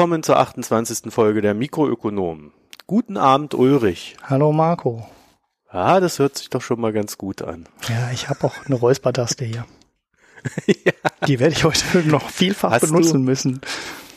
[0.00, 1.12] Willkommen zur 28.
[1.12, 2.52] Folge der Mikroökonomen.
[2.86, 4.16] Guten Abend, Ulrich.
[4.22, 5.06] Hallo Marco.
[5.68, 7.68] Ah, das hört sich doch schon mal ganz gut an.
[7.86, 9.66] Ja, ich habe auch eine Räuspertaste hier.
[10.66, 10.92] ja.
[11.26, 13.60] Die werde ich heute noch vielfach hast benutzen du, müssen.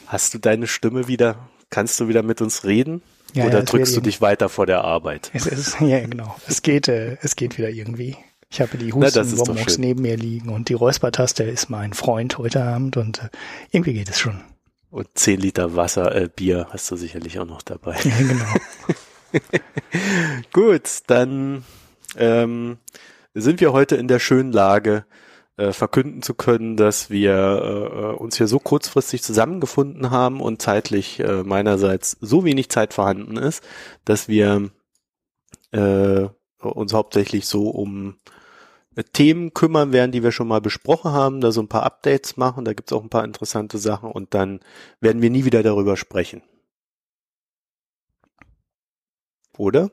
[0.08, 1.50] Hast du deine Stimme wieder?
[1.70, 3.02] Kannst du wieder mit uns reden?
[3.34, 5.32] Ja, Oder ja, drückst du dich weiter vor der Arbeit?
[5.34, 6.34] Es ist, ja, genau.
[6.48, 8.16] Es geht, äh, es geht wieder irgendwie.
[8.50, 12.96] Ich habe die Hustenbonbons neben mir liegen und die Räuspertaste ist mein Freund heute Abend
[12.96, 13.30] und äh,
[13.72, 14.40] irgendwie geht es schon.
[14.94, 17.98] Und zehn Liter Wasser, äh, Bier hast du sicherlich auch noch dabei.
[18.04, 19.40] Ja, genau.
[20.54, 21.64] Gut, dann
[22.16, 22.78] ähm,
[23.34, 25.06] sind wir heute in der schönen Lage,
[25.58, 31.20] äh, verkünden zu können, dass wir äh, uns hier so kurzfristig zusammengefunden haben und zeitlich
[31.22, 33.64] äh, meinerseits so wenig Zeit vorhanden ist,
[34.06, 34.70] dass wir
[35.72, 36.28] äh,
[36.60, 38.18] uns hauptsächlich so um
[39.14, 42.66] Themen kümmern werden, die wir schon mal besprochen haben, da so ein paar Updates machen,
[42.66, 44.60] da gibt's auch ein paar interessante Sachen und dann
[45.02, 46.44] werden wir nie wieder darüber sprechen.
[49.58, 49.92] Oder?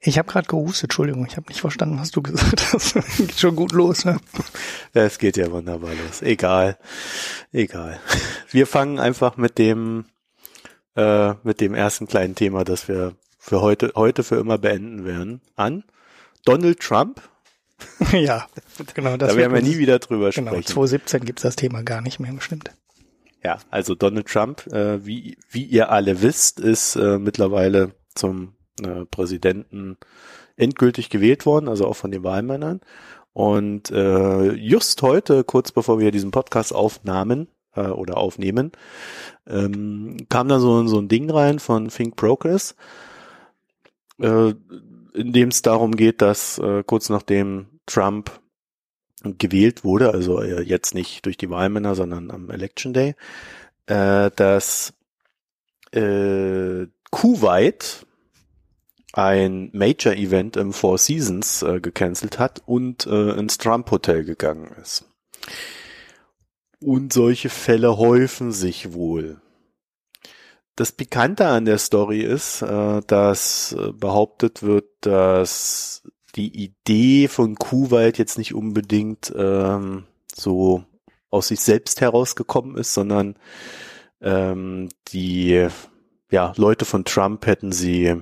[0.00, 2.94] Ich habe gerade gehustet, Entschuldigung, ich habe nicht verstanden, was du gesagt hast.
[3.16, 4.18] geht schon gut los, ne?
[4.92, 6.22] Es geht ja wunderbar los.
[6.22, 6.78] Egal.
[7.52, 8.00] Egal.
[8.50, 10.06] Wir fangen einfach mit dem
[10.96, 15.40] äh, mit dem ersten kleinen Thema, das wir für heute heute für immer beenden werden,
[15.54, 15.84] an.
[16.44, 17.20] Donald Trump
[18.12, 18.46] ja,
[18.94, 19.16] genau.
[19.16, 20.66] Das da werden wir nie wieder drüber genau, sprechen.
[20.66, 22.70] 2017 gibt's das Thema gar nicht mehr, bestimmt.
[23.44, 29.04] Ja, also Donald Trump, äh, wie, wie ihr alle wisst, ist äh, mittlerweile zum äh,
[29.04, 29.98] Präsidenten
[30.56, 32.80] endgültig gewählt worden, also auch von den Wahlmännern.
[33.32, 38.72] Und äh, just heute, kurz bevor wir diesen Podcast aufnahmen äh, oder aufnehmen,
[39.46, 42.74] ähm, kam da so, so ein Ding rein von Think Progress.
[44.18, 44.54] Äh,
[45.16, 48.40] in dem es darum geht, dass äh, kurz nachdem Trump
[49.22, 53.14] gewählt wurde, also äh, jetzt nicht durch die Wahlmänner, sondern am Election Day,
[53.86, 54.92] äh, dass
[55.92, 58.06] äh, Kuwait
[59.12, 65.06] ein Major-Event im Four Seasons äh, gecancelt hat und äh, ins Trump-Hotel gegangen ist.
[66.80, 69.40] Und solche Fälle häufen sich wohl.
[70.76, 76.02] Das Pikante an der Story ist, äh, dass äh, behauptet wird, dass
[76.34, 80.04] die Idee von Kuwait jetzt nicht unbedingt ähm,
[80.34, 80.84] so
[81.30, 83.36] aus sich selbst herausgekommen ist, sondern
[84.20, 85.66] ähm, die
[86.30, 88.20] ja, Leute von Trump hätten sie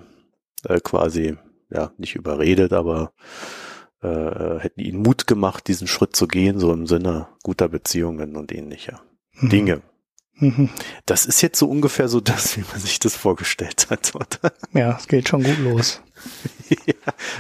[0.64, 1.36] äh, quasi
[1.70, 3.12] ja nicht überredet, aber
[4.00, 8.52] äh, hätten ihnen Mut gemacht, diesen Schritt zu gehen, so im Sinne guter Beziehungen und
[8.52, 9.48] ähnlicher mhm.
[9.48, 9.82] Dinge.
[10.36, 10.70] Mhm.
[11.06, 14.52] Das ist jetzt so ungefähr so das, wie man sich das vorgestellt hat, oder?
[14.72, 16.00] Ja, es geht schon gut los.
[16.86, 16.94] ja,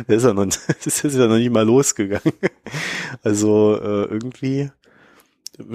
[0.06, 0.46] das ist ja noch,
[0.84, 2.32] das ist ja noch nicht mal losgegangen.
[3.22, 4.70] Also äh, irgendwie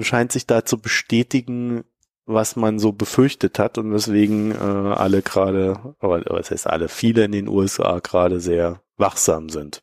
[0.00, 1.84] scheint sich da zu bestätigen,
[2.26, 7.24] was man so befürchtet hat und weswegen äh, alle gerade, aber was heißt alle, viele
[7.24, 9.82] in den USA gerade sehr wachsam sind.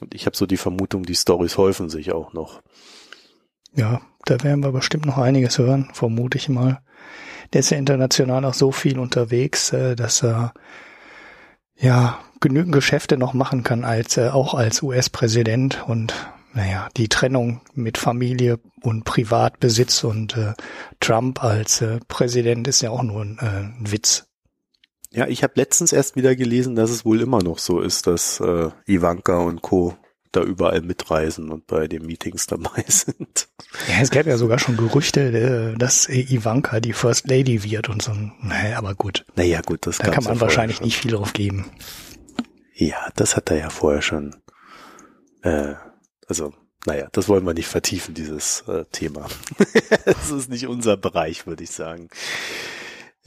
[0.00, 2.62] Und ich habe so die Vermutung, die Stories häufen sich auch noch.
[3.74, 6.80] Ja, da werden wir bestimmt noch einiges hören, vermute ich mal.
[7.52, 10.52] Der ist ja international auch so viel unterwegs, äh, dass er
[11.76, 16.14] ja genügend Geschäfte noch machen kann als äh, auch als US-Präsident und
[16.54, 20.54] naja, die Trennung mit Familie und Privatbesitz und äh,
[20.98, 24.26] Trump als äh, Präsident ist ja auch nur ein, äh, ein Witz.
[25.10, 28.40] Ja, ich habe letztens erst wieder gelesen, dass es wohl immer noch so ist, dass
[28.40, 29.96] äh, Ivanka und Co
[30.32, 33.48] da überall mitreisen und bei den Meetings dabei sind.
[33.88, 35.20] Ja, es gab ja sogar schon Gerüchte,
[35.74, 38.12] äh, dass Ivanka die First Lady wird und so.
[38.40, 39.24] Naja, aber gut.
[39.36, 40.86] Naja, gut, das Da kann man ja wahrscheinlich schon.
[40.86, 41.66] nicht viel drauf geben.
[42.74, 44.36] Ja, das hat er ja vorher schon.
[45.42, 45.74] Äh,
[46.26, 46.52] also,
[46.86, 49.26] naja, das wollen wir nicht vertiefen, dieses äh, Thema.
[50.04, 52.08] das ist nicht unser Bereich, würde ich sagen.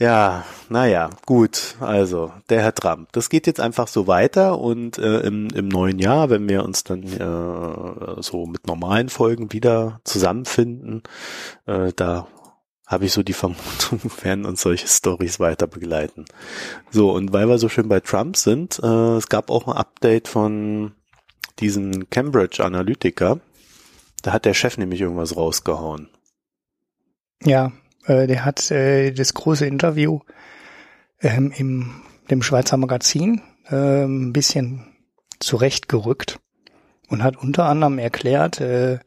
[0.02, 1.76] Ja, naja, gut.
[1.78, 3.12] Also, der Herr Trump.
[3.12, 6.82] Das geht jetzt einfach so weiter und äh, im, im neuen Jahr, wenn wir uns
[6.82, 11.04] dann äh, so mit normalen Folgen wieder zusammenfinden,
[11.66, 12.26] äh, da
[12.84, 16.24] habe ich so die Vermutung, werden uns solche Stories weiter begleiten.
[16.90, 20.26] So, und weil wir so schön bei Trump sind, äh, es gab auch ein Update
[20.26, 20.96] von
[21.60, 23.38] diesem Cambridge Analytiker.
[24.22, 26.08] Da hat der Chef nämlich irgendwas rausgehauen.
[27.44, 27.70] Ja,
[28.06, 30.20] äh, der hat äh, das große Interview
[31.20, 34.86] ähm, im dem Schweizer Magazin äh, ein bisschen
[35.38, 36.38] zurechtgerückt
[37.08, 38.98] und hat unter anderem erklärt, äh,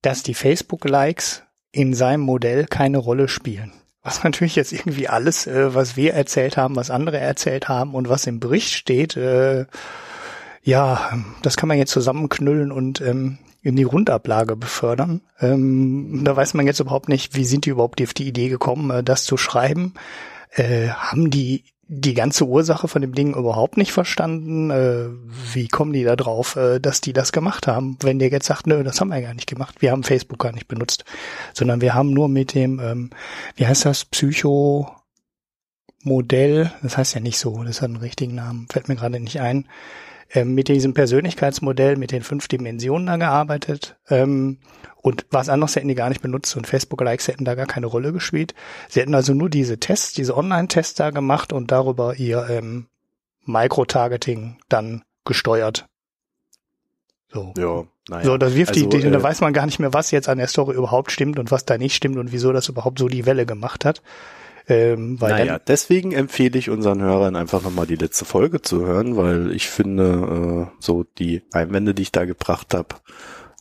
[0.00, 3.72] dass die Facebook-Likes in seinem Modell keine Rolle spielen.
[4.02, 8.08] Was natürlich jetzt irgendwie alles, äh, was wir erzählt haben, was andere erzählt haben und
[8.08, 9.66] was im Bericht steht, äh,
[10.64, 15.22] ja, das kann man jetzt zusammenknüllen und ähm, in die Grundablage befördern.
[15.40, 18.90] Ähm, da weiß man jetzt überhaupt nicht, wie sind die überhaupt auf die Idee gekommen,
[18.90, 19.94] äh, das zu schreiben.
[20.50, 21.64] Äh, haben die
[21.94, 24.70] die ganze Ursache von dem Ding überhaupt nicht verstanden?
[24.70, 25.08] Äh,
[25.54, 27.98] wie kommen die da drauf, äh, dass die das gemacht haben?
[28.00, 29.76] Wenn der jetzt sagt, nö, das haben wir gar nicht gemacht.
[29.80, 31.04] Wir haben Facebook gar nicht benutzt,
[31.52, 33.10] sondern wir haben nur mit dem, ähm,
[33.56, 34.90] wie heißt das, Psycho
[36.02, 39.40] Modell, das heißt ja nicht so, das hat einen richtigen Namen, fällt mir gerade nicht
[39.40, 39.68] ein,
[40.32, 43.96] ähm, mit diesem Persönlichkeitsmodell, mit den fünf Dimensionen da gearbeitet.
[44.08, 44.58] Ähm,
[45.02, 48.12] und was anderes hätten die gar nicht benutzt und Facebook-Likes hätten da gar keine Rolle
[48.12, 48.54] gespielt.
[48.88, 52.86] Sie hätten also nur diese Tests, diese Online-Tests da gemacht und darüber ihr ähm,
[53.44, 55.86] Micro-Targeting dann gesteuert.
[57.32, 57.52] So.
[57.56, 58.24] Ja, naja.
[58.24, 60.28] So, das wirft also, die, die, äh, da weiß man gar nicht mehr, was jetzt
[60.28, 63.08] an der Story überhaupt stimmt und was da nicht stimmt und wieso das überhaupt so
[63.08, 64.02] die Welle gemacht hat.
[64.68, 69.16] Ähm, weil naja, deswegen empfehle ich unseren Hörern einfach nochmal die letzte Folge zu hören,
[69.16, 72.96] weil ich finde, äh, so die Einwände, die ich da gebracht habe,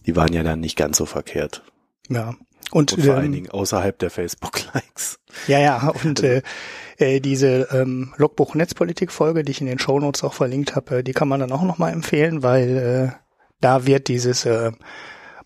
[0.05, 1.63] die waren ja dann nicht ganz so verkehrt.
[2.09, 2.35] Ja.
[2.71, 5.19] Und, und vor ähm, allen Dingen außerhalb der Facebook-Likes.
[5.47, 6.41] Ja, ja, und äh,
[6.97, 11.13] äh, diese ähm, Logbuch Netzpolitik-Folge, die ich in den Shownotes auch verlinkt habe, äh, die
[11.13, 13.21] kann man dann auch nochmal empfehlen, weil äh,
[13.59, 14.71] da wird dieses äh,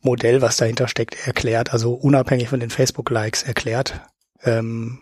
[0.02, 4.02] Modell, was dahinter steckt, erklärt, also unabhängig von den Facebook-Likes erklärt.
[4.44, 5.00] Ähm,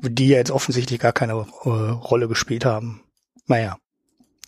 [0.00, 3.02] die jetzt offensichtlich gar keine äh, Rolle gespielt haben.
[3.46, 3.76] Naja,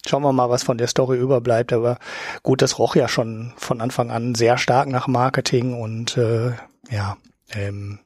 [0.07, 1.73] schauen wir mal, was von der Story überbleibt.
[1.73, 1.99] Aber
[2.43, 6.53] gut, das roch ja schon von Anfang an sehr stark nach Marketing und äh,
[6.91, 7.17] ja,
[7.53, 8.01] ähm,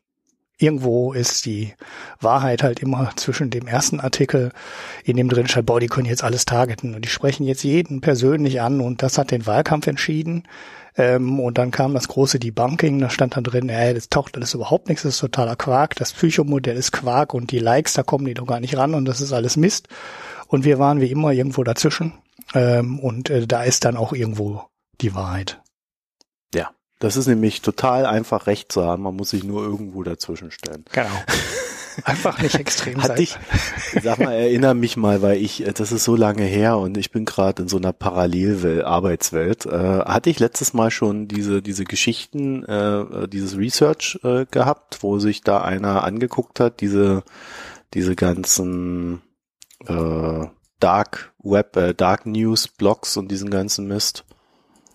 [0.59, 1.75] irgendwo ist die
[2.21, 4.53] Wahrheit halt immer zwischen dem ersten Artikel,
[5.05, 8.01] in dem drin steht, boah, die können jetzt alles targeten und die sprechen jetzt jeden
[8.01, 10.45] persönlich an und das hat den Wahlkampf entschieden.
[10.97, 14.55] Ähm, und dann kam das große Debunking, da stand dann drin, ey, das taucht alles
[14.55, 18.25] überhaupt nichts, das ist totaler Quark, das Psychomodell ist Quark und die Likes, da kommen
[18.25, 19.89] die doch gar nicht ran und das ist alles Mist.
[20.49, 22.15] Und wir waren wie immer irgendwo dazwischen.
[22.55, 24.65] Ähm, und äh, da ist dann auch irgendwo
[25.01, 25.61] die Wahrheit.
[26.53, 30.51] Ja, das ist nämlich total einfach recht zu haben, man muss sich nur irgendwo dazwischen
[30.51, 30.85] stellen.
[30.93, 31.09] Genau.
[32.05, 33.21] Einfach nicht extrem sein.
[33.21, 33.37] Ich,
[34.03, 37.11] sag mal, erinnere mich mal, weil ich, äh, das ist so lange her und ich
[37.11, 39.67] bin gerade in so einer Parallel-Arbeitswelt.
[39.67, 45.19] Äh, hatte ich letztes Mal schon diese, diese Geschichten, äh, dieses Research äh, gehabt, wo
[45.19, 47.23] sich da einer angeguckt hat, diese,
[47.95, 49.23] diese ganzen
[49.87, 50.47] äh,
[50.81, 54.25] Dark Web, äh, Dark News Blogs und diesen ganzen Mist?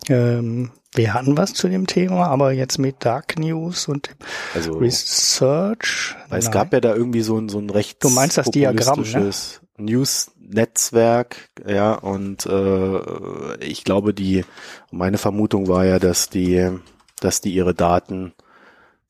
[0.09, 4.15] Ähm, wir hatten was zu dem Thema, aber jetzt mit Dark News und
[4.53, 6.15] also, Research.
[6.29, 9.01] Weil es gab ja da irgendwie so ein, so ein recht Du meinst das Diagramm,
[9.01, 9.31] ne?
[9.77, 14.45] News-Netzwerk, ja, und äh, ich glaube, die,
[14.91, 16.71] meine Vermutung war ja, dass die,
[17.19, 18.33] dass die ihre Daten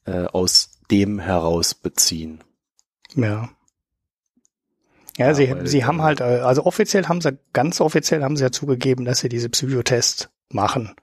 [0.05, 2.43] äh, aus dem heraus beziehen.
[3.15, 3.49] Ja.
[5.17, 8.43] Ja, ja sie, sie haben halt, äh, also offiziell haben sie, ganz offiziell haben sie
[8.43, 10.95] ja zugegeben, dass sie diese Psychotests machen.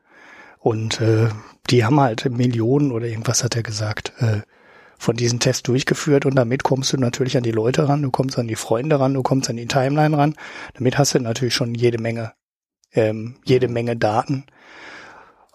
[0.62, 1.28] Und äh,
[1.70, 4.42] die haben halt Millionen oder irgendwas hat er gesagt, äh,
[4.96, 8.38] von diesen Tests durchgeführt und damit kommst du natürlich an die Leute ran, du kommst
[8.38, 10.36] an die Freunde ran, du kommst an die Timeline ran.
[10.74, 12.32] Damit hast du natürlich schon jede Menge,
[12.92, 14.44] ähm, jede Menge Daten.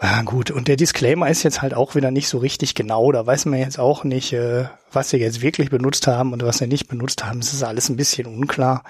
[0.02, 3.12] Ja, gut, und der Disclaimer ist jetzt halt auch wieder nicht so richtig genau.
[3.14, 6.58] Da weiß man jetzt auch nicht, äh, was sie jetzt wirklich benutzt haben und was
[6.58, 7.40] sie nicht benutzt haben.
[7.40, 8.84] Es ist alles ein bisschen unklar.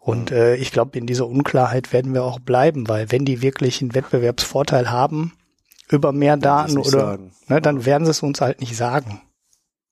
[0.00, 3.80] Und äh, ich glaube, in dieser Unklarheit werden wir auch bleiben, weil wenn die wirklich
[3.80, 5.32] einen Wettbewerbsvorteil haben,
[5.92, 7.18] über mehr Daten oder
[7.48, 9.20] ne, dann werden sie es uns halt nicht sagen.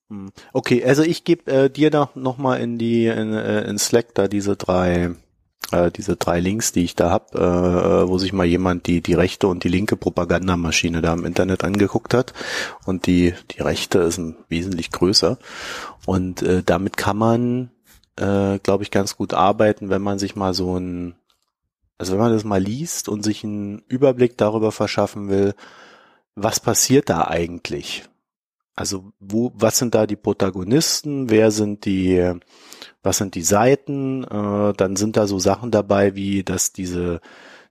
[0.08, 0.30] Hm.
[0.52, 4.14] Okay, also ich gebe äh, dir noch, noch mal in die in, äh, in Slack
[4.14, 5.12] da diese drei
[5.72, 9.14] äh, diese drei Links, die ich da hab, äh, wo sich mal jemand die die
[9.14, 12.32] rechte und die linke Propagandamaschine da im Internet angeguckt hat
[12.86, 15.38] und die die rechte ist wesentlich größer
[16.06, 17.70] und äh, damit kann man
[18.16, 21.14] äh, glaube ich ganz gut arbeiten, wenn man sich mal so ein
[21.98, 25.54] also wenn man das mal liest und sich einen Überblick darüber verschaffen will,
[26.42, 28.04] was passiert da eigentlich?
[28.74, 31.28] Also wo, was sind da die Protagonisten?
[31.28, 32.34] Wer sind die,
[33.02, 34.24] was sind die Seiten?
[34.24, 37.20] Äh, dann sind da so Sachen dabei, wie dass diese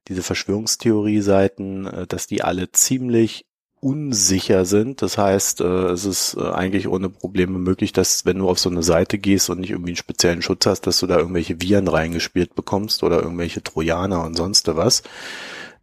[0.10, 3.46] diese Verschwörungstheorie-Seiten, äh, dass die alle ziemlich
[3.82, 5.02] unsicher sind.
[5.02, 8.70] Das heißt, äh, es ist äh, eigentlich ohne Probleme möglich, dass wenn du auf so
[8.70, 11.88] eine Seite gehst und nicht irgendwie einen speziellen Schutz hast, dass du da irgendwelche Viren
[11.88, 15.04] reingespielt bekommst oder irgendwelche Trojaner und sonst was.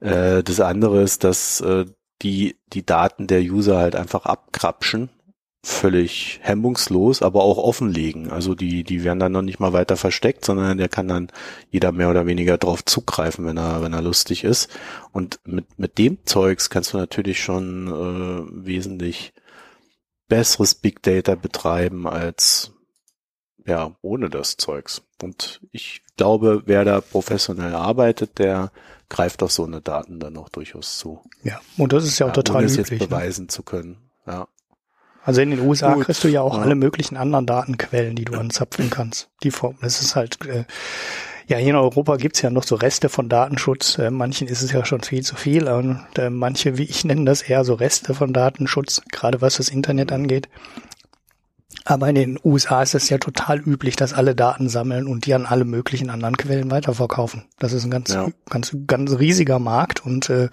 [0.00, 1.86] Äh, das andere ist, dass äh,
[2.22, 5.10] die die Daten der User halt einfach abkrapschen,
[5.62, 8.30] völlig hemmungslos, aber auch offenlegen.
[8.30, 11.28] Also die die werden dann noch nicht mal weiter versteckt, sondern der kann dann
[11.70, 14.70] jeder mehr oder weniger drauf zugreifen, wenn er wenn er lustig ist.
[15.12, 19.32] Und mit mit dem Zeugs kannst du natürlich schon äh, wesentlich
[20.28, 22.72] besseres Big Data betreiben als
[23.66, 25.02] ja, ohne das Zeugs.
[25.22, 28.70] Und ich glaube, wer da professionell arbeitet, der
[29.08, 31.20] greift auf so eine Daten dann auch durchaus zu.
[31.42, 32.90] Ja, und das ist ja auch ja, total ohne es üblich.
[32.90, 33.06] jetzt ne?
[33.06, 33.48] beweisen ne?
[33.48, 33.98] zu können.
[34.26, 34.48] Ja.
[35.22, 36.04] Also in den USA Gut.
[36.04, 36.62] kriegst du ja auch ja.
[36.62, 39.28] alle möglichen anderen Datenquellen, die du anzapfen kannst.
[39.42, 40.64] Die Form, das ist halt, äh,
[41.48, 43.98] ja, hier in Europa gibt's ja noch so Reste von Datenschutz.
[43.98, 45.68] Äh, manchen ist es ja schon viel zu viel.
[45.68, 49.68] Und äh, manche, wie ich nenne das, eher so Reste von Datenschutz, gerade was das
[49.68, 50.48] Internet angeht.
[51.88, 55.34] Aber in den USA ist es ja total üblich, dass alle Daten sammeln und die
[55.34, 57.44] an alle möglichen anderen Quellen weiterverkaufen.
[57.60, 58.26] Das ist ein ganz, ja.
[58.50, 60.48] ganz, ganz riesiger Markt und äh,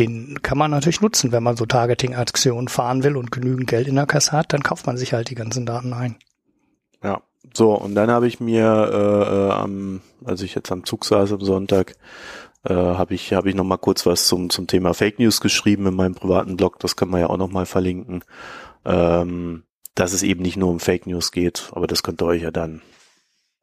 [0.00, 3.94] den kann man natürlich nutzen, wenn man so Targeting-Aktionen fahren will und genügend Geld in
[3.94, 6.16] der Kasse hat, dann kauft man sich halt die ganzen Daten ein.
[7.00, 7.22] Ja,
[7.54, 11.32] so und dann habe ich mir, äh, äh, am, als ich jetzt am Zug saß
[11.32, 11.94] am Sonntag,
[12.64, 15.86] äh, habe ich habe ich noch mal kurz was zum zum Thema Fake News geschrieben
[15.86, 16.80] in meinem privaten Blog.
[16.80, 18.24] Das kann man ja auch noch mal verlinken.
[18.84, 19.62] Ähm,
[19.96, 22.52] dass es eben nicht nur um Fake News geht, aber das könnt ihr euch ja
[22.52, 22.82] dann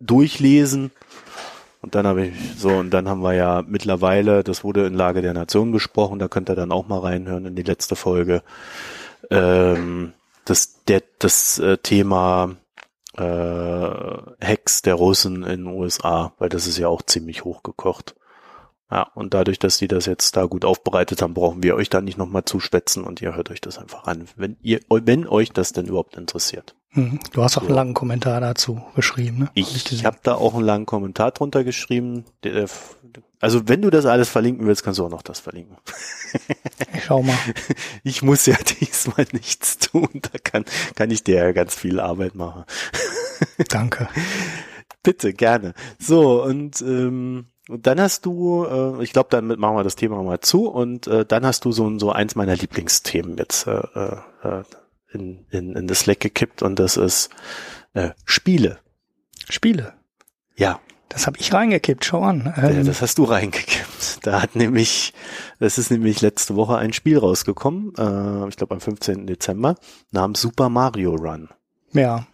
[0.02, 0.92] durchlesen.
[1.82, 5.22] Und dann habe ich so, und dann haben wir ja mittlerweile, das wurde in Lage
[5.22, 8.42] der Nation besprochen, da könnt ihr dann auch mal reinhören in die letzte Folge.
[9.30, 10.13] Ähm,
[10.46, 12.56] das, der, das äh, Thema
[13.18, 18.16] äh, Hacks der Russen in den USA, weil das ist ja auch ziemlich hochgekocht.
[18.94, 22.00] Ja, und dadurch, dass die das jetzt da gut aufbereitet haben, brauchen wir euch da
[22.00, 25.74] nicht nochmal zuschwätzen und ihr hört euch das einfach an, wenn ihr, wenn euch das
[25.74, 26.76] denn überhaupt interessiert.
[26.92, 27.20] Mhm.
[27.32, 27.70] Du hast auch so.
[27.70, 29.50] einen langen Kommentar dazu geschrieben, ne?
[29.56, 32.26] Ich, ich habe da auch einen langen Kommentar drunter geschrieben.
[33.42, 35.76] Also wenn du das alles verlinken willst, kannst du auch noch das verlinken.
[36.94, 37.36] Ich schau mal.
[38.04, 42.36] Ich muss ja diesmal nichts tun, da kann, kann ich dir ja ganz viel Arbeit
[42.36, 42.64] machen.
[43.70, 44.08] Danke.
[45.02, 45.74] Bitte, gerne.
[45.98, 50.22] So, und ähm, und dann hast du, äh, ich glaube, damit machen wir das Thema
[50.22, 53.82] mal zu und äh, dann hast du so, so eins meiner Lieblingsthemen jetzt äh,
[54.43, 54.63] äh,
[55.12, 57.29] in, in, in das Slack gekippt und das ist
[57.93, 58.79] äh, Spiele.
[59.50, 59.93] Spiele?
[60.55, 60.79] Ja.
[61.10, 62.51] Das habe ich reingekippt, schau an.
[62.58, 64.25] Ähm, ja, das hast du reingekippt.
[64.25, 65.13] Da hat nämlich,
[65.60, 69.27] das ist nämlich letzte Woche ein Spiel rausgekommen, äh, ich glaube am 15.
[69.27, 69.75] Dezember,
[70.10, 71.50] namens Super Mario Run.
[71.91, 72.25] Ja.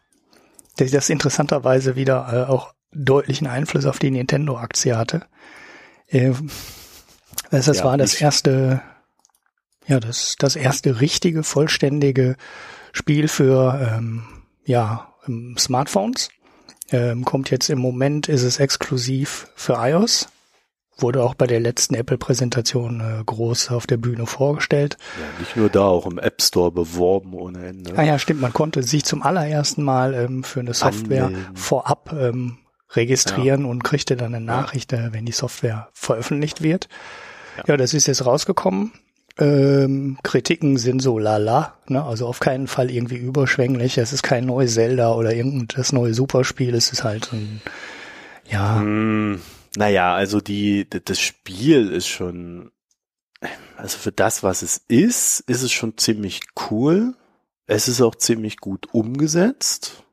[0.78, 5.26] Das, das interessanterweise wieder äh, auch deutlichen Einfluss auf die Nintendo-Aktie hatte.
[6.08, 6.32] Äh,
[7.52, 8.82] das, das ja, war das erste,
[9.88, 12.36] ja, das, das erste richtige, vollständige
[12.92, 14.24] Spiel für, ähm,
[14.66, 15.14] ja,
[15.58, 16.30] Smartphones.
[16.92, 20.30] Ähm, kommt jetzt im Moment, ist es exklusiv für iOS.
[20.98, 24.98] Wurde auch bei der letzten Apple-Präsentation äh, groß auf der Bühne vorgestellt.
[25.20, 27.94] Ja, nicht nur da, auch im App Store beworben ohne Ende.
[27.96, 28.42] Ah ja, stimmt.
[28.42, 31.56] Man konnte sich zum allerersten Mal ähm, für eine Software Anmelden.
[31.56, 32.58] vorab ähm,
[32.92, 33.68] registrieren ja.
[33.68, 35.08] und kriegte dann eine Nachricht, ja.
[35.08, 36.90] Äh, wenn die Software veröffentlicht wird.
[37.58, 38.94] Ja, ja das ist jetzt rausgekommen.
[39.38, 42.04] Ähm, Kritiken sind so lala, ne?
[42.04, 43.98] also auf keinen Fall irgendwie überschwänglich.
[43.98, 46.76] Es ist kein neues Zelda oder irgendein neue Superspiel.
[46.76, 47.62] Es ist halt ein,
[48.50, 48.80] ja.
[48.82, 49.40] Mm,
[49.78, 52.72] naja, also die, das Spiel ist schon,
[53.78, 57.14] also für das, was es ist, ist es schon ziemlich cool.
[57.66, 60.04] Es ist auch ziemlich gut umgesetzt.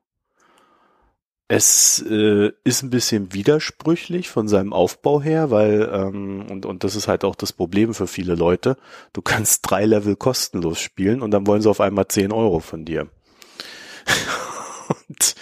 [1.49, 6.97] Es äh, ist ein bisschen widersprüchlich von seinem Aufbau her, weil, ähm, und, und das
[6.97, 8.77] ist halt auch das Problem für viele Leute,
[9.13, 12.85] du kannst drei Level kostenlos spielen und dann wollen sie auf einmal zehn Euro von
[12.85, 13.09] dir.
[15.09, 15.37] und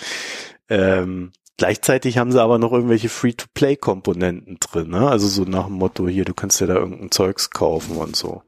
[0.68, 5.08] ähm, gleichzeitig haben sie aber noch irgendwelche Free-to-Play-Komponenten drin, ne?
[5.08, 8.42] Also so nach dem Motto, hier, du kannst dir da irgendein Zeugs kaufen und so.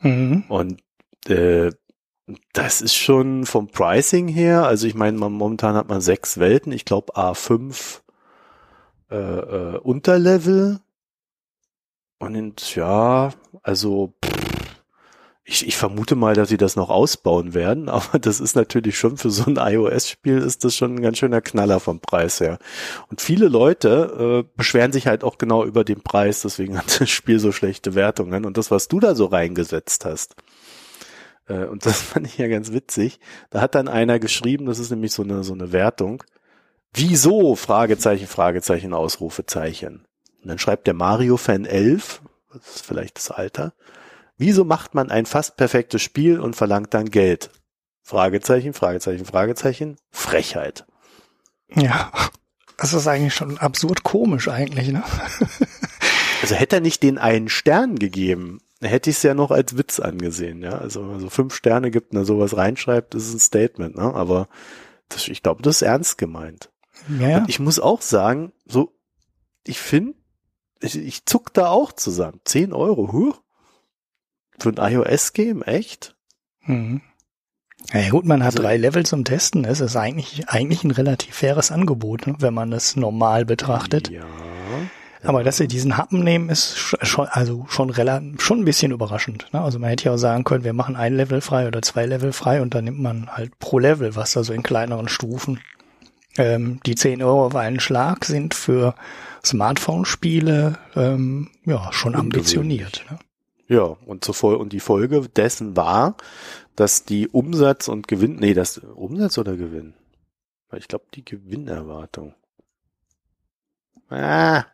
[0.00, 0.44] Mhm.
[0.48, 0.82] Und
[1.26, 1.70] äh,
[2.52, 6.84] das ist schon vom Pricing her, also ich meine, momentan hat man sechs Welten, ich
[6.84, 8.00] glaube A5
[9.10, 10.80] äh, äh, Unterlevel.
[12.18, 13.30] Und ja,
[13.62, 14.44] also pff,
[15.46, 19.18] ich, ich vermute mal, dass sie das noch ausbauen werden, aber das ist natürlich schon
[19.18, 22.58] für so ein iOS-Spiel ist das schon ein ganz schöner Knaller vom Preis her.
[23.10, 27.10] Und viele Leute äh, beschweren sich halt auch genau über den Preis, deswegen hat das
[27.10, 28.46] Spiel so schlechte Wertungen.
[28.46, 30.34] Und das, was du da so reingesetzt hast,
[31.48, 33.20] und das fand ich ja ganz witzig.
[33.50, 36.22] Da hat dann einer geschrieben, das ist nämlich so eine, so eine Wertung.
[36.92, 37.56] Wieso?
[37.56, 40.06] Fragezeichen, Fragezeichen, Ausrufezeichen.
[40.42, 42.22] Und dann schreibt der Mario-Fan 11,
[42.52, 43.74] das ist vielleicht das Alter.
[44.36, 47.50] Wieso macht man ein fast perfektes Spiel und verlangt dann Geld?
[48.02, 50.84] Fragezeichen, Fragezeichen, Fragezeichen, Frechheit.
[51.74, 52.12] Ja,
[52.76, 55.02] das ist eigentlich schon absurd komisch eigentlich, ne?
[56.42, 60.00] also hätte er nicht den einen Stern gegeben, hätte ich es ja noch als Witz
[60.00, 60.78] angesehen, ja.
[60.78, 63.96] Also wenn man so fünf Sterne gibt und da sowas reinschreibt, ist es ein Statement,
[63.96, 64.14] ne?
[64.14, 64.48] Aber
[65.08, 66.70] das, ich glaube, das ist ernst gemeint.
[67.20, 67.38] Ja.
[67.38, 68.96] Und ich muss auch sagen, so,
[69.66, 70.14] ich finde,
[70.80, 72.40] ich, ich zuck da auch zusammen.
[72.44, 73.34] Zehn Euro, huh?
[74.58, 76.16] Für ein iOS-Game, echt?
[76.62, 77.02] Mhm.
[77.92, 79.64] Ja gut, man hat also, drei Level zum Testen.
[79.64, 84.08] Es ist eigentlich, eigentlich ein relativ faires Angebot, ne, wenn man das normal betrachtet.
[84.08, 84.24] Ja.
[85.24, 89.46] Aber dass sie diesen Happen nehmen, ist schon, also schon relativ, schon ein bisschen überraschend.
[89.52, 89.60] Ne?
[89.60, 92.32] Also man hätte ja auch sagen können, wir machen ein Level frei oder zwei Level
[92.32, 95.60] frei und dann nimmt man halt pro Level, was da so in kleineren Stufen.
[96.36, 98.94] Ähm, die 10 Euro auf einen Schlag sind für
[99.44, 103.04] Smartphone-Spiele ähm, ja schon ambitioniert.
[103.10, 103.18] Ne?
[103.68, 106.16] Ja, und, zur und die Folge dessen war,
[106.76, 109.94] dass die Umsatz und Gewinn, nee, das Umsatz oder Gewinn?
[110.76, 112.34] Ich glaube, die Gewinnerwartung.
[114.10, 114.64] Ah,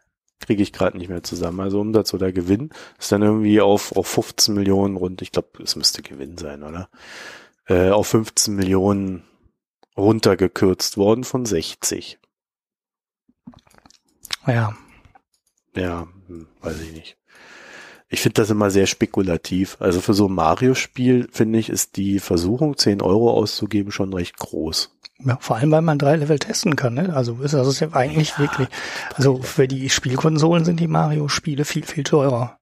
[0.51, 1.61] kriege ich gerade nicht mehr zusammen.
[1.61, 5.77] Also Umsatz oder Gewinn ist dann irgendwie auf, auf 15 Millionen rund, ich glaube, es
[5.77, 6.91] müsste Gewinn sein, oder?
[7.69, 9.23] Äh, auf 15 Millionen
[9.97, 12.19] runtergekürzt worden von 60.
[14.49, 14.77] Ja.
[15.77, 17.20] Ja, hm, weiß ich nicht.
[18.13, 19.77] Ich finde das immer sehr spekulativ.
[19.79, 24.37] Also für so ein Mario-Spiel, finde ich, ist die Versuchung, 10 Euro auszugeben, schon recht
[24.37, 24.97] groß.
[25.25, 26.95] Ja, vor allem, weil man drei Level testen kann.
[26.95, 27.15] Ne?
[27.15, 28.69] Also ist das ist ja eigentlich ja, wirklich,
[29.15, 32.59] also für die Spielkonsolen sind die Mario-Spiele viel, viel teurer.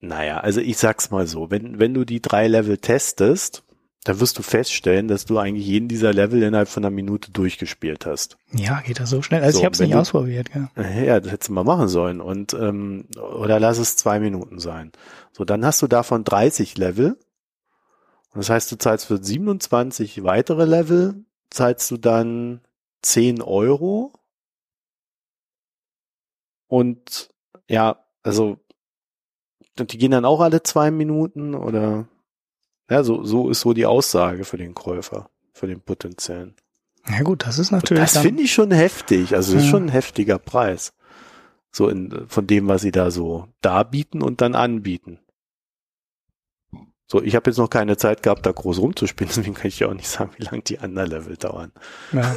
[0.00, 3.64] Naja, also ich sag's mal so, wenn, wenn du die drei Level testest,
[4.04, 8.06] dann wirst du feststellen, dass du eigentlich jeden dieser Level innerhalb von einer Minute durchgespielt
[8.06, 8.38] hast.
[8.52, 9.42] Ja, geht das so schnell?
[9.42, 10.48] Also so, ich habe es nicht du, ausprobiert.
[10.54, 10.88] Ja.
[11.02, 12.20] ja, das hättest du mal machen sollen.
[12.20, 14.92] Und ähm, oder lass es zwei Minuten sein.
[15.32, 17.18] So, dann hast du davon 30 Level.
[18.32, 22.60] Und das heißt, du zahlst für 27 weitere Level zahlst du dann
[23.02, 24.12] 10 Euro.
[26.66, 27.30] Und
[27.68, 28.58] ja, also
[29.78, 32.08] die gehen dann auch alle zwei Minuten oder
[32.90, 36.54] ja, so, so ist so die Aussage für den Käufer, für den potenziellen.
[37.08, 38.00] Ja gut, das ist natürlich.
[38.00, 39.34] Und das finde ich schon heftig.
[39.34, 40.92] Also das ist schon ein heftiger Preis.
[41.70, 45.20] So in, von dem, was sie da so darbieten und dann anbieten.
[47.10, 49.88] So, ich habe jetzt noch keine Zeit gehabt, da groß rumzuspielen, deswegen kann ich ja
[49.88, 51.72] auch nicht sagen, wie lange die anderen Level dauern.
[52.12, 52.36] Ja,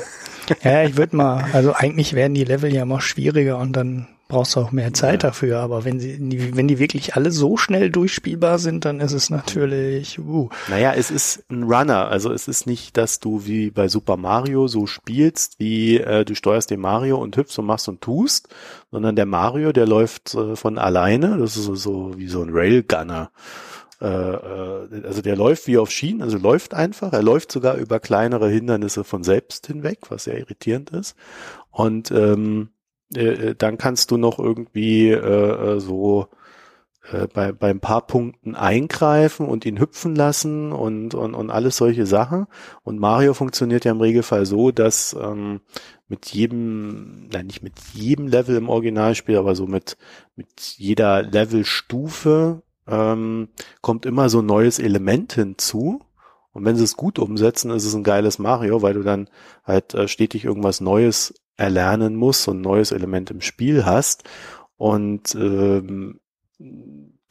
[0.63, 4.55] ja ich würde mal, also eigentlich werden die Level ja immer schwieriger und dann brauchst
[4.55, 5.29] du auch mehr Zeit ja.
[5.29, 5.59] dafür.
[5.59, 10.17] Aber wenn sie, wenn die wirklich alle so schnell durchspielbar sind, dann ist es natürlich.
[10.19, 10.49] Uh.
[10.69, 12.07] Naja, es ist ein Runner.
[12.07, 16.33] Also es ist nicht, dass du wie bei Super Mario so spielst, wie äh, du
[16.33, 18.47] steuerst den Mario und hüpfst und machst und tust,
[18.89, 21.37] sondern der Mario, der läuft äh, von alleine.
[21.37, 23.31] Das ist so, so wie so ein Railgunner.
[24.01, 27.11] Äh, äh, also der läuft wie auf Schienen, also läuft einfach.
[27.11, 31.15] Er läuft sogar über kleinere Hindernisse von selbst hinweg, was sehr irritierend ist.
[31.69, 32.69] Und ähm,
[33.15, 36.27] äh, äh dann kannst du noch irgendwie äh, äh, so
[37.11, 41.77] äh, bei, bei ein paar Punkten eingreifen und ihn hüpfen lassen und, und, und alles
[41.77, 42.47] solche Sachen.
[42.83, 45.61] Und Mario funktioniert ja im Regelfall so, dass ähm,
[46.07, 49.97] mit jedem, nein, nicht mit jedem Level im Originalspiel, aber so mit,
[50.35, 53.49] mit jeder Levelstufe ähm,
[53.81, 56.01] kommt immer so ein neues Element hinzu.
[56.53, 59.29] Und wenn sie es gut umsetzen, ist es ein geiles Mario, weil du dann
[59.63, 64.23] halt äh, stetig irgendwas Neues erlernen musst und ein neues Element im Spiel hast.
[64.77, 66.19] Und ähm,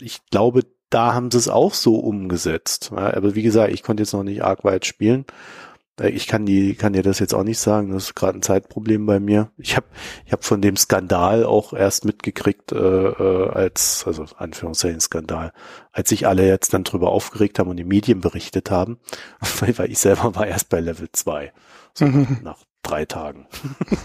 [0.01, 2.91] ich glaube, da haben sie es auch so umgesetzt.
[2.95, 5.25] Ja, aber wie gesagt, ich konnte jetzt noch nicht arg weit spielen.
[6.01, 7.93] Äh, ich kann die, kann dir das jetzt auch nicht sagen.
[7.93, 9.51] Das ist gerade ein Zeitproblem bei mir.
[9.57, 9.87] Ich habe,
[10.25, 15.53] ich habe von dem Skandal auch erst mitgekriegt, äh, äh, als, also Anführungszeichen Skandal,
[15.93, 18.99] als sich alle jetzt dann drüber aufgeregt haben und die Medien berichtet haben,
[19.61, 21.53] weil, weil ich selber war erst bei Level 2.
[21.95, 22.39] So mhm.
[22.43, 22.59] nach
[22.91, 23.47] drei Tagen.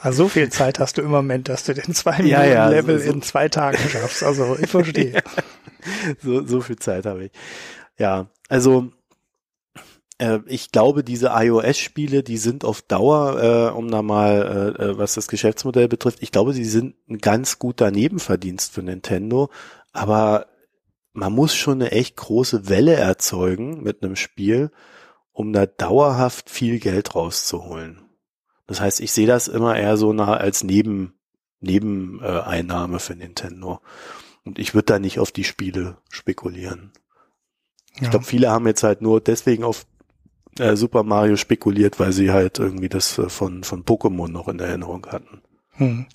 [0.00, 2.98] also so viel Zeit hast du im Moment, dass du den zwei Minuten ja, Level
[2.98, 3.12] so, so.
[3.12, 4.22] in zwei Tagen schaffst.
[4.22, 5.12] Also ich verstehe.
[5.12, 5.22] ja,
[6.22, 7.32] so, so viel Zeit habe ich.
[7.98, 8.90] Ja, also
[10.18, 14.98] äh, ich glaube, diese iOS-Spiele, die sind auf Dauer, äh, um da mal, äh, äh,
[14.98, 19.50] was das Geschäftsmodell betrifft, ich glaube, sie sind ein ganz guter Nebenverdienst für Nintendo,
[19.92, 20.46] aber
[21.12, 24.70] man muss schon eine echt große Welle erzeugen mit einem Spiel,
[25.34, 28.00] um da dauerhaft viel Geld rauszuholen.
[28.66, 31.14] Das heißt, ich sehe das immer eher so nah als Neben,
[31.60, 33.80] Nebeneinnahme für Nintendo.
[34.44, 36.92] Und ich würde da nicht auf die Spiele spekulieren.
[37.96, 38.04] Ja.
[38.04, 39.86] Ich glaube, viele haben jetzt halt nur deswegen auf
[40.58, 44.60] äh, Super Mario spekuliert, weil sie halt irgendwie das äh, von, von Pokémon noch in
[44.60, 45.42] Erinnerung hatten.
[45.70, 46.06] Hm.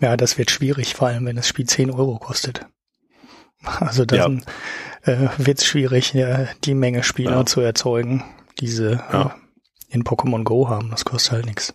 [0.00, 2.66] Ja, das wird schwierig, vor allem wenn das Spiel 10 Euro kostet.
[3.62, 4.44] Also dann
[5.04, 5.12] ja.
[5.12, 7.46] äh, wird es schwierig, ja, die Menge Spieler ja.
[7.46, 8.24] zu erzeugen,
[8.60, 9.26] diese ja.
[9.26, 10.90] äh, in Pokémon Go haben.
[10.90, 11.74] Das kostet halt nichts.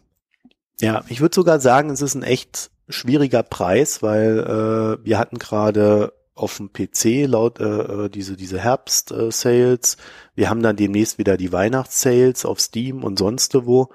[0.79, 5.39] Ja, ich würde sogar sagen, es ist ein echt schwieriger Preis, weil äh, wir hatten
[5.39, 9.95] gerade auf dem PC laut äh, äh, diese diese Herbst-Sales.
[9.95, 9.97] Äh,
[10.35, 13.89] wir haben dann demnächst wieder die Weihnachts-Sales auf Steam und sonst wo.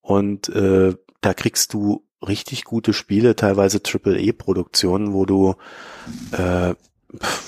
[0.00, 5.54] Und äh, da kriegst du richtig gute Spiele, teilweise Triple E-Produktionen, wo du
[6.32, 6.74] äh,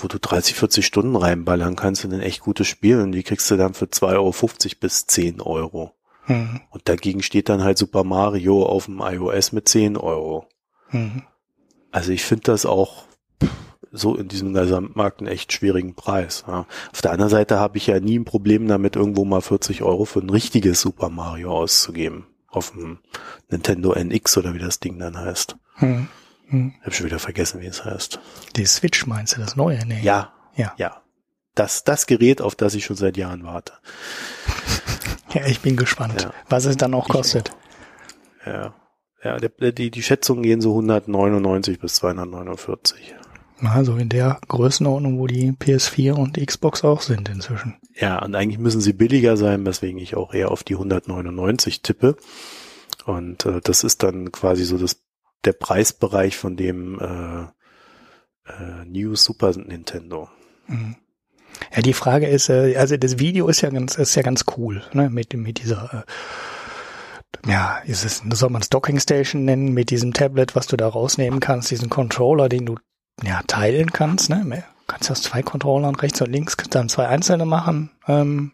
[0.01, 3.51] wo du 30, 40 Stunden reinballern kannst in ein echt gutes Spiel und die kriegst
[3.51, 4.35] du dann für 2,50 Euro
[4.81, 5.93] bis 10 Euro.
[6.27, 6.61] Mhm.
[6.71, 10.47] Und dagegen steht dann halt Super Mario auf dem iOS mit 10 Euro.
[10.91, 11.23] Mhm.
[11.91, 13.05] Also ich finde das auch
[13.93, 16.45] so in diesem Gesamtmarkt einen echt schwierigen Preis.
[16.47, 16.67] Ja.
[16.93, 20.05] Auf der anderen Seite habe ich ja nie ein Problem damit, irgendwo mal 40 Euro
[20.05, 22.27] für ein richtiges Super Mario auszugeben.
[22.49, 22.99] Auf dem
[23.49, 25.57] Nintendo NX oder wie das Ding dann heißt.
[25.77, 26.09] Hm.
[26.51, 26.75] Hm.
[26.79, 28.21] Ich habe schon wieder vergessen, wie es heißt.
[28.57, 29.85] Die Switch meinst du, das neue?
[29.87, 30.01] Nee.
[30.03, 30.33] Ja.
[30.55, 30.75] Ja.
[30.77, 31.03] Ja.
[31.55, 33.73] Das, das Gerät, auf das ich schon seit Jahren warte.
[35.35, 36.33] ja, ich bin gespannt, ja.
[36.49, 37.51] was es dann auch kostet.
[37.51, 38.47] Auch.
[38.47, 38.75] Ja.
[39.23, 43.15] Ja, die, die, die Schätzungen gehen so 199 bis 249.
[43.63, 47.77] Also in der Größenordnung, wo die PS4 und Xbox auch sind inzwischen.
[47.95, 52.17] Ja, und eigentlich müssen sie billiger sein, weswegen ich auch eher auf die 199 tippe.
[53.05, 55.03] Und äh, das ist dann quasi so das,
[55.45, 57.43] der Preisbereich von dem äh,
[58.51, 60.29] äh, New Super Nintendo.
[60.67, 60.97] Mhm.
[61.75, 64.83] Ja, die Frage ist, äh, also das Video ist ja ganz, ist ja ganz cool,
[64.93, 69.91] ne, mit, mit dieser äh, ja, ist es, soll man es Docking Station nennen, mit
[69.91, 72.77] diesem Tablet, was du da rausnehmen kannst, diesen Controller, den du
[73.23, 74.65] ja, teilen kannst, ne?
[74.87, 77.91] Kannst du aus zwei Controllern rechts und links dann zwei einzelne machen.
[78.09, 78.53] Ähm,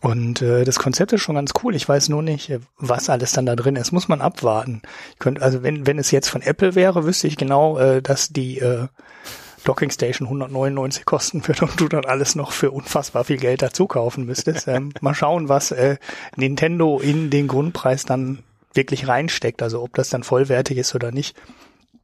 [0.00, 1.74] und äh, das Konzept ist schon ganz cool.
[1.74, 3.92] Ich weiß nur nicht, was alles dann da drin ist.
[3.92, 4.82] Muss man abwarten.
[5.12, 8.30] Ich könnte, also wenn, wenn es jetzt von Apple wäre, wüsste ich genau, äh, dass
[8.30, 8.88] die äh,
[9.64, 13.86] Docking Station 199 kosten wird und du dann alles noch für unfassbar viel Geld dazu
[13.86, 14.66] kaufen müsstest.
[14.68, 15.98] Ähm, mal schauen, was äh,
[16.36, 18.40] Nintendo in den Grundpreis dann
[18.74, 19.62] wirklich reinsteckt.
[19.62, 21.36] Also ob das dann vollwertig ist oder nicht.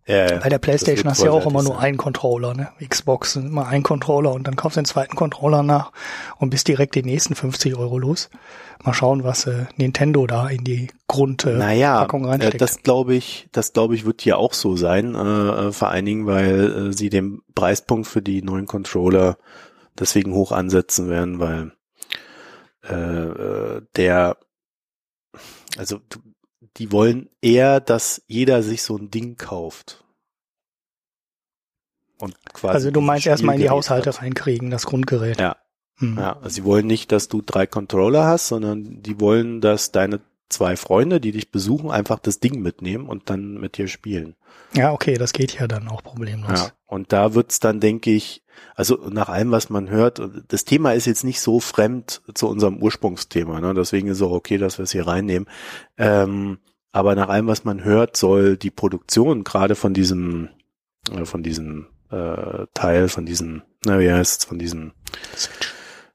[0.09, 2.68] Ja, Bei der Playstation hast du ja auch immer nur einen Controller, ne?
[2.83, 5.92] Xbox immer ein Controller und dann kaufst du den zweiten Controller nach
[6.38, 8.31] und bist direkt die nächsten 50 Euro los.
[8.83, 12.55] Mal schauen, was äh, Nintendo da in die Grundpackung äh, naja, reinsteckt.
[12.55, 15.18] Äh, das glaube ich, das glaube ich wird hier auch so sein, äh,
[15.68, 19.37] äh, vor allen Dingen, weil äh, sie den Preispunkt für die neuen Controller
[19.99, 21.73] deswegen hoch ansetzen werden, weil
[22.88, 24.38] äh, äh der
[25.77, 26.01] also
[26.79, 30.05] die wollen eher, dass jeder sich so ein Ding kauft.
[32.19, 34.23] Und quasi also du meinst erstmal in die Haushalte hat.
[34.23, 35.41] reinkriegen, das Grundgerät.
[35.41, 35.57] Ja.
[35.97, 36.17] Hm.
[36.17, 40.21] Ja, also sie wollen nicht, dass du drei Controller hast, sondern die wollen, dass deine
[40.49, 44.35] zwei Freunde, die dich besuchen, einfach das Ding mitnehmen und dann mit dir spielen.
[44.75, 46.61] Ja, okay, das geht ja dann auch problemlos.
[46.61, 48.43] Ja, und da wird's dann, denke ich,
[48.75, 52.79] also nach allem, was man hört, das Thema ist jetzt nicht so fremd zu unserem
[52.79, 53.75] Ursprungsthema, ne?
[53.75, 55.49] deswegen ist auch okay, dass wir es hier reinnehmen.
[55.97, 56.59] Ähm,
[56.92, 60.48] aber nach allem, was man hört, soll die Produktion gerade von diesem,
[61.12, 64.92] äh, von diesem äh, Teil, von diesem, na wie heißt von diesem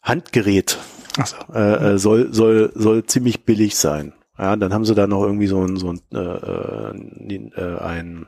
[0.02, 0.78] Handgerät,
[1.24, 1.54] so.
[1.54, 4.14] äh, äh, soll, soll, soll ziemlich billig sein.
[4.38, 8.26] Ja, dann haben sie da noch irgendwie so ein, so ein, äh, äh, ein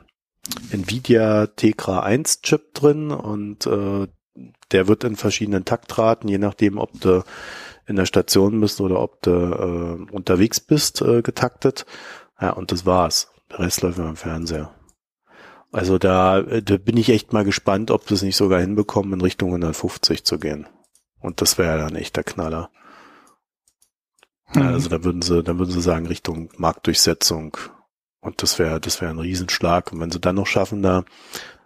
[0.70, 4.06] Nvidia Tegra 1 Chip drin und äh,
[4.70, 7.24] der wird in verschiedenen Taktraten, je nachdem, ob du
[7.86, 11.86] in der Station bist oder ob du äh, unterwegs bist, äh, getaktet.
[12.40, 13.30] Ja, und das war's.
[13.50, 14.74] Der Rest läuft immer im Fernseher.
[15.72, 19.50] Also da, da bin ich echt mal gespannt, ob das nicht sogar hinbekommen, in Richtung
[19.50, 20.66] 150 zu gehen.
[21.20, 22.70] Und das wäre dann echt der Knaller.
[24.54, 24.62] Mhm.
[24.62, 27.56] Also da würden sie, da würden sie sagen, Richtung Marktdurchsetzung.
[28.20, 29.92] Und das wäre, das wäre ein Riesenschlag.
[29.92, 31.04] Und wenn sie dann noch schaffen, da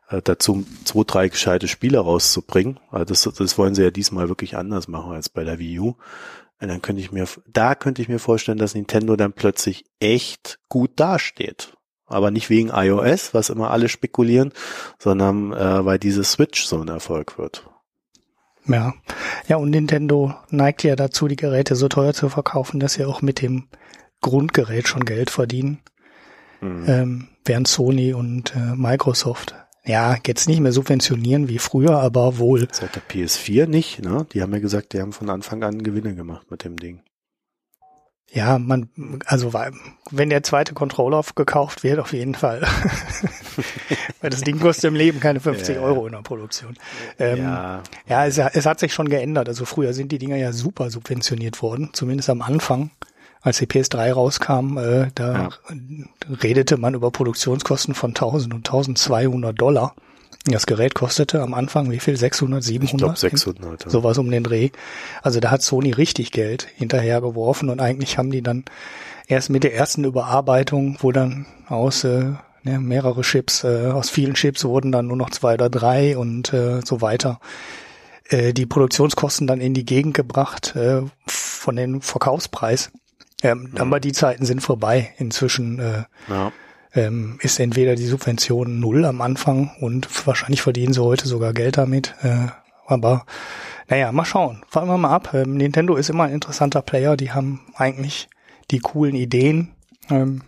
[0.08, 4.56] äh, dazu zwei, drei gescheite Spiele rauszubringen, also das, das wollen sie ja diesmal wirklich
[4.56, 5.96] anders machen als bei der Wii U,
[6.68, 10.92] dann könnte ich mir, da könnte ich mir vorstellen, dass Nintendo dann plötzlich echt gut
[10.96, 11.74] dasteht.
[12.06, 14.52] Aber nicht wegen iOS, was immer alle spekulieren,
[14.98, 17.68] sondern äh, weil diese Switch so ein Erfolg wird.
[18.66, 18.92] Ja.
[19.48, 23.22] Ja, und Nintendo neigt ja dazu, die Geräte so teuer zu verkaufen, dass sie auch
[23.22, 23.68] mit dem
[24.20, 25.80] Grundgerät schon Geld verdienen.
[26.60, 26.84] Mhm.
[26.86, 32.68] Ähm, während Sony und äh, Microsoft ja, jetzt nicht mehr subventionieren wie früher, aber wohl.
[32.72, 34.26] Seit der PS4 nicht, ne?
[34.32, 37.02] Die haben ja gesagt, die haben von Anfang an Gewinne gemacht mit dem Ding.
[38.32, 38.88] Ja, man,
[39.26, 39.52] also
[40.12, 42.60] wenn der zweite Controller gekauft wird, auf jeden Fall.
[44.20, 45.82] Weil das Ding kostet im Leben keine 50 ja.
[45.82, 46.76] Euro in der Produktion.
[47.18, 49.48] Ähm, ja, ja es, es, hat sich schon geändert.
[49.48, 52.92] Also früher sind die Dinger ja super subventioniert worden, zumindest am Anfang
[53.42, 55.48] als die PS3 rauskam, äh, da ja.
[56.42, 59.94] redete man über Produktionskosten von 1000 und 1200 Dollar.
[60.46, 62.16] Das Gerät kostete am Anfang wie viel?
[62.16, 62.92] 600, 700?
[62.92, 63.84] Ich glaube 600.
[63.84, 63.90] Ja.
[63.90, 64.70] Sowas um den Dreh.
[65.22, 68.64] Also da hat Sony richtig Geld hinterhergeworfen und eigentlich haben die dann
[69.26, 74.34] erst mit der ersten Überarbeitung, wo dann aus äh, ne, mehrere Chips, äh, aus vielen
[74.34, 77.38] Chips wurden dann nur noch zwei oder drei und äh, so weiter,
[78.28, 82.90] äh, die Produktionskosten dann in die Gegend gebracht äh, von den Verkaufspreis.
[83.42, 83.78] Ähm, mhm.
[83.78, 85.14] Aber die Zeiten sind vorbei.
[85.18, 86.52] Inzwischen äh, ja.
[86.94, 91.78] ähm, ist entweder die Subvention null am Anfang und wahrscheinlich verdienen sie heute sogar Geld
[91.78, 92.14] damit.
[92.22, 92.48] Äh,
[92.86, 93.24] aber
[93.88, 94.62] naja, mal schauen.
[94.68, 95.34] Fahren wir mal ab.
[95.34, 97.16] Ähm, Nintendo ist immer ein interessanter Player.
[97.16, 98.28] Die haben eigentlich
[98.70, 99.74] die coolen Ideen.
[100.08, 100.42] Ähm,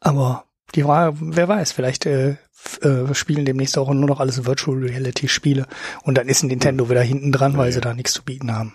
[0.00, 2.36] aber die Frage, wer weiß, vielleicht äh,
[2.82, 5.66] äh, spielen demnächst auch nur noch alles Virtual Reality Spiele
[6.02, 8.74] und dann ist Nintendo wieder hinten dran, weil ja, sie da nichts zu bieten haben.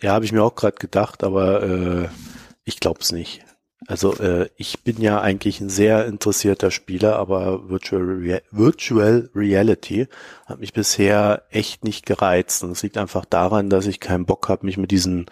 [0.00, 2.08] Ja, habe ich mir auch gerade gedacht, aber äh,
[2.64, 3.44] ich glaub's nicht.
[3.86, 10.08] Also äh, ich bin ja eigentlich ein sehr interessierter Spieler, aber Virtual, Rea Virtual Reality
[10.46, 12.62] hat mich bisher echt nicht gereizt.
[12.62, 15.26] Und es liegt einfach daran, dass ich keinen Bock habe, mich mit diesen,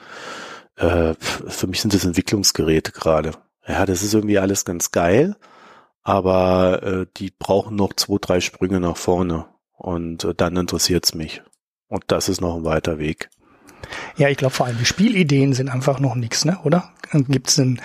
[0.76, 3.33] äh, für mich sind das Entwicklungsgeräte gerade.
[3.68, 5.37] Ja, das ist irgendwie alles ganz geil,
[6.02, 9.46] aber äh, die brauchen noch zwei, drei Sprünge nach vorne.
[9.76, 11.42] Und äh, dann interessiert's mich.
[11.88, 13.29] Und das ist noch ein weiter Weg.
[14.16, 16.59] Ja, ich glaube vor allem die Spielideen sind einfach noch nichts, ne?
[16.64, 16.92] Oder?
[17.12, 17.81] Gibt's denn?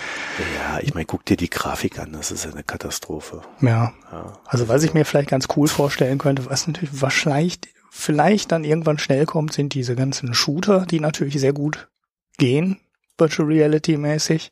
[0.55, 3.41] Ja, ich meine, guck dir die Grafik an, das ist eine Katastrophe.
[3.61, 3.93] Ja.
[4.11, 4.39] ja.
[4.45, 7.59] Also was ich mir vielleicht ganz cool vorstellen könnte, was natürlich wahrscheinlich
[7.91, 11.89] vielleicht dann irgendwann schnell kommt, sind diese ganzen Shooter, die natürlich sehr gut
[12.37, 12.79] gehen,
[13.17, 14.51] Virtual Reality mäßig.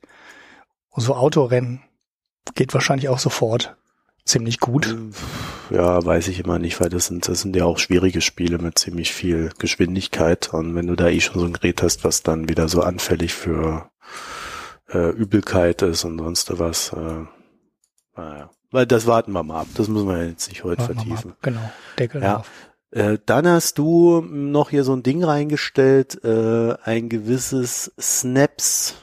[0.90, 1.82] Und so Autorennen
[2.56, 3.78] geht wahrscheinlich auch sofort
[4.30, 4.96] ziemlich gut.
[5.70, 8.80] Ja, weiß ich immer nicht, weil das sind, das sind ja auch schwierige Spiele mit
[8.80, 10.54] ziemlich viel Geschwindigkeit.
[10.54, 13.34] Und wenn du da eh schon so ein Gerät hast, was dann wieder so anfällig
[13.34, 13.90] für
[14.88, 17.26] äh, Übelkeit ist und sonst was, äh,
[18.16, 18.50] naja.
[18.72, 19.68] Weil das warten wir mal ab.
[19.76, 21.34] Das müssen wir jetzt nicht heute warten vertiefen.
[21.42, 22.38] Genau, Deckel ja.
[22.38, 22.50] auf.
[22.92, 28.96] Äh, dann hast du noch hier so ein Ding reingestellt, äh, ein gewisses Snaps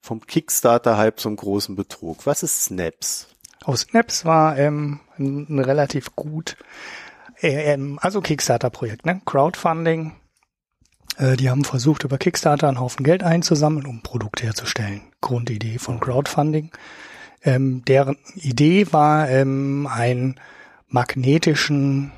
[0.00, 2.26] vom Kickstarter-Hype zum großen Betrug.
[2.26, 3.33] Was ist Snaps?
[3.64, 6.56] Aus Snaps war ähm, ein, relativ gut,
[7.40, 9.22] äh, ähm, also Kickstarter-Projekt, ne?
[9.24, 10.12] Crowdfunding.
[11.16, 15.02] Äh, die haben versucht, über Kickstarter einen Haufen Geld einzusammeln, um Produkte herzustellen.
[15.22, 16.72] Grundidee von Crowdfunding.
[17.42, 20.38] Ähm, deren Idee war, ähm, einen
[20.88, 22.12] magnetischen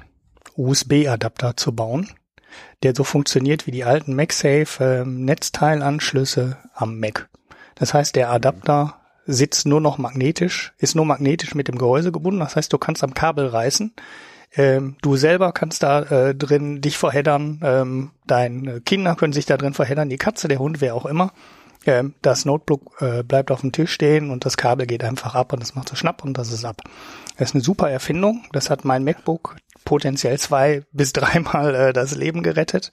[0.56, 2.10] USB-Adapter zu bauen,
[2.82, 5.28] der so funktioniert wie die alten MagSafe ähm,
[6.74, 7.28] am Mac.
[7.76, 12.40] Das heißt, der Adapter sitzt nur noch magnetisch, ist nur magnetisch mit dem Gehäuse gebunden.
[12.40, 13.92] Das heißt, du kannst am Kabel reißen.
[14.56, 17.60] Ähm, du selber kannst da äh, drin dich verheddern.
[17.62, 20.08] Ähm, deine Kinder können sich da drin verheddern.
[20.08, 21.32] Die Katze, der Hund, wer auch immer.
[21.84, 25.52] Ähm, das Notebook äh, bleibt auf dem Tisch stehen und das Kabel geht einfach ab
[25.52, 26.82] und das macht so schnapp und das ist ab.
[27.38, 28.44] Das ist eine super Erfindung.
[28.52, 32.92] Das hat mein MacBook potenziell zwei bis dreimal äh, das Leben gerettet.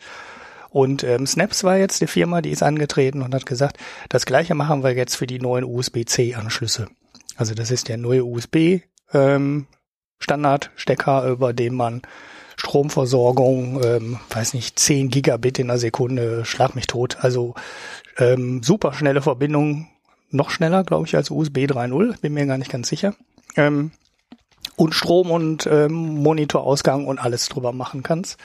[0.73, 3.77] Und ähm, Snaps war jetzt die Firma, die ist angetreten und hat gesagt,
[4.09, 6.87] das gleiche machen wir jetzt für die neuen USB-C-Anschlüsse.
[7.35, 8.79] Also das ist der neue USB
[9.13, 9.67] ähm,
[10.17, 12.01] Standardstecker, über den man
[12.55, 17.17] Stromversorgung, ähm, weiß nicht, 10 Gigabit in der Sekunde, schlag mich tot.
[17.21, 17.53] Also
[18.17, 19.89] ähm, super schnelle Verbindung,
[20.31, 23.13] noch schneller, glaube ich, als USB 3.0, bin mir gar nicht ganz sicher.
[23.55, 23.91] Ähm,
[24.75, 28.39] und Strom und ähm, Monitorausgang und alles drüber machen kannst.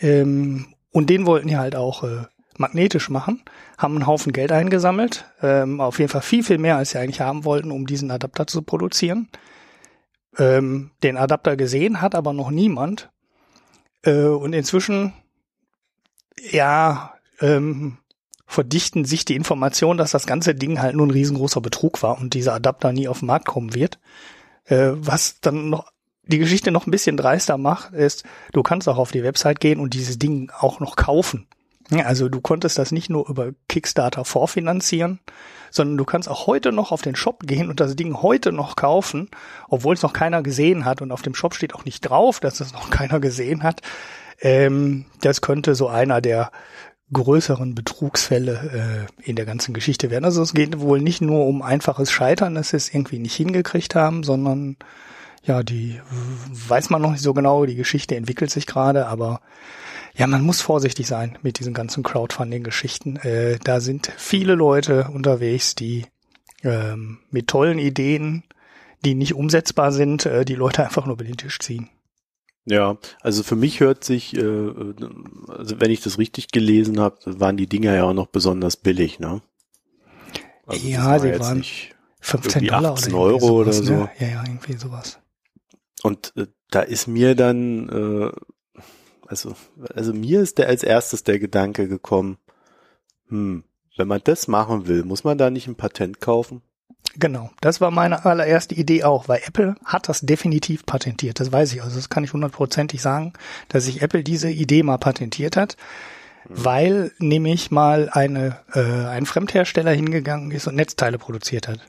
[0.00, 2.24] Ähm, und den wollten die halt auch äh,
[2.56, 3.42] magnetisch machen,
[3.78, 7.20] haben einen Haufen Geld eingesammelt, ähm, auf jeden Fall viel, viel mehr, als sie eigentlich
[7.20, 9.28] haben wollten, um diesen Adapter zu produzieren.
[10.38, 13.10] Ähm, den Adapter gesehen hat aber noch niemand.
[14.02, 15.12] Äh, und inzwischen,
[16.50, 17.98] ja, ähm,
[18.46, 22.34] verdichten sich die Informationen, dass das ganze Ding halt nur ein riesengroßer Betrug war und
[22.34, 24.00] dieser Adapter nie auf den Markt kommen wird.
[24.64, 25.90] Äh, was dann noch
[26.30, 29.80] die Geschichte noch ein bisschen dreister macht, ist, du kannst auch auf die Website gehen
[29.80, 31.46] und dieses Ding auch noch kaufen.
[32.04, 35.18] Also du konntest das nicht nur über Kickstarter vorfinanzieren,
[35.70, 38.76] sondern du kannst auch heute noch auf den Shop gehen und das Ding heute noch
[38.76, 39.28] kaufen,
[39.68, 42.60] obwohl es noch keiner gesehen hat und auf dem Shop steht auch nicht drauf, dass
[42.60, 43.80] es noch keiner gesehen hat.
[44.40, 46.52] Ähm, das könnte so einer der
[47.12, 50.24] größeren Betrugsfälle äh, in der ganzen Geschichte werden.
[50.24, 53.96] Also es geht wohl nicht nur um einfaches Scheitern, dass sie es irgendwie nicht hingekriegt
[53.96, 54.76] haben, sondern
[55.42, 56.00] ja, die
[56.68, 59.40] weiß man noch nicht so genau, die Geschichte entwickelt sich gerade, aber
[60.14, 63.16] ja, man muss vorsichtig sein mit diesen ganzen Crowdfunding-Geschichten.
[63.16, 66.06] Äh, da sind viele Leute unterwegs, die
[66.62, 68.42] ähm, mit tollen Ideen,
[69.04, 71.88] die nicht umsetzbar sind, äh, die Leute einfach nur über den Tisch ziehen.
[72.66, 74.42] Ja, also für mich hört sich, äh,
[75.48, 79.18] also wenn ich das richtig gelesen habe, waren die Dinger ja auch noch besonders billig,
[79.18, 79.40] ne?
[80.66, 83.92] Also ja, sie waren nicht 15 Dollar 18 oder Euro sowas, oder so.
[83.94, 84.10] Ne?
[84.18, 85.19] Ja, ja, irgendwie sowas.
[86.02, 88.82] Und äh, da ist mir dann, äh,
[89.26, 89.54] also,
[89.94, 92.38] also mir ist der als erstes der Gedanke gekommen,
[93.28, 93.64] hm,
[93.96, 96.62] wenn man das machen will, muss man da nicht ein Patent kaufen?
[97.16, 101.72] Genau, das war meine allererste Idee auch, weil Apple hat das definitiv patentiert, das weiß
[101.72, 103.32] ich, also das kann ich hundertprozentig sagen,
[103.68, 105.76] dass sich Apple diese Idee mal patentiert hat,
[106.48, 106.64] mhm.
[106.64, 111.80] weil nämlich mal eine, äh, ein Fremdhersteller hingegangen ist und Netzteile produziert hat.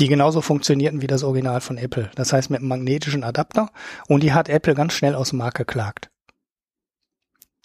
[0.00, 2.10] Die genauso funktionierten wie das Original von Apple.
[2.14, 3.70] Das heißt mit einem magnetischen Adapter
[4.08, 6.10] und die hat Apple ganz schnell aus dem Markt geklagt.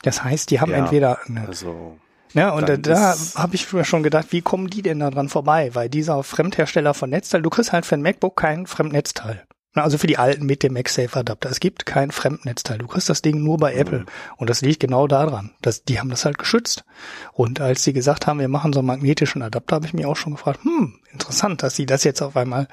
[0.04, 1.98] Das heißt, die haben Ja, entweder eine, Also,
[2.34, 5.10] ja, und dann da ist- habe ich mir schon gedacht, wie kommen die denn da
[5.10, 5.74] dran vorbei?
[5.76, 9.46] Weil dieser Fremdhersteller von Netzteil, du kriegst halt für ein MacBook kein Fremdnetzteil.
[9.74, 11.50] Na, Also für die alten mit dem MagSafe Adapter.
[11.50, 12.80] Es gibt kein Fremdnetzteil.
[12.80, 14.06] Du kriegst das Ding nur bei Apple.
[14.38, 15.52] Und das liegt genau daran.
[15.62, 16.86] dass die haben das halt geschützt.
[17.34, 20.16] Und als sie gesagt haben, wir machen so einen magnetischen Adapter, habe ich mich auch
[20.16, 22.68] schon gefragt, hm, interessant, dass sie das jetzt auf einmal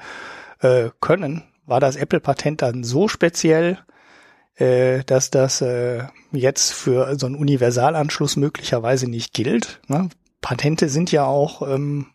[0.59, 1.43] äh, können.
[1.65, 3.77] War das Apple-Patent dann so speziell,
[4.55, 9.81] äh, dass das äh, jetzt für so einen Universalanschluss möglicherweise nicht gilt.
[9.87, 10.09] Ne?
[10.41, 12.07] Patente sind ja auch ähm,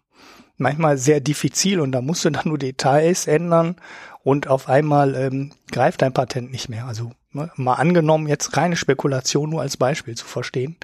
[0.56, 3.76] manchmal sehr diffizil und da musst du dann nur Details ändern
[4.24, 6.86] und auf einmal ähm, greift dein Patent nicht mehr.
[6.86, 10.76] Also ne, mal angenommen, jetzt reine Spekulation nur als Beispiel zu verstehen.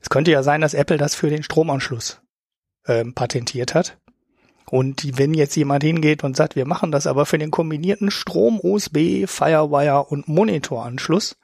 [0.00, 2.20] Es könnte ja sein, dass Apple das für den Stromanschluss
[2.86, 3.98] ähm, patentiert hat.
[4.70, 8.60] Und wenn jetzt jemand hingeht und sagt, wir machen das aber für den kombinierten Strom,
[8.62, 11.36] USB, Firewire und Monitoranschluss,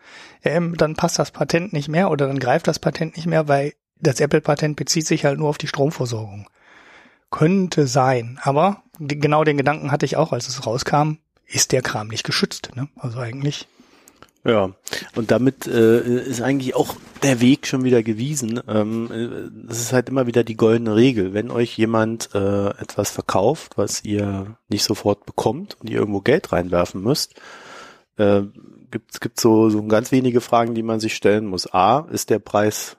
[0.44, 3.72] ähm, dann passt das Patent nicht mehr oder dann greift das Patent nicht mehr, weil
[4.00, 6.48] das Apple-Patent bezieht sich halt nur auf die Stromversorgung.
[7.30, 12.08] Könnte sein, aber genau den Gedanken hatte ich auch, als es rauskam, ist der Kram
[12.08, 12.70] nicht geschützt.
[12.74, 12.88] Ne?
[12.96, 13.66] Also eigentlich,
[14.46, 14.70] Ja,
[15.16, 18.60] und damit äh, ist eigentlich auch der Weg schon wieder gewiesen.
[18.68, 21.34] Ähm, äh, das ist halt immer wieder die goldene Regel.
[21.34, 26.52] Wenn euch jemand äh, etwas verkauft, was ihr nicht sofort bekommt und ihr irgendwo Geld
[26.52, 27.34] reinwerfen müsst,
[28.18, 28.42] äh,
[28.92, 31.72] gibt es gibt so, so ganz wenige Fragen, die man sich stellen muss.
[31.74, 32.96] A, ist der Preis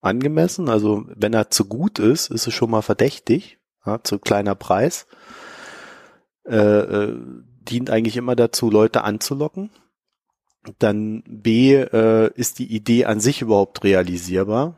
[0.00, 0.70] angemessen?
[0.70, 5.06] Also wenn er zu gut ist, ist es schon mal verdächtig, ja, zu kleiner Preis.
[6.46, 7.16] Äh, äh,
[7.70, 9.70] dient eigentlich immer dazu, Leute anzulocken.
[10.78, 14.76] Dann B, äh, ist die Idee an sich überhaupt realisierbar?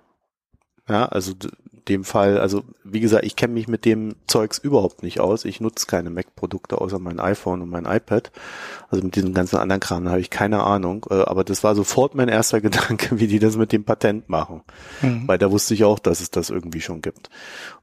[0.88, 1.34] Ja, also
[1.88, 5.44] dem Fall, also wie gesagt, ich kenne mich mit dem Zeugs überhaupt nicht aus.
[5.44, 8.30] Ich nutze keine Mac-Produkte außer mein iPhone und mein iPad.
[8.88, 11.06] Also mit diesem ganzen anderen Kram habe ich keine Ahnung.
[11.10, 14.62] Äh, aber das war sofort mein erster Gedanke, wie die das mit dem Patent machen.
[15.02, 15.26] Mhm.
[15.26, 17.30] Weil da wusste ich auch, dass es das irgendwie schon gibt.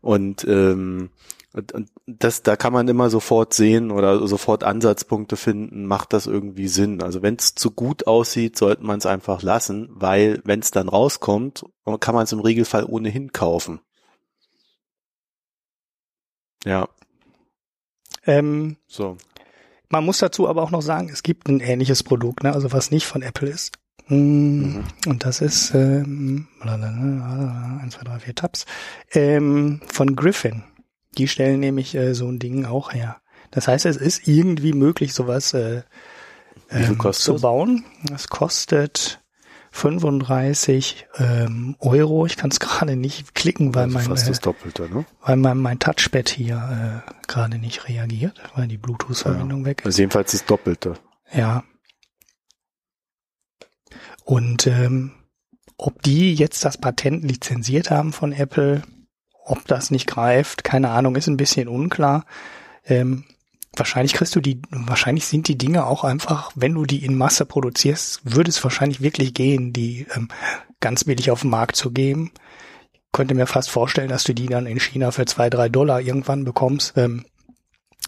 [0.02, 1.10] Und ähm,
[1.58, 6.28] und, und das, da kann man immer sofort sehen oder sofort Ansatzpunkte finden, macht das
[6.28, 7.02] irgendwie Sinn.
[7.02, 10.90] Also wenn es zu gut aussieht, sollte man es einfach lassen, weil wenn es dann
[10.90, 11.66] rauskommt,
[12.00, 13.82] kann man es im Regelfall ohnehin kaufen.
[16.66, 16.88] Ja,
[18.28, 19.18] ähm, so.
[19.90, 22.54] Man muss dazu aber auch noch sagen, es gibt ein ähnliches Produkt, ne?
[22.54, 23.80] also was nicht von Apple ist.
[24.10, 28.66] Mm, Und das ist ähm, blablabla, 1, 2, 3, 4 Tabs
[29.14, 30.64] ähm, von Griffin.
[31.18, 33.22] Die stellen nämlich äh, so ein Ding auch her.
[33.52, 35.84] Das heißt, es ist irgendwie möglich, sowas äh,
[36.70, 37.86] ähm, zu bauen.
[38.04, 39.22] Das kostet
[39.72, 42.26] 35 ähm, Euro.
[42.26, 45.06] Ich kann es gerade nicht klicken, weil Also mein äh, Doppelte, ne?
[45.22, 49.86] weil mein, mein Touchpad hier äh, gerade nicht reagiert, weil die Bluetooth-Verbindung weg ist.
[49.86, 50.94] Also jedenfalls das Doppelte.
[51.34, 51.64] Ja.
[54.24, 55.12] Und ähm,
[55.78, 58.82] ob die jetzt das Patent lizenziert haben von Apple,
[59.48, 62.26] ob das nicht greift, keine Ahnung, ist ein bisschen unklar.
[62.86, 63.24] Ähm,
[63.76, 67.46] wahrscheinlich kriegst du die, wahrscheinlich sind die Dinge auch einfach, wenn du die in Masse
[67.46, 70.30] produzierst, würde es wahrscheinlich wirklich gehen, die ähm,
[70.80, 72.32] ganz billig auf den Markt zu geben.
[72.94, 76.02] Ich könnte mir fast vorstellen, dass du die dann in China für zwei, drei Dollar
[76.02, 77.26] irgendwann bekommst, ähm,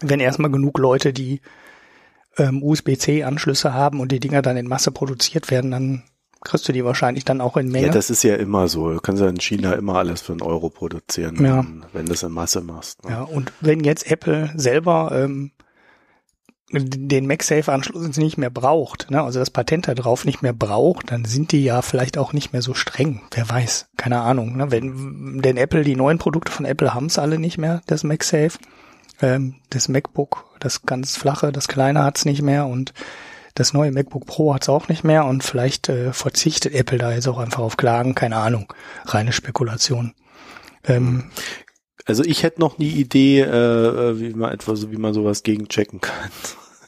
[0.01, 1.41] wenn erstmal genug Leute die
[2.37, 6.03] ähm, USB-C-Anschlüsse haben und die Dinger dann in Masse produziert werden, dann
[6.41, 7.87] kriegst du die wahrscheinlich dann auch in Menge.
[7.87, 8.91] Ja, das ist ja immer so.
[8.91, 11.57] Du kannst ja in China immer alles für einen Euro produzieren, Ja.
[11.57, 13.03] wenn, wenn du es in Masse machst.
[13.03, 13.11] Ne?
[13.11, 15.51] Ja, und wenn jetzt Apple selber ähm,
[16.71, 21.25] den MagSafe-Anschluss nicht mehr braucht, ne, also das Patent da drauf nicht mehr braucht, dann
[21.25, 23.21] sind die ja vielleicht auch nicht mehr so streng.
[23.33, 24.55] Wer weiß, keine Ahnung.
[24.55, 24.69] Ne?
[24.69, 28.59] Wenn denn Apple, die neuen Produkte von Apple haben es alle nicht mehr, das MagSafe.
[29.21, 32.93] Ähm, das MacBook, das ganz flache, das kleine hat's nicht mehr und
[33.59, 37.27] das neue MacBook Pro hat's auch nicht mehr und vielleicht äh, verzichtet Apple da jetzt
[37.27, 38.73] auch einfach auf Klagen, keine Ahnung.
[39.05, 40.13] Reine Spekulation.
[40.85, 41.25] Ähm,
[42.05, 45.99] Also ich hätte noch die Idee, äh, wie man etwa so, wie man sowas gegenchecken
[45.99, 46.31] kann.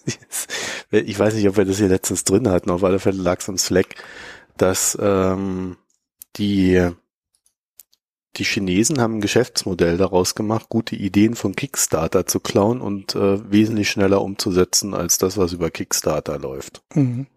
[0.92, 3.50] ich weiß nicht, ob wir das hier letztens drin hatten, auf alle Fälle lag es
[3.50, 3.96] im Slack,
[4.56, 5.76] dass ähm,
[6.38, 6.90] die
[8.38, 13.52] die Chinesen haben ein Geschäftsmodell daraus gemacht, gute Ideen von Kickstarter zu klauen und äh,
[13.52, 16.82] wesentlich schneller umzusetzen als das, was über Kickstarter läuft.
[16.94, 17.28] Mhm.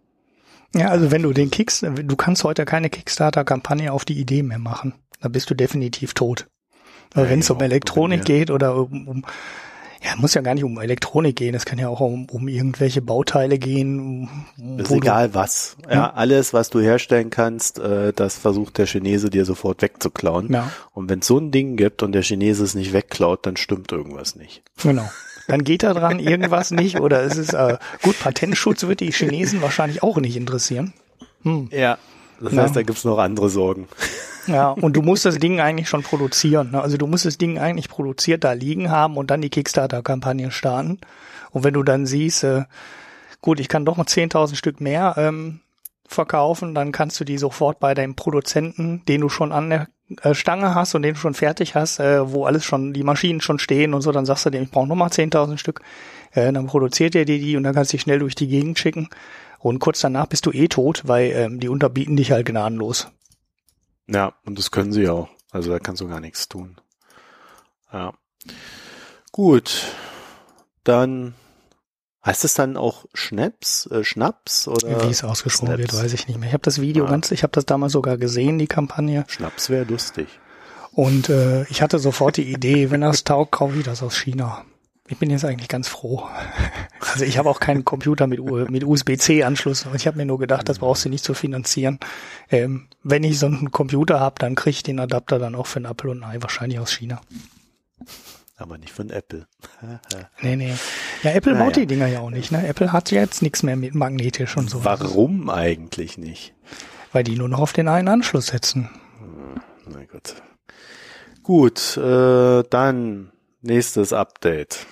[0.75, 4.59] Ja, also wenn du den Kicks, du kannst heute keine Kickstarter-Kampagne auf die Idee mehr
[4.59, 4.95] machen.
[5.21, 6.47] Da bist du definitiv tot.
[7.13, 8.25] Weil Ja, wenn es um Elektronik ja.
[8.25, 9.25] geht oder um, um
[10.05, 13.01] ja, muss ja gar nicht um Elektronik gehen, es kann ja auch um, um irgendwelche
[13.01, 14.29] Bauteile gehen.
[14.77, 15.77] Ist egal was.
[15.89, 16.13] Ja, Ja.
[16.13, 20.49] alles, was du herstellen kannst, äh, das versucht der Chinese dir sofort wegzuklauen.
[20.49, 23.47] Du, ja, Und wenn es so ein Ding gibt und der Chinese es nicht wegklaut,
[23.47, 24.63] dann stimmt irgendwas nicht.
[24.83, 25.09] genau.
[25.49, 29.63] dann geht da dran irgendwas nicht oder es ist äh, gut, Patentschutz wird die Chinesen
[29.63, 30.93] wahrscheinlich auch nicht interessieren.
[31.43, 31.69] Hm.
[31.73, 31.99] Ja,
[32.41, 32.81] das heißt, ja.
[32.81, 33.89] da gibt's noch andere Sorgen.
[34.47, 36.73] Ja, und du musst das Ding eigentlich schon produzieren.
[36.73, 36.83] Ne?
[36.83, 40.99] Also du musst das Ding eigentlich produziert da liegen haben und dann die Kickstarter-Kampagne starten.
[41.51, 42.65] Und wenn du dann siehst, äh,
[43.41, 45.61] gut, ich kann doch noch 10.000 Stück mehr ähm,
[46.07, 49.89] verkaufen, dann kannst du die sofort bei deinem Produzenten, den du schon an der
[50.23, 53.41] äh, Stange hast und den du schon fertig hast, äh, wo alles schon, die Maschinen
[53.41, 55.81] schon stehen und so, dann sagst du dem, ich brauche nochmal 10.000 Stück.
[56.33, 58.79] Äh, dann produziert er dir die und dann kannst du dich schnell durch die Gegend
[58.79, 59.09] schicken.
[59.59, 63.09] Und kurz danach bist du eh tot, weil ähm, die unterbieten dich halt gnadenlos.
[64.07, 65.29] Ja, und das können sie auch.
[65.51, 66.77] Also da kannst du gar nichts tun.
[67.93, 68.13] Ja.
[69.33, 69.87] Gut.
[70.83, 71.35] Dann
[72.25, 75.07] heißt es dann auch Schnaps, äh, Schnaps oder?
[75.07, 75.79] Wie es ausgesprochen Snaps?
[75.81, 76.49] wird, weiß ich nicht mehr.
[76.49, 77.11] Ich habe das Video ah.
[77.11, 79.25] ganz, ich habe das damals sogar gesehen, die Kampagne.
[79.29, 80.29] Schnaps wäre lustig.
[80.93, 84.65] Und äh, ich hatte sofort die Idee, wenn das taugt, kaufe ich das aus China.
[85.09, 86.27] Ich bin jetzt eigentlich ganz froh.
[87.13, 89.87] Also ich habe auch keinen Computer mit, mit USB-C-Anschluss.
[89.95, 92.01] Ich habe mir nur gedacht, das brauchst du nicht zu finanzieren.
[92.51, 95.81] Ähm, wenn ich so einen Computer habe, dann kriege ich den Adapter dann auch für
[95.81, 97.21] ein Apple und ein Ei, wahrscheinlich aus China.
[98.57, 99.47] Aber nicht von Apple.
[100.41, 100.75] nee, nee.
[101.23, 101.65] Ja, Apple naja.
[101.65, 102.51] baut die Dinger ja auch nicht.
[102.51, 102.67] Ne?
[102.67, 104.85] Apple hat jetzt nichts mehr mit magnetisch und so.
[104.85, 106.55] Warum eigentlich nicht?
[107.13, 108.89] Weil die nur noch auf den einen Anschluss setzen.
[109.19, 109.61] Hm,
[109.93, 110.35] na gut.
[111.43, 114.87] Gut, äh, dann nächstes Update.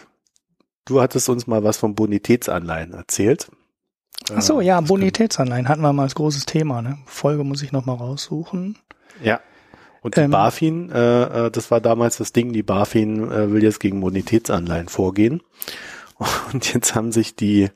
[0.85, 3.51] Du hattest uns mal was von Bonitätsanleihen erzählt.
[4.35, 6.83] Ach so, ja, Bonitätsanleihen hatten wir mal als großes Thema.
[6.83, 6.99] Ne?
[7.07, 8.79] Folge muss ich noch mal raussuchen.
[9.23, 9.41] Ja.
[10.01, 13.63] Und die ähm, BaFin, äh, äh, das war damals das Ding, die BaFin äh, will
[13.63, 15.43] jetzt gegen Bonitätsanleihen vorgehen.
[16.53, 17.71] Und jetzt haben sich die,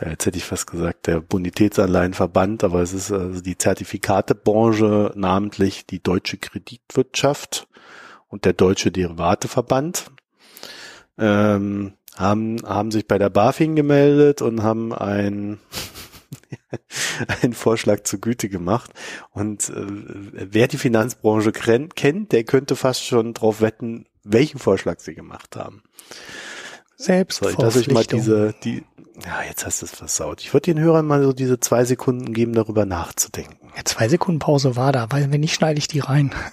[0.00, 5.86] ja, jetzt hätte ich fast gesagt, der Bonitätsanleihenverband, aber es ist also die Zertifikatebranche, namentlich
[5.86, 7.68] die deutsche Kreditwirtschaft
[8.28, 10.10] und der deutsche Derivateverband,
[11.18, 15.58] ähm, haben, haben sich bei der BaFin gemeldet und haben ein
[17.42, 18.90] einen Vorschlag zur Güte gemacht.
[19.30, 25.14] Und äh, wer die Finanzbranche kennt, der könnte fast schon drauf wetten, welchen Vorschlag sie
[25.14, 25.82] gemacht haben.
[26.96, 27.38] Selbst.
[27.38, 28.82] Soll ich das euch mal diese, die,
[29.24, 30.40] ja, jetzt hast du es versaut.
[30.40, 33.70] Ich würde den Hörern mal so diese zwei Sekunden geben, darüber nachzudenken.
[33.76, 36.34] Ja, zwei Sekunden Pause war da, weil wenn nicht, schneide ich die rein.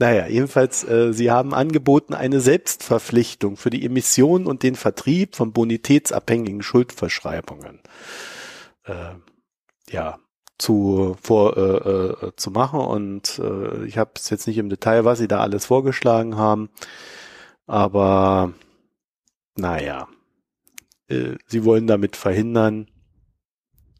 [0.00, 5.52] Naja, jedenfalls, äh, sie haben angeboten eine Selbstverpflichtung für die Emission und den Vertrieb von
[5.52, 7.80] bonitätsabhängigen Schuldverschreibungen.
[8.84, 9.16] Äh,
[9.90, 10.18] ja,
[10.56, 15.18] zu vor äh, äh, zu machen und äh, ich habe jetzt nicht im Detail, was
[15.18, 16.70] sie da alles vorgeschlagen haben,
[17.66, 18.54] aber
[19.56, 20.08] naja,
[21.10, 22.88] äh, sie wollen damit verhindern,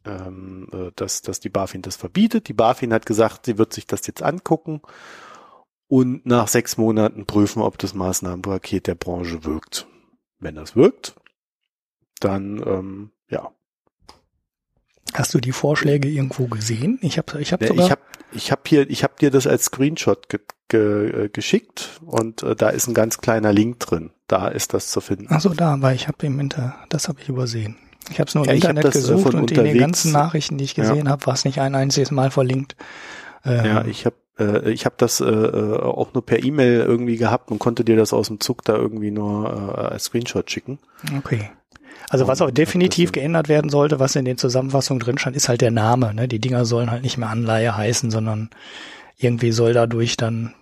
[0.05, 2.47] ähm, äh, dass, dass die BaFin das verbietet.
[2.47, 4.81] Die BaFin hat gesagt, sie wird sich das jetzt angucken
[5.87, 9.87] und nach sechs Monaten prüfen, ob das Maßnahmenpaket der Branche wirkt.
[10.39, 11.15] Wenn das wirkt,
[12.19, 13.51] dann ähm, ja.
[15.13, 16.97] Hast du die Vorschläge irgendwo gesehen?
[17.01, 18.01] Ich habe ich hab sogar ich habe
[18.31, 20.39] ich hab hier ich habe dir das als Screenshot ge,
[20.69, 24.11] ge, äh, geschickt und äh, da ist ein ganz kleiner Link drin.
[24.31, 25.27] Da ist das zu finden.
[25.29, 27.75] Ach so, da, weil ich habe im Inter das habe ich übersehen.
[28.09, 30.63] Ich habe es nur im ja, Internet äh, gesucht und in den ganzen Nachrichten, die
[30.63, 31.11] ich gesehen ja.
[31.11, 32.77] habe, war es nicht ein einziges Mal verlinkt.
[33.43, 37.17] Ähm, ja, ich habe äh, ich habe das äh, äh, auch nur per E-Mail irgendwie
[37.17, 40.79] gehabt und konnte dir das aus dem Zug da irgendwie nur äh, als Screenshot schicken.
[41.17, 41.49] Okay.
[42.09, 45.59] Also was auch definitiv geändert werden sollte, was in den Zusammenfassungen drin stand, ist halt
[45.59, 46.13] der Name.
[46.13, 46.29] Ne?
[46.29, 48.49] Die Dinger sollen halt nicht mehr Anleihe heißen, sondern
[49.17, 50.53] irgendwie soll dadurch dann,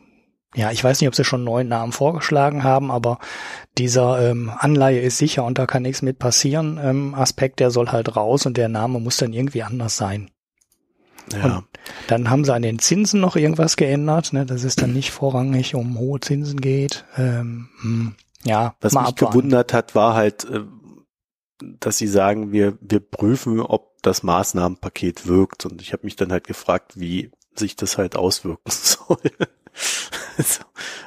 [0.56, 3.20] ja, ich weiß nicht, ob sie schon einen neuen Namen vorgeschlagen haben, aber
[3.78, 6.80] dieser ähm, Anleihe ist sicher und da kann nichts mit passieren.
[6.84, 10.32] Ähm, Aspekt, der soll halt raus und der Name muss dann irgendwie anders sein.
[11.32, 11.58] Ja.
[11.58, 11.68] Und
[12.08, 15.76] dann haben sie an den Zinsen noch irgendwas geändert, ne, dass es dann nicht vorrangig
[15.76, 17.06] um hohe Zinsen geht.
[17.16, 19.38] Ähm, hm, ja, was mich abwarten.
[19.38, 20.62] gewundert hat, war halt, äh,
[21.62, 25.68] dass sie sagen, wir wir prüfen, ob das Maßnahmenpaket wirkt.
[25.68, 29.20] Und ich habe mich dann halt gefragt, wie sich das halt auswirken soll.
[30.38, 30.63] also,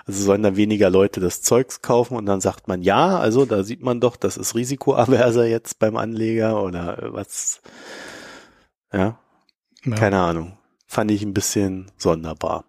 [0.06, 3.62] also sollen da weniger Leute das Zeugs kaufen und dann sagt man ja, also da
[3.62, 7.60] sieht man doch, das ist risikoaverser jetzt beim Anleger oder was.
[8.92, 9.18] Ja,
[9.84, 9.94] ja.
[9.94, 10.58] Keine Ahnung.
[10.86, 12.64] Fand ich ein bisschen sonderbar.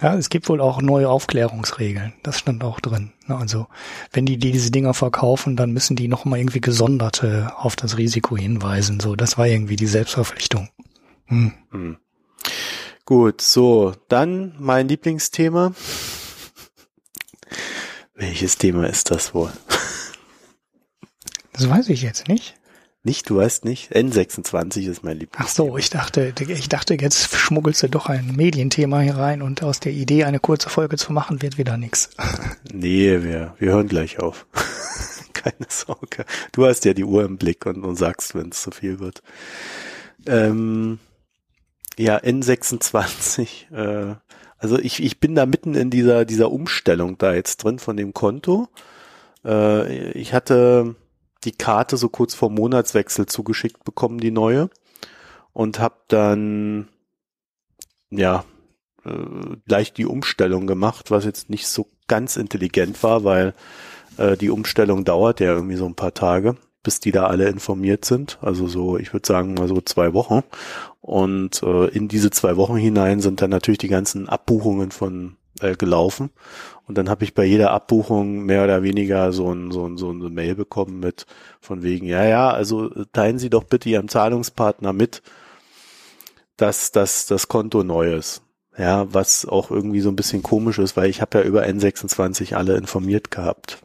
[0.00, 2.14] Ja, es gibt wohl auch neue Aufklärungsregeln.
[2.22, 3.12] Das stand auch drin.
[3.28, 3.66] Also,
[4.12, 8.36] wenn die diese Dinger verkaufen, dann müssen die noch mal irgendwie gesonderte auf das Risiko
[8.36, 8.98] hinweisen.
[9.00, 10.70] So, das war irgendwie die Selbstverpflichtung.
[11.26, 11.52] Hm.
[11.70, 11.98] Hm.
[13.10, 15.72] Gut, so, dann mein Lieblingsthema.
[18.14, 19.50] Welches Thema ist das wohl?
[21.52, 22.54] Das weiß ich jetzt nicht.
[23.02, 23.90] Nicht, du weißt nicht?
[23.90, 25.44] N26 ist mein Lieblings.
[25.44, 29.64] Ach so, ich dachte, ich dachte, jetzt schmuggelst du doch ein Medienthema hier rein und
[29.64, 32.10] aus der Idee, eine kurze Folge zu machen, wird wieder nix.
[32.72, 34.46] Nee, wir, wir hören gleich auf.
[35.32, 36.24] Keine Sorge.
[36.52, 39.24] Du hast ja die Uhr im Blick und, und sagst, wenn es zu viel wird.
[40.26, 41.00] Ähm,
[41.98, 43.72] ja, N26.
[43.72, 44.16] Äh,
[44.58, 48.12] also ich, ich bin da mitten in dieser, dieser Umstellung da jetzt drin von dem
[48.12, 48.68] Konto.
[49.44, 50.96] Äh, ich hatte
[51.44, 54.68] die Karte so kurz vor Monatswechsel zugeschickt bekommen, die neue.
[55.52, 56.88] Und habe dann,
[58.10, 58.44] ja,
[59.04, 59.10] äh,
[59.66, 63.54] gleich die Umstellung gemacht, was jetzt nicht so ganz intelligent war, weil
[64.16, 68.04] äh, die Umstellung dauert ja irgendwie so ein paar Tage, bis die da alle informiert
[68.04, 68.38] sind.
[68.40, 70.42] Also so, ich würde sagen mal so zwei Wochen.
[71.00, 75.74] Und äh, in diese zwei Wochen hinein sind dann natürlich die ganzen Abbuchungen von äh,
[75.76, 76.30] gelaufen.
[76.86, 80.10] Und dann habe ich bei jeder Abbuchung mehr oder weniger so ein, so ein, so
[80.10, 81.26] eine Mail bekommen mit
[81.60, 85.22] von wegen, ja, ja, also teilen Sie doch bitte Ihrem Zahlungspartner mit,
[86.56, 88.42] dass, dass das Konto neu ist.
[88.76, 92.54] Ja, was auch irgendwie so ein bisschen komisch ist, weil ich habe ja über N26
[92.54, 93.82] alle informiert gehabt.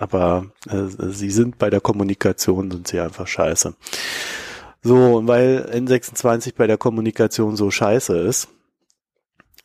[0.00, 3.74] Aber äh, sie sind bei der Kommunikation, sind sie einfach scheiße.
[4.82, 8.48] So, und weil N26 bei der Kommunikation so scheiße ist,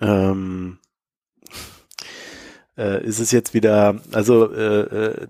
[0.01, 0.77] ähm,
[2.77, 5.27] äh, ist es jetzt wieder, also äh, äh,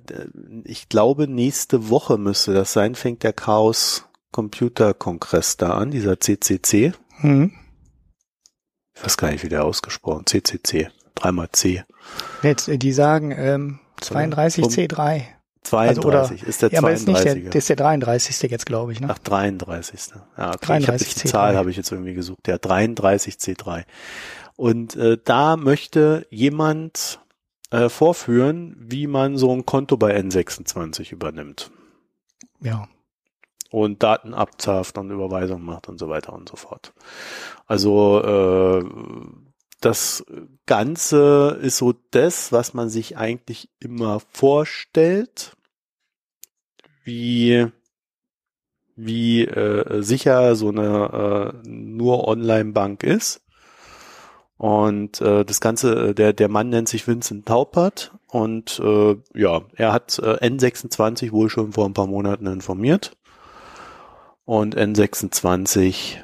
[0.63, 6.19] ich glaube, nächste Woche müsste das sein, fängt der Chaos Computer Kongress da an, dieser
[6.19, 6.93] CCC.
[7.17, 7.53] Hm.
[8.95, 11.83] Ich weiß gar nicht, wie der ausgesprochen, CCC, dreimal C.
[12.41, 15.23] Jetzt, die sagen ähm, 32 C3.
[15.65, 16.79] 32 also, oder, ist der ja, 32.
[16.79, 18.51] Aber ist nicht der, das ist der 33.
[18.51, 19.01] jetzt, glaube ich.
[19.01, 19.07] Ne?
[19.09, 19.99] Ach, 33.
[20.37, 20.57] Ja, okay.
[20.61, 22.45] 33 ich hab die Zahl habe ich jetzt irgendwie gesucht.
[22.45, 23.83] Der 33 C3.
[24.55, 27.19] Und äh, da möchte jemand
[27.71, 31.71] äh, vorführen, wie man so ein Konto bei N26 übernimmt.
[32.61, 32.87] Ja.
[33.71, 36.93] Und Daten abzapft und Überweisungen macht und so weiter und so fort.
[37.65, 38.85] Also äh,
[39.81, 40.25] das
[40.65, 45.55] Ganze ist so das, was man sich eigentlich immer vorstellt,
[47.03, 47.67] wie
[48.95, 53.41] wie äh, sicher so eine äh, nur Online-Bank ist.
[54.57, 59.61] Und äh, das Ganze, äh, der, der Mann nennt sich Vincent Taupert und äh, ja,
[59.75, 63.17] er hat äh, N26 wohl schon vor ein paar Monaten informiert.
[64.45, 66.17] Und N26,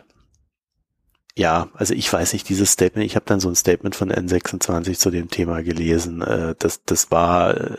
[1.35, 4.97] ja, also ich weiß nicht, dieses Statement, ich habe dann so ein Statement von N26
[4.97, 6.21] zu dem Thema gelesen.
[6.21, 7.77] Äh, das, das war, äh,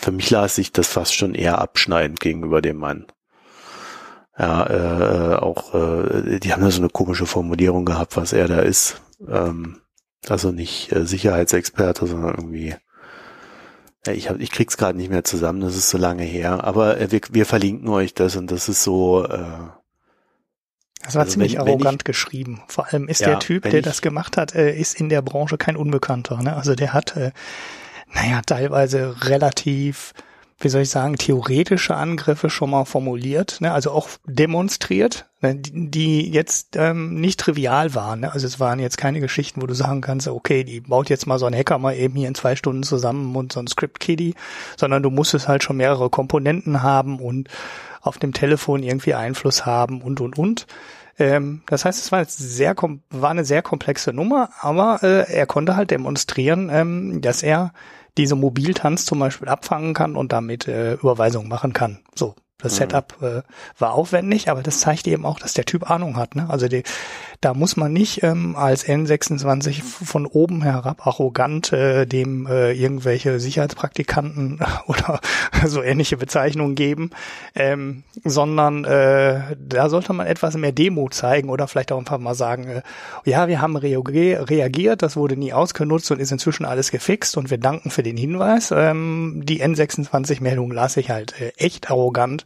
[0.00, 3.06] für mich las sich das fast schon eher abschneidend gegenüber dem Mann.
[4.38, 8.60] Ja, äh, auch, äh, die haben da so eine komische Formulierung gehabt, was er da
[8.60, 9.02] ist.
[9.28, 9.80] Ähm,
[10.28, 12.74] also nicht äh, Sicherheitsexperte, sondern irgendwie.
[14.06, 16.64] Ja, ich, hab, ich krieg's gerade nicht mehr zusammen, das ist so lange her.
[16.64, 19.24] Aber äh, wir, wir verlinken euch das und das ist so.
[19.26, 19.81] Äh,
[21.04, 22.62] das war also ziemlich wenn, arrogant wenn ich, geschrieben.
[22.68, 25.22] Vor allem ist ja, der Typ, der ich, das gemacht hat, äh, ist in der
[25.22, 26.42] Branche kein Unbekannter.
[26.42, 26.54] Ne?
[26.54, 27.32] Also der hat, äh,
[28.14, 30.14] naja, teilweise relativ
[30.62, 33.72] wie soll ich sagen, theoretische Angriffe schon mal formuliert, ne?
[33.72, 35.56] also auch demonstriert, ne?
[35.56, 38.20] die, die jetzt ähm, nicht trivial waren.
[38.20, 38.32] Ne?
[38.32, 41.38] Also es waren jetzt keine Geschichten, wo du sagen kannst, okay, die baut jetzt mal
[41.38, 44.34] so ein Hacker mal eben hier in zwei Stunden zusammen und so ein Script-Kiddie,
[44.76, 47.48] sondern du musstest halt schon mehrere Komponenten haben und
[48.02, 50.66] auf dem Telefon irgendwie Einfluss haben und, und, und.
[51.18, 52.74] Ähm, das heißt, es war, jetzt sehr,
[53.10, 57.72] war eine sehr komplexe Nummer, aber äh, er konnte halt demonstrieren, ähm, dass er
[58.18, 62.00] diese Mobiltanz zum Beispiel abfangen kann und damit äh, Überweisungen machen kann.
[62.14, 62.76] So, das mhm.
[62.76, 63.42] Setup äh,
[63.78, 66.36] war aufwendig, aber das zeigt eben auch, dass der Typ Ahnung hat.
[66.36, 66.48] Ne?
[66.48, 66.82] Also die,
[67.40, 73.40] da muss man nicht ähm, als N26 von oben herab arrogant äh, dem äh, irgendwelche
[73.40, 75.20] Sicherheitspraktikanten oder
[75.66, 77.10] so ähnliche Bezeichnungen geben,
[77.54, 82.34] ähm, sondern äh, da sollte man etwas mehr Demo zeigen oder vielleicht auch einfach mal
[82.34, 82.82] sagen, äh,
[83.24, 87.58] ja, wir haben reagiert, das wurde nie ausgenutzt und ist inzwischen alles gefixt und wir
[87.58, 88.70] danken für den Hinweis.
[88.70, 92.44] Ähm, die N26-Meldung las ich halt äh, echt arrogant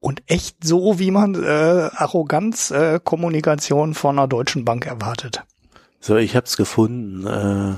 [0.00, 5.42] und echt so, wie man äh, Arroganz äh, von einer deutschen Bank erwartet.
[6.00, 7.26] So, ich habe es gefunden.
[7.26, 7.74] Äh,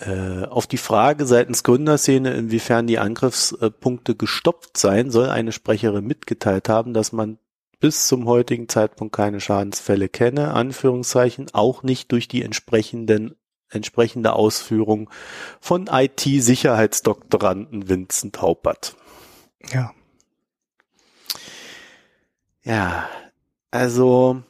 [0.00, 6.68] äh, auf die Frage seitens Gründerszene, inwiefern die Angriffspunkte gestoppt seien, soll eine Sprecherin mitgeteilt
[6.68, 7.38] haben, dass man
[7.80, 13.34] bis zum heutigen Zeitpunkt keine Schadensfälle kenne, Anführungszeichen, auch nicht durch die entsprechenden
[13.70, 15.10] entsprechende Ausführung
[15.60, 18.96] von IT-Sicherheitsdoktoranden Vincent Haupert.
[19.72, 19.92] Ja.
[22.68, 23.08] Ja,
[23.70, 24.42] also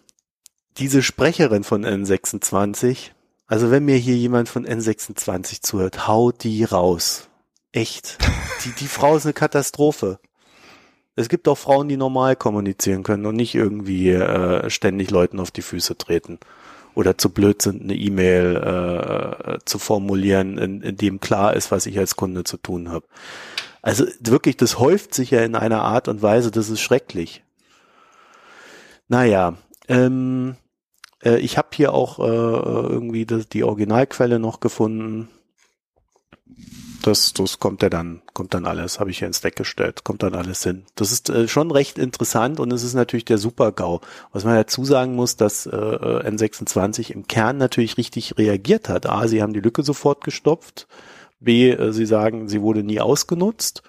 [0.76, 3.12] diese Sprecherin von N26,
[3.46, 7.28] also wenn mir hier jemand von N26 zuhört, haut die raus.
[7.70, 8.18] Echt.
[8.64, 10.18] Die, die Frau ist eine Katastrophe.
[11.14, 15.52] Es gibt auch Frauen, die normal kommunizieren können und nicht irgendwie äh, ständig Leuten auf
[15.52, 16.40] die Füße treten
[16.96, 21.86] oder zu blöd sind, eine E-Mail äh, zu formulieren, in, in dem klar ist, was
[21.86, 23.06] ich als Kunde zu tun habe.
[23.80, 27.44] Also wirklich, das häuft sich ja in einer Art und Weise, das ist schrecklich.
[29.08, 29.54] Naja,
[29.88, 30.56] ähm,
[31.24, 35.28] äh, ich habe hier auch äh, irgendwie das, die Originalquelle noch gefunden.
[37.02, 40.22] Das, das kommt ja dann, kommt dann alles, habe ich hier ins Deck gestellt, kommt
[40.22, 40.84] dann alles hin.
[40.94, 44.00] Das ist äh, schon recht interessant und es ist natürlich der Super-GAU.
[44.32, 49.06] Was man dazu sagen muss, dass äh, N26 im Kern natürlich richtig reagiert hat.
[49.06, 50.86] A, sie haben die Lücke sofort gestopft.
[51.40, 53.82] B, äh, sie sagen, sie wurde nie ausgenutzt.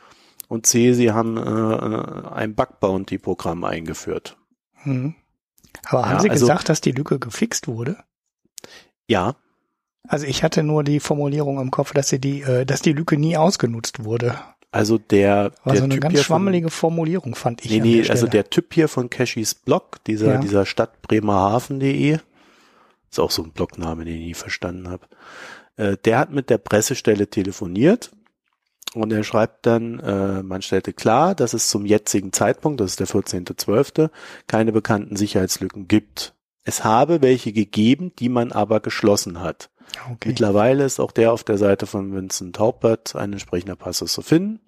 [0.48, 4.39] Und C, sie haben äh, ein Bug-Bounty-Programm eingeführt.
[4.84, 5.16] Hm.
[5.88, 7.98] Aber haben Ja, Sie also- gesagt, dass die Lücke gefixt wurde?
[9.08, 9.36] Ja,
[10.08, 13.18] Also ich hatte nur die Formulierung im Kopf, dass sie die, äh, dass die Lücke
[13.18, 14.40] nie ausgenutzt wurde.
[14.72, 17.72] also der, War der so eine Typ ganz hier von- schwammelige Formulierung, fand ich.
[17.72, 20.40] Nee, nee, also der Typ hier von Cashys Blog, dieser, Ja.
[20.40, 22.20] dieser Stadt Bremerhaven.de,
[23.10, 25.08] ist auch so ein Blogname, den ich nie verstanden habe.
[25.76, 28.12] Äh, der hat mit der Pressestelle telefoniert
[28.94, 33.00] und er schreibt dann, äh, man stellte klar, dass es zum jetzigen Zeitpunkt, das ist
[33.00, 34.10] der 14.12.,
[34.48, 36.34] keine bekannten Sicherheitslücken gibt.
[36.64, 39.70] Es habe welche gegeben, die man aber geschlossen hat.
[40.12, 40.30] okay.
[40.30, 44.60] Mittlerweile ist auch der auf der Seite von Vincent Taubert ein entsprechender Passus zu finden,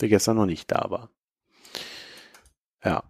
[0.00, 1.10] der gestern noch nicht da war.
[2.84, 3.04] Ja.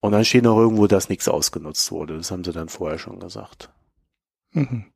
[0.00, 2.16] Und dann steht noch irgendwo, dass nichts ausgenutzt wurde.
[2.16, 3.70] Das haben sie dann vorher schon gesagt.
[4.52, 4.86] Mhm.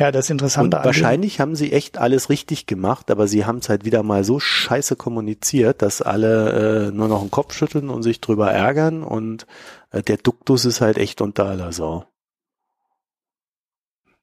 [0.00, 3.44] Ja, das Und Interessante an dem- wahrscheinlich haben sie echt alles richtig gemacht, aber sie
[3.44, 7.52] haben es halt wieder mal so scheiße kommuniziert, dass alle äh, nur noch den Kopf
[7.54, 9.46] schütteln und sich drüber ärgern und
[9.90, 12.06] äh, der Duktus ist halt echt unter aller Sau.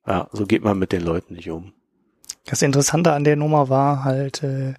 [0.07, 1.73] Ja, so geht man mit den Leuten nicht um.
[2.45, 4.73] Das Interessante an der Nummer war halt, äh,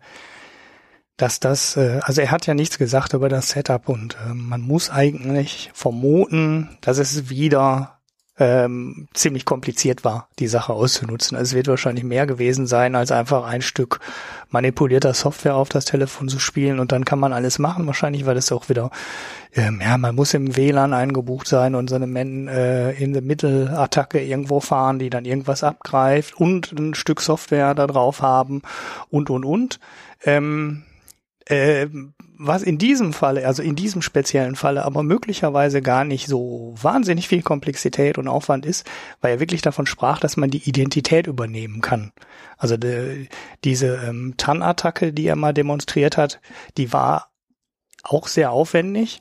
[1.16, 4.62] dass das, äh, also er hat ja nichts gesagt über das Setup und äh, man
[4.62, 7.97] muss eigentlich vermuten, dass es wieder
[8.39, 11.36] ähm, ziemlich kompliziert war, die Sache auszunutzen.
[11.36, 14.01] Also es wird wahrscheinlich mehr gewesen sein, als einfach ein Stück
[14.51, 17.86] manipulierter Software auf das Telefon zu spielen und dann kann man alles machen.
[17.86, 18.91] Wahrscheinlich war das auch wieder,
[19.55, 23.22] ähm, ja, man muss im WLAN eingebucht sein und so eine Men äh, in der
[23.22, 28.62] Mittelattacke irgendwo fahren, die dann irgendwas abgreift und ein Stück Software da drauf haben
[29.11, 29.80] und und und.
[30.24, 30.84] Ähm,
[31.49, 31.88] äh,
[32.38, 37.26] was in diesem Falle, also in diesem speziellen Falle, aber möglicherweise gar nicht so wahnsinnig
[37.26, 38.88] viel Komplexität und Aufwand ist,
[39.20, 42.12] weil er wirklich davon sprach, dass man die Identität übernehmen kann.
[42.59, 43.26] Also de,
[43.64, 46.40] diese ähm, TAN-Attacke, die er mal demonstriert hat,
[46.76, 47.32] die war
[48.05, 49.20] auch sehr aufwendig,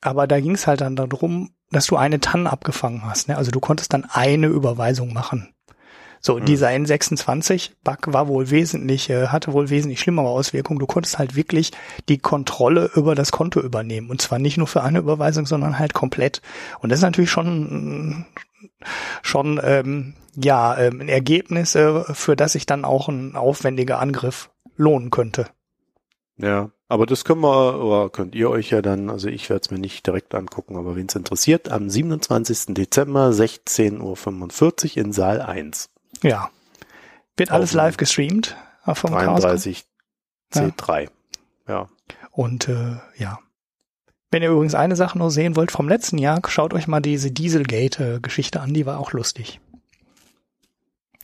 [0.00, 3.28] aber da ging es halt dann darum, dass du eine TAN abgefangen hast.
[3.28, 3.36] Ne?
[3.36, 5.54] Also du konntest dann eine Überweisung machen.
[6.20, 6.44] So, Mhm.
[6.44, 10.78] dieser N26-Bug war wohl wesentlich, äh, hatte wohl wesentlich schlimmere Auswirkungen.
[10.78, 11.72] Du konntest halt wirklich
[12.08, 14.10] die Kontrolle über das Konto übernehmen.
[14.10, 16.42] Und zwar nicht nur für eine Überweisung, sondern halt komplett.
[16.80, 18.26] Und das ist natürlich schon,
[19.22, 24.50] schon, ähm, ja, ähm, ein Ergebnis, äh, für das sich dann auch ein aufwendiger Angriff
[24.76, 25.46] lohnen könnte.
[26.40, 29.70] Ja, aber das können wir, oder könnt ihr euch ja dann, also ich werde es
[29.72, 32.74] mir nicht direkt angucken, aber wen es interessiert, am 27.
[32.74, 35.90] Dezember 16.45 Uhr in Saal 1.
[36.22, 36.50] Ja.
[37.36, 38.56] Wird alles live gestreamt
[38.86, 39.42] äh, vom Chaos.
[39.42, 39.84] 33
[40.52, 41.08] C3.
[41.68, 41.88] Ja.
[42.32, 43.38] Und äh, ja.
[44.30, 47.30] Wenn ihr übrigens eine Sache noch sehen wollt vom letzten Jahr, schaut euch mal diese
[47.30, 49.60] Dieselgate-Geschichte an, die war auch lustig.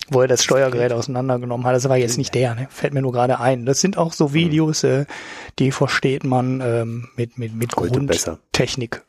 [0.09, 1.75] Wo er das Steuergerät auseinandergenommen hat.
[1.75, 2.67] Das war jetzt nicht der, ne?
[2.71, 3.65] Fällt mir nur gerade ein.
[3.65, 4.35] Das sind auch so Mhm.
[4.35, 5.07] Videos, äh,
[5.59, 7.73] die versteht man ähm, mit, mit, mit.
[7.73, 9.03] Grundtechnik.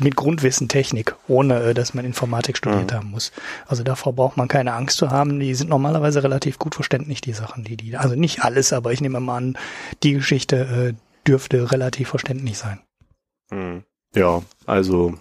[0.00, 2.96] Mit Grundwissen Technik, ohne äh, dass man Informatik studiert Mhm.
[2.96, 3.32] haben muss.
[3.66, 5.38] Also davor braucht man keine Angst zu haben.
[5.40, 7.96] Die sind normalerweise relativ gut verständlich, die Sachen, die die.
[7.96, 9.58] Also nicht alles, aber ich nehme mal an,
[10.02, 12.80] die Geschichte äh, dürfte relativ verständlich sein.
[13.50, 13.84] Mhm.
[14.14, 15.14] Ja, also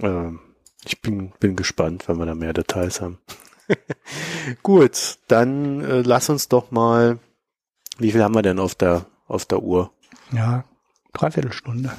[0.00, 0.30] äh,
[0.84, 3.18] ich bin, bin gespannt, wenn wir da mehr Details haben.
[4.62, 7.18] Gut, dann äh, lass uns doch mal,
[7.98, 9.90] wie viel haben wir denn auf der auf der Uhr?
[10.32, 10.64] Ja,
[11.12, 11.92] Dreiviertelstunde.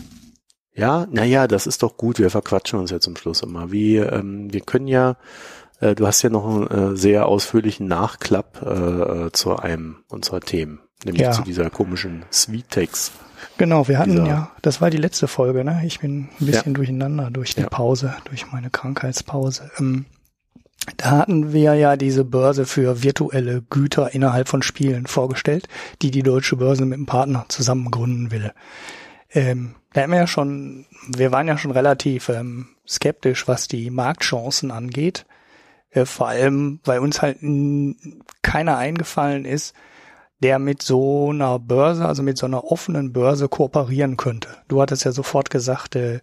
[0.75, 2.19] Ja, naja, das ist doch gut.
[2.19, 3.71] Wir verquatschen uns ja zum Schluss immer.
[3.71, 5.15] Wie, ähm, wir können ja,
[5.79, 10.79] äh, du hast ja noch einen äh, sehr ausführlichen Nachklapp äh, zu einem unserer Themen,
[11.05, 11.31] nämlich Ja.
[11.31, 13.13] zu dieser komischen Sweet-Text.
[13.57, 15.81] Genau, wir hatten Dieser- ja, das war die letzte Folge, ne?
[15.85, 17.69] Ich bin ein bisschen durcheinander durch die Ja.
[17.69, 19.71] Pause, durch meine Krankheitspause.
[19.79, 20.05] Ähm,
[20.97, 25.67] da hatten wir ja diese Börse für virtuelle Güter innerhalb von Spielen vorgestellt,
[26.01, 28.51] die die deutsche Börse mit einem Partner zusammen gründen will.
[29.35, 33.91] Ähm, da haben wir ja schon, wir waren ja schon relativ ähm, skeptisch, was die
[33.91, 35.25] Marktchancen angeht.
[35.91, 37.39] Äh, vor allem, weil uns halt
[38.41, 39.75] keiner eingefallen ist,
[40.41, 44.49] der mit so einer Börse, also mit so einer offenen Börse kooperieren könnte.
[44.67, 46.21] Du hattest ja sofort gesagt, äh,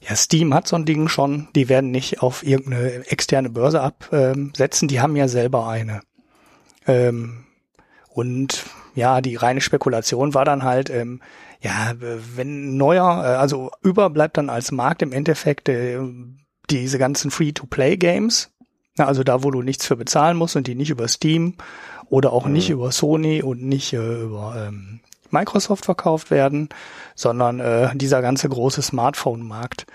[0.00, 4.88] ja, Steam hat so ein Ding schon, die werden nicht auf irgendeine externe Börse absetzen,
[4.88, 6.00] die haben ja selber eine.
[6.86, 7.44] Ähm,
[8.08, 8.64] und
[8.94, 11.20] ja, die reine Spekulation war dann halt, ähm,
[11.66, 15.98] ja, wenn neuer, äh, also überbleibt dann als Markt im Endeffekt äh,
[16.70, 18.52] diese ganzen Free-to-Play-Games,
[18.98, 21.54] also da, wo du nichts für bezahlen musst und die nicht über Steam
[22.08, 22.52] oder auch mhm.
[22.52, 25.00] nicht über Sony und nicht äh, über ähm,
[25.30, 26.68] Microsoft verkauft werden,
[27.16, 29.86] sondern äh, dieser ganze große Smartphone-Markt.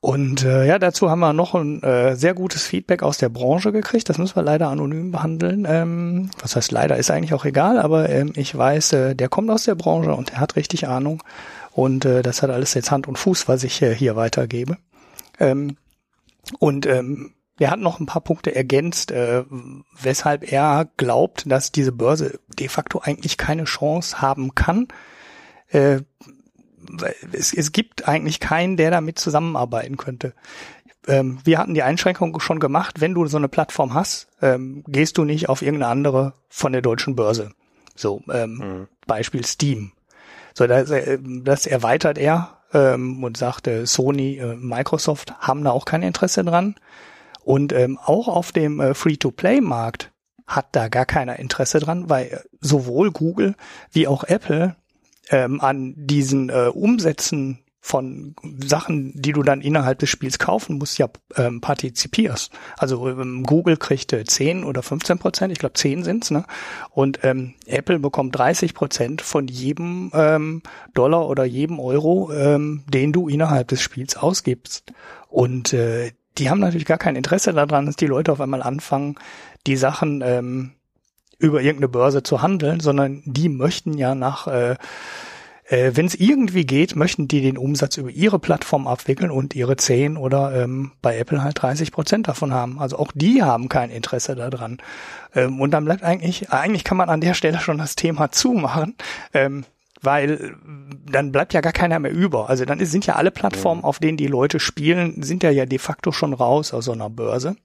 [0.00, 3.70] Und äh, ja, dazu haben wir noch ein äh, sehr gutes Feedback aus der Branche
[3.70, 4.08] gekriegt.
[4.08, 5.66] Das müssen wir leider anonym behandeln.
[5.68, 9.50] Ähm, was heißt leider, ist eigentlich auch egal, aber ähm, ich weiß, äh, der kommt
[9.50, 11.22] aus der Branche und er hat richtig Ahnung.
[11.72, 14.78] Und äh, das hat alles jetzt Hand und Fuß, was ich äh, hier weitergebe.
[15.38, 15.76] Ähm,
[16.58, 19.44] und ähm, er hat noch ein paar Punkte ergänzt, äh,
[20.00, 24.88] weshalb er glaubt, dass diese Börse de facto eigentlich keine Chance haben kann.
[25.68, 26.00] Äh,
[27.32, 30.34] es, es gibt eigentlich keinen, der damit zusammenarbeiten könnte.
[31.06, 35.18] Ähm, wir hatten die Einschränkung schon gemacht, wenn du so eine Plattform hast, ähm, gehst
[35.18, 37.52] du nicht auf irgendeine andere von der deutschen Börse.
[37.94, 38.88] So, ähm, mhm.
[39.06, 39.92] Beispiel Steam.
[40.54, 45.70] So, das, äh, das erweitert er ähm, und sagt, äh, Sony, äh, Microsoft haben da
[45.70, 46.76] auch kein Interesse dran.
[47.42, 50.12] Und ähm, auch auf dem äh, Free-to-Play-Markt
[50.46, 53.54] hat da gar keiner Interesse dran, weil sowohl Google
[53.92, 54.76] wie auch Apple
[55.30, 60.98] ähm, an diesen äh, Umsätzen von Sachen, die du dann innerhalb des Spiels kaufen musst,
[60.98, 62.52] ja ähm, partizipierst.
[62.76, 66.44] Also ähm, Google kriegt äh, 10 oder 15 Prozent, ich glaube 10 sind's, ne?
[66.90, 70.62] Und ähm, Apple bekommt 30 Prozent von jedem ähm,
[70.92, 74.92] Dollar oder jedem Euro, ähm, den du innerhalb des Spiels ausgibst.
[75.28, 79.16] Und äh, die haben natürlich gar kein Interesse daran, dass die Leute auf einmal anfangen,
[79.66, 80.72] die Sachen ähm,
[81.40, 84.76] über irgendeine Börse zu handeln, sondern die möchten ja nach, äh,
[85.64, 89.76] äh, wenn es irgendwie geht, möchten die den Umsatz über ihre Plattform abwickeln und ihre
[89.76, 92.78] 10 oder ähm, bei Apple halt 30 Prozent davon haben.
[92.78, 94.78] Also auch die haben kein Interesse daran.
[95.34, 98.94] Ähm, und dann bleibt eigentlich, eigentlich kann man an der Stelle schon das Thema zumachen.
[99.32, 99.64] Ähm,
[100.02, 100.56] weil
[101.10, 102.48] dann bleibt ja gar keiner mehr über.
[102.48, 105.78] Also dann sind ja alle Plattformen, auf denen die Leute spielen, sind ja ja de
[105.78, 107.56] facto schon raus aus so einer Börse.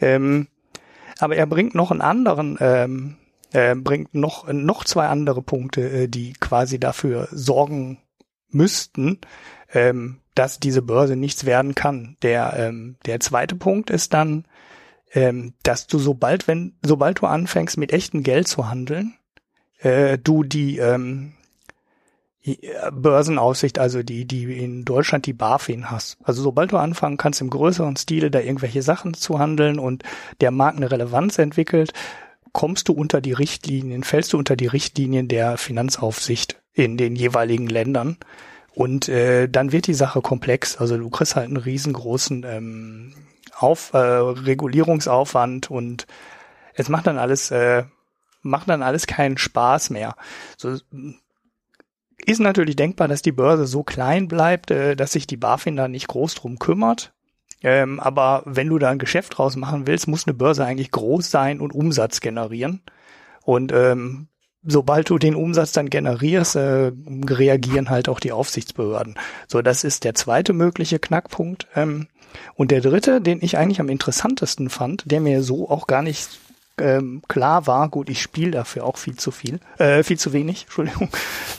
[0.00, 0.46] Ähm,
[1.18, 3.16] aber er bringt noch einen anderen, ähm,
[3.52, 7.98] äh, bringt noch, noch zwei andere Punkte, äh, die quasi dafür sorgen
[8.48, 9.20] müssten,
[9.72, 12.16] ähm, dass diese Börse nichts werden kann.
[12.22, 14.44] Der, ähm, der zweite Punkt ist dann,
[15.12, 19.14] ähm, dass du sobald, wenn, sobald du anfängst mit echtem Geld zu handeln,
[19.78, 21.33] äh, du die, ähm,
[22.92, 26.18] Börsenaufsicht, also die, die in Deutschland die BaFin hast.
[26.22, 30.02] Also sobald du anfangen kannst, im größeren Stile da irgendwelche Sachen zu handeln und
[30.40, 31.92] der Markt eine Relevanz entwickelt,
[32.52, 37.66] kommst du unter die Richtlinien, fällst du unter die Richtlinien der Finanzaufsicht in den jeweiligen
[37.66, 38.18] Ländern.
[38.74, 40.76] Und äh, dann wird die Sache komplex.
[40.76, 43.14] Also du kriegst halt einen riesengroßen ähm,
[43.56, 46.06] Auf, äh, Regulierungsaufwand und
[46.74, 47.84] es macht dann alles, äh,
[48.42, 50.16] macht dann alles keinen Spaß mehr.
[50.56, 50.76] So,
[52.26, 55.88] ist natürlich denkbar, dass die Börse so klein bleibt, äh, dass sich die BaFin da
[55.88, 57.12] nicht groß drum kümmert.
[57.62, 61.30] Ähm, aber wenn du da ein Geschäft draus machen willst, muss eine Börse eigentlich groß
[61.30, 62.82] sein und Umsatz generieren.
[63.42, 64.28] Und ähm,
[64.62, 66.92] sobald du den Umsatz dann generierst, äh,
[67.28, 69.14] reagieren halt auch die Aufsichtsbehörden.
[69.48, 71.66] So, das ist der zweite mögliche Knackpunkt.
[71.74, 72.08] Ähm,
[72.54, 76.40] und der dritte, den ich eigentlich am interessantesten fand, der mir so auch gar nicht
[76.78, 80.62] ähm, klar war, gut, ich spiele dafür auch viel zu viel, äh, viel zu wenig,
[80.64, 81.08] Entschuldigung.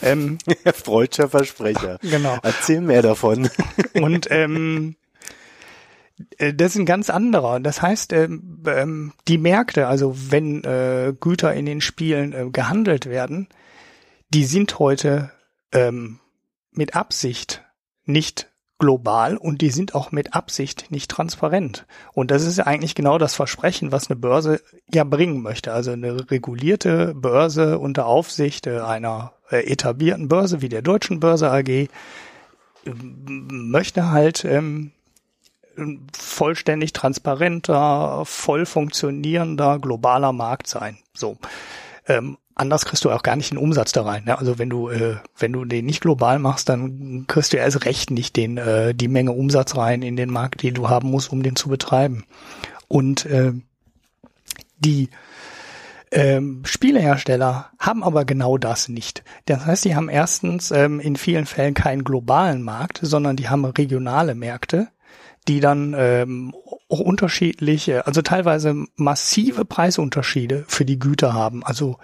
[0.02, 0.38] Ähm,
[0.74, 1.98] Freudscher Versprecher.
[2.06, 2.38] Genau.
[2.42, 3.50] Erzähl mehr davon.
[3.94, 4.96] Und ähm,
[6.38, 7.60] äh, das ist ein ganz anderer.
[7.60, 13.06] Das heißt, ähm, ähm, die Märkte, also wenn äh, Güter in den Spielen äh, gehandelt
[13.06, 13.48] werden,
[14.30, 15.30] die sind heute
[15.72, 16.20] ähm,
[16.70, 17.64] mit Absicht
[18.04, 21.86] nicht global und die sind auch mit Absicht nicht transparent.
[22.12, 24.60] Und das ist ja eigentlich genau das Versprechen, was eine Börse
[24.92, 25.72] ja bringen möchte.
[25.72, 31.88] Also eine regulierte Börse unter Aufsicht einer äh, etablierten Börse wie der Deutschen Börse AG
[32.92, 34.92] möchte halt ähm,
[36.12, 40.98] vollständig transparenter, voll funktionierender globaler Markt sein.
[41.14, 41.36] So.
[42.06, 44.24] Ähm, anders kriegst du auch gar nicht den Umsatz da rein.
[44.24, 44.36] Ne?
[44.36, 48.10] Also wenn du äh, wenn du den nicht global machst, dann kriegst du erst recht
[48.10, 51.42] nicht den äh, die Menge Umsatz rein in den Markt, die du haben musst, um
[51.42, 52.24] den zu betreiben.
[52.88, 53.52] Und äh,
[54.78, 55.10] die
[56.12, 59.22] ähm, Spielehersteller haben aber genau das nicht.
[59.44, 63.64] Das heißt, die haben erstens ähm, in vielen Fällen keinen globalen Markt, sondern die haben
[63.64, 64.88] regionale Märkte,
[65.48, 66.54] die dann ähm,
[66.88, 71.64] auch unterschiedliche, also teilweise massive Preisunterschiede für die Güter haben.
[71.64, 71.98] Also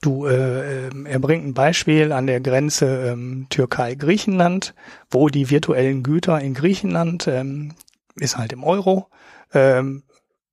[0.00, 4.74] Du, äh, ähm, er bringt ein Beispiel an der Grenze ähm, Türkei-Griechenland,
[5.10, 7.74] wo die virtuellen Güter in Griechenland ähm,
[8.14, 9.08] ist halt im Euro,
[9.52, 10.04] ähm,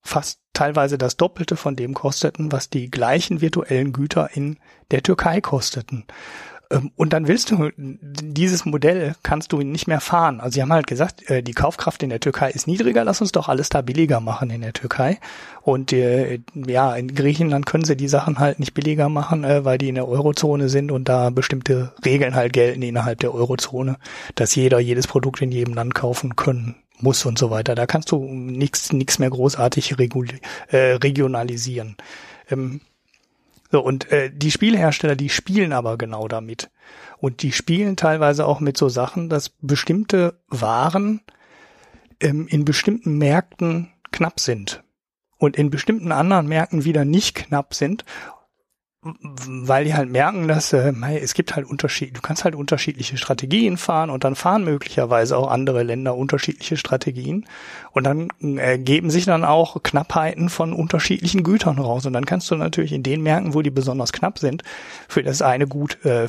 [0.01, 4.57] fast teilweise das Doppelte von dem kosteten, was die gleichen virtuellen Güter in
[4.91, 6.05] der Türkei kosteten.
[6.71, 10.39] Ähm, und dann willst du dieses Modell kannst du nicht mehr fahren.
[10.39, 13.31] Also sie haben halt gesagt, äh, die Kaufkraft in der Türkei ist niedriger, lass uns
[13.31, 15.19] doch alles da billiger machen in der Türkei.
[15.61, 19.77] Und äh, ja, in Griechenland können sie die Sachen halt nicht billiger machen, äh, weil
[19.77, 23.97] die in der Eurozone sind und da bestimmte Regeln halt gelten innerhalb der Eurozone,
[24.35, 27.75] dass jeder jedes Produkt in jedem Land kaufen können muss und so weiter.
[27.75, 29.95] Da kannst du nichts nichts mehr großartig
[30.69, 31.95] äh, regionalisieren.
[32.49, 32.81] Ähm,
[33.71, 36.69] so, und äh, die Spielhersteller, die spielen aber genau damit.
[37.19, 41.21] Und die spielen teilweise auch mit so Sachen, dass bestimmte Waren
[42.21, 44.83] ähm, in bestimmten Märkten knapp sind
[45.37, 48.05] und in bestimmten anderen Märkten wieder nicht knapp sind
[49.47, 53.77] weil die halt merken, dass äh, es gibt halt Unterschied, du kannst halt unterschiedliche Strategien
[53.77, 57.45] fahren und dann fahren möglicherweise auch andere Länder unterschiedliche Strategien
[57.91, 62.49] und dann äh, geben sich dann auch Knappheiten von unterschiedlichen Gütern raus und dann kannst
[62.51, 64.63] du natürlich in den Märkten, wo die besonders knapp sind,
[65.07, 66.27] für das eine Gut äh,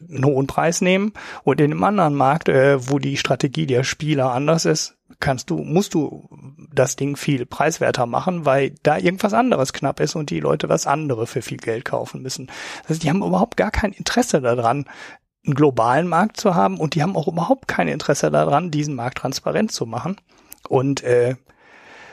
[0.00, 4.32] einen hohen Preis nehmen und in einem anderen Markt, äh, wo die Strategie der Spieler
[4.32, 6.28] anders ist, kannst du, musst du
[6.72, 10.86] das Ding viel preiswerter machen, weil da irgendwas anderes knapp ist und die Leute was
[10.86, 12.48] andere für viel Geld kaufen müssen.
[12.82, 14.86] Das heißt, die haben überhaupt gar kein Interesse daran,
[15.44, 19.18] einen globalen Markt zu haben und die haben auch überhaupt kein Interesse daran, diesen Markt
[19.18, 20.16] transparent zu machen.
[20.68, 21.36] Und äh,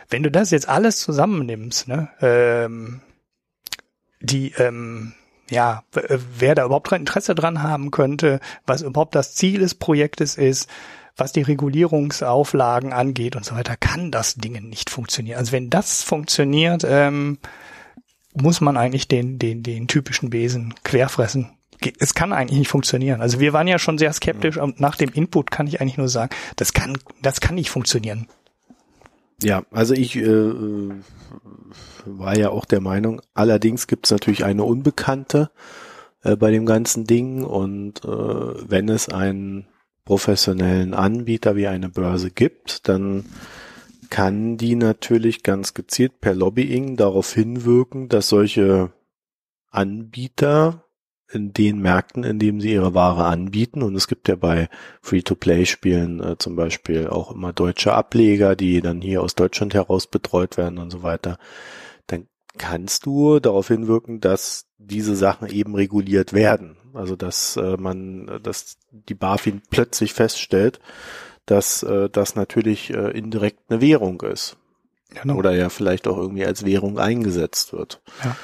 [0.09, 3.01] wenn du das jetzt alles zusammennimmst, ne, ähm,
[4.21, 5.13] die ähm,
[5.49, 10.69] ja, wer da überhaupt Interesse dran haben könnte, was überhaupt das Ziel des Projektes ist,
[11.15, 15.37] was die Regulierungsauflagen angeht und so weiter, kann das Ding nicht funktionieren.
[15.37, 17.37] Also wenn das funktioniert, ähm,
[18.33, 21.51] muss man eigentlich den, den, den typischen Besen querfressen.
[21.99, 23.21] Es kann eigentlich nicht funktionieren.
[23.21, 26.07] Also wir waren ja schon sehr skeptisch und nach dem Input kann ich eigentlich nur
[26.07, 28.27] sagen, das kann, das kann nicht funktionieren.
[29.43, 30.53] Ja, also ich äh,
[32.05, 35.51] war ja auch der Meinung, allerdings gibt es natürlich eine Unbekannte
[36.23, 39.67] äh, bei dem ganzen Ding und äh, wenn es einen
[40.05, 43.25] professionellen Anbieter wie eine Börse gibt, dann
[44.09, 48.93] kann die natürlich ganz gezielt per Lobbying darauf hinwirken, dass solche
[49.71, 50.82] Anbieter
[51.33, 54.69] in den Märkten, in denen sie ihre Ware anbieten, und es gibt ja bei
[55.01, 60.57] Free-to-Play-Spielen äh, zum Beispiel auch immer deutsche Ableger, die dann hier aus Deutschland heraus betreut
[60.57, 61.37] werden und so weiter,
[62.07, 62.27] dann
[62.57, 66.77] kannst du darauf hinwirken, dass diese Sachen eben reguliert werden.
[66.93, 70.79] Also dass äh, man, dass die BaFin plötzlich feststellt,
[71.45, 74.57] dass äh, das natürlich äh, indirekt eine Währung ist.
[75.09, 75.35] Genau.
[75.35, 78.01] Oder ja vielleicht auch irgendwie als Währung eingesetzt wird.
[78.23, 78.35] Ja.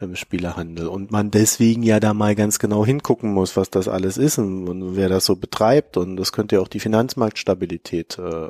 [0.00, 0.88] Im Spielerhandel.
[0.88, 4.66] Und man deswegen ja da mal ganz genau hingucken muss, was das alles ist und,
[4.66, 5.98] und wer das so betreibt.
[5.98, 8.48] Und das könnte ja auch die Finanzmarktstabilität äh,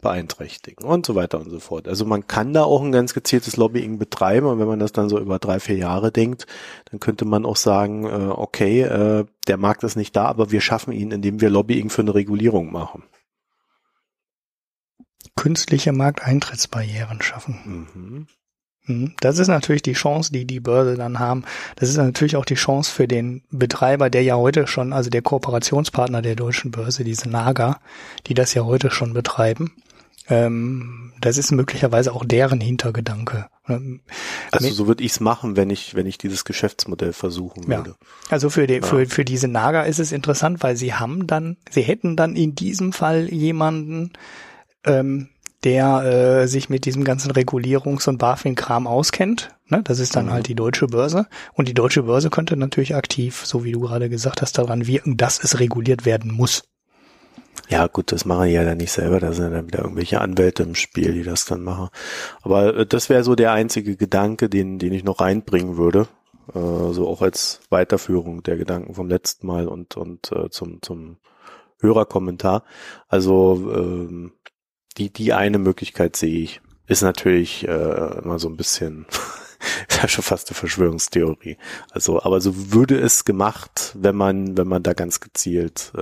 [0.00, 1.88] beeinträchtigen und so weiter und so fort.
[1.88, 5.08] Also man kann da auch ein ganz gezieltes Lobbying betreiben und wenn man das dann
[5.08, 6.46] so über drei, vier Jahre denkt,
[6.90, 10.60] dann könnte man auch sagen, äh, okay, äh, der Markt ist nicht da, aber wir
[10.60, 13.02] schaffen ihn, indem wir Lobbying für eine Regulierung machen.
[15.34, 17.88] Künstliche Markteintrittsbarrieren schaffen.
[17.94, 18.26] Mhm.
[18.88, 19.14] Mhm.
[19.20, 21.44] Das ist natürlich die Chance, die die Börse dann haben.
[21.76, 25.22] Das ist natürlich auch die Chance für den Betreiber, der ja heute schon, also der
[25.22, 27.80] Kooperationspartner der deutschen Börse, diese Naga,
[28.26, 29.72] die das ja heute schon betreiben
[30.30, 33.48] ähm, das ist möglicherweise auch deren Hintergedanke.
[33.66, 34.00] Ähm,
[34.50, 37.90] also so würde ich es machen, wenn ich, wenn ich dieses Geschäftsmodell versuchen würde.
[37.90, 38.06] Ja.
[38.30, 38.82] Also für, die, ja.
[38.82, 42.54] für, für diese Nager ist es interessant, weil sie haben dann, sie hätten dann in
[42.54, 44.12] diesem Fall jemanden,
[44.84, 45.28] ähm,
[45.64, 49.50] der äh, sich mit diesem ganzen Regulierungs- und BaFin-Kram auskennt.
[49.66, 49.82] Ne?
[49.82, 50.32] Das ist dann mhm.
[50.32, 51.26] halt die deutsche Börse.
[51.54, 55.16] Und die deutsche Börse könnte natürlich aktiv, so wie du gerade gesagt hast, daran wirken,
[55.16, 56.62] dass es reguliert werden muss.
[57.68, 60.62] Ja, gut, das machen die ja dann nicht selber, da sind dann wieder irgendwelche Anwälte
[60.62, 61.88] im Spiel, die das dann machen.
[62.42, 66.08] Aber äh, das wäre so der einzige Gedanke, den, den ich noch reinbringen würde.
[66.54, 71.18] Äh, so auch als Weiterführung der Gedanken vom letzten Mal und, und äh, zum, zum
[71.80, 72.64] Hörerkommentar.
[73.08, 74.32] Also ähm,
[74.98, 76.60] die, die eine Möglichkeit sehe ich.
[76.86, 79.06] Ist natürlich äh, immer so ein bisschen
[79.88, 81.56] ist ja schon fast eine Verschwörungstheorie.
[81.90, 86.00] Also, aber so würde es gemacht, wenn man, wenn man da ganz gezielt äh,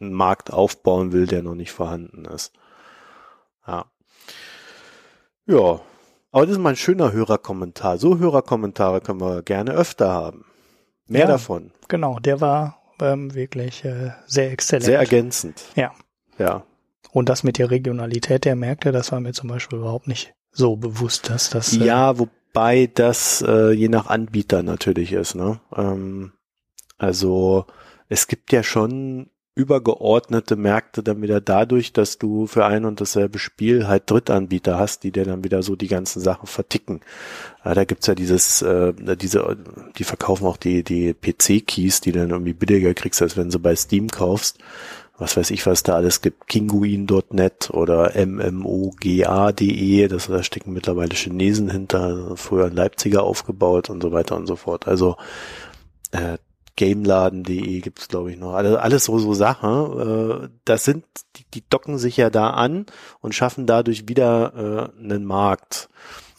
[0.00, 2.52] einen Markt aufbauen will, der noch nicht vorhanden ist.
[3.66, 3.86] Ja.
[5.46, 5.80] Ja.
[6.32, 7.98] Aber das ist mal ein schöner Hörerkommentar.
[7.98, 10.44] So Hörerkommentare können wir gerne öfter haben.
[11.06, 11.72] Mehr ja, davon.
[11.88, 14.84] Genau, der war ähm, wirklich äh, sehr exzellent.
[14.84, 15.64] Sehr ergänzend.
[15.74, 15.92] Ja.
[16.38, 16.64] Ja.
[17.12, 20.76] Und das mit der Regionalität der Märkte, das war mir zum Beispiel überhaupt nicht so
[20.76, 21.76] bewusst, dass das.
[21.76, 25.34] Äh, ja, wo, wobei das äh, je nach Anbieter natürlich ist.
[25.34, 25.60] Ne?
[25.76, 26.32] Ähm,
[26.98, 27.66] also
[28.08, 33.38] es gibt ja schon übergeordnete Märkte dann wieder dadurch, dass du für ein und dasselbe
[33.38, 37.00] Spiel halt Drittanbieter hast, die dir dann wieder so die ganzen Sachen verticken.
[37.64, 39.56] Äh, da gibt's ja dieses, äh, diese,
[39.98, 43.76] die verkaufen auch die, die PC-Keys, die dann irgendwie billiger kriegst, als wenn du bei
[43.76, 44.58] Steam kaufst.
[45.20, 46.48] Was weiß ich, was da alles gibt.
[46.48, 54.12] Kinguin.net oder mmoga.de, das, da stecken mittlerweile Chinesen hinter, früher ein Leipziger aufgebaut und so
[54.12, 54.88] weiter und so fort.
[54.88, 55.16] Also
[56.12, 56.38] äh,
[56.76, 58.54] Gameladen.de gibt's glaube ich noch.
[58.54, 60.44] Also alles so so Sachen.
[60.44, 61.04] Äh, das sind
[61.36, 62.86] die, die docken sich ja da an
[63.20, 65.90] und schaffen dadurch wieder äh, einen Markt.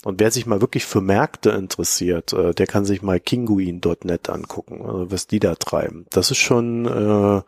[0.04, 4.82] Und wer sich mal wirklich für Märkte interessiert, äh, der kann sich mal kinguin.net angucken,
[4.84, 6.08] also was die da treiben.
[6.10, 7.42] Das ist schon äh,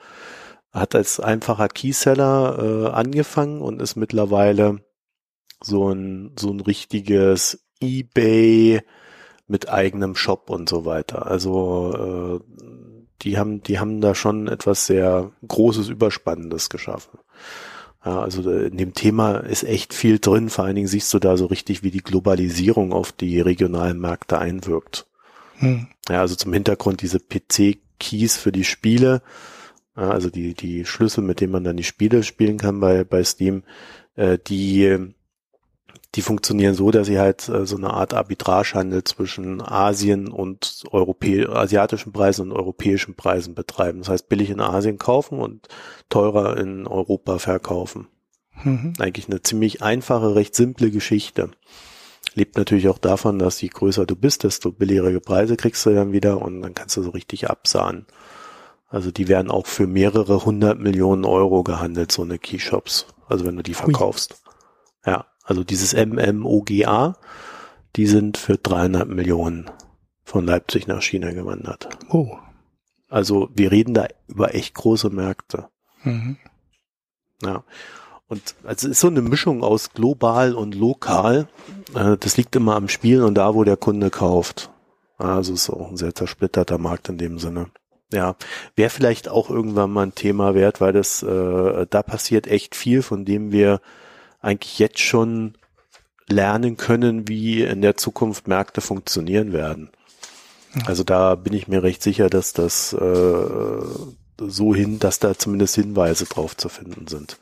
[0.74, 4.80] hat als einfacher Keyseller äh, angefangen und ist mittlerweile
[5.61, 8.82] so ein so ein richtiges eBay
[9.47, 11.28] mit eigenem Shop und so weiter.
[11.28, 12.53] Also äh,
[13.24, 17.19] die haben, die haben da schon etwas sehr Großes, Überspannendes geschaffen.
[18.05, 20.49] Ja, also in dem Thema ist echt viel drin.
[20.49, 24.39] Vor allen Dingen siehst du da so richtig, wie die Globalisierung auf die regionalen Märkte
[24.39, 25.07] einwirkt.
[25.55, 25.88] Hm.
[26.09, 29.21] Ja, also zum Hintergrund diese PC-Keys für die Spiele,
[29.96, 33.24] ja, also die, die Schlüssel, mit denen man dann die Spiele spielen kann bei, bei
[33.24, 33.64] Steam,
[34.16, 35.14] äh, die
[36.16, 41.48] die funktionieren so, dass sie halt äh, so eine Art Arbitragehandel zwischen Asien und Europä
[41.48, 44.00] asiatischen Preisen und europäischen Preisen betreiben.
[44.00, 45.68] Das heißt, billig in Asien kaufen und
[46.10, 48.08] teurer in Europa verkaufen.
[48.64, 48.94] Mhm.
[49.00, 51.50] Eigentlich eine ziemlich einfache, recht simple Geschichte.
[52.36, 56.12] Lebt natürlich auch davon, dass je größer du bist, desto billigere Preise kriegst du dann
[56.12, 58.06] wieder und dann kannst du so richtig absahen.
[58.94, 63.08] Also die werden auch für mehrere hundert Millionen Euro gehandelt, so eine Keyshops.
[63.28, 64.44] Also wenn du die verkaufst.
[65.04, 65.12] Ui.
[65.12, 65.26] Ja.
[65.44, 67.18] Also dieses MMOGA,
[67.96, 69.72] die sind für 300 Millionen
[70.24, 71.89] von Leipzig nach China gewandert.
[72.10, 72.38] Oh.
[73.10, 75.70] Also wir reden da über echt große Märkte.
[76.04, 76.38] Mhm.
[77.41, 77.64] Ja.
[78.28, 81.48] Und also es ist so eine Mischung aus global und lokal.
[81.96, 84.70] Äh, das liegt immer am Spiel und da, wo der Kunde kauft.
[85.18, 87.72] Also ist auch ein sehr zersplitterter Markt in dem Sinne.
[88.14, 88.36] Ja,
[88.76, 93.01] wäre vielleicht auch irgendwann mal ein Thema wert, weil das äh, da passiert echt viel,
[93.01, 93.82] von dem wir
[94.39, 95.55] eigentlich jetzt schon
[96.30, 99.89] lernen können, wie in der Zukunft Märkte funktionieren werden.
[100.86, 103.82] Also da bin ich mir recht sicher, dass das äh,
[104.39, 107.38] so hin, dass da zumindest Hinweise drauf zu finden sind.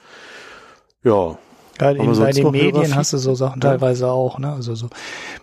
[1.04, 1.38] Ja,
[1.82, 3.72] ja, in, bei den Medien hast du so Sachen ja.
[3.72, 4.54] teilweise auch, ne?
[4.54, 4.90] Also so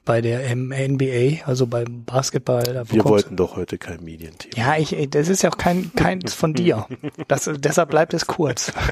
[0.05, 2.85] bei der NBA, also beim Basketball.
[2.89, 4.55] Wir wollten doch heute kein Medienthema.
[4.57, 6.87] Ja, ich, das ist ja auch kein keins von dir.
[7.27, 8.73] Das, deshalb bleibt es kurz.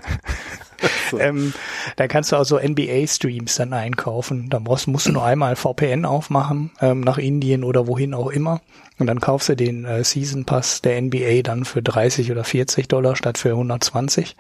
[1.10, 1.18] So.
[1.18, 1.54] ähm,
[1.96, 4.50] da kannst du auch so NBA-Streams dann einkaufen.
[4.50, 8.60] Da musst, musst du nur einmal VPN aufmachen, ähm, nach Indien oder wohin auch immer.
[8.98, 12.88] Und dann kaufst du den äh, Season Pass der NBA dann für 30 oder 40
[12.88, 14.36] Dollar statt für 120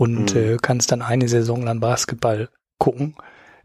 [0.00, 0.40] und mhm.
[0.40, 2.48] äh, kannst dann eine Saison lang Basketball
[2.78, 3.16] gucken,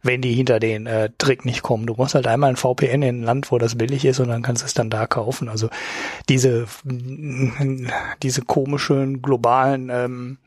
[0.03, 1.88] wenn die hinter den äh, Trick nicht kommen.
[1.88, 4.41] Du musst halt einmal ein VPN in ein Land, wo das billig ist und dann
[4.41, 5.47] kannst du es dann da kaufen.
[5.47, 5.69] Also
[6.27, 6.65] diese,
[8.21, 10.38] diese komischen globalen ähm,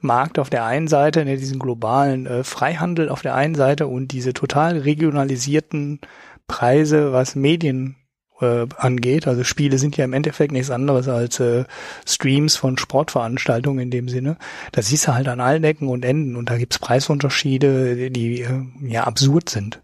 [0.00, 4.08] Markt auf der einen Seite, ne, diesen globalen äh, Freihandel auf der einen Seite und
[4.08, 6.00] diese total regionalisierten
[6.46, 7.96] Preise, was Medien
[8.40, 9.26] äh, angeht.
[9.26, 11.64] Also Spiele sind ja im Endeffekt nichts anderes als äh,
[12.06, 14.36] Streams von Sportveranstaltungen in dem Sinne.
[14.72, 18.62] Da siehst du halt an allen Ecken und Enden und da gibt's Preisunterschiede, die äh,
[18.82, 19.82] ja absurd sind.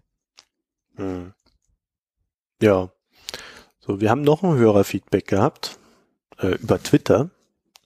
[0.96, 1.32] Hm.
[2.62, 2.90] Ja.
[3.80, 5.78] So, wir haben noch ein Hörerfeedback gehabt
[6.38, 7.30] äh, über Twitter.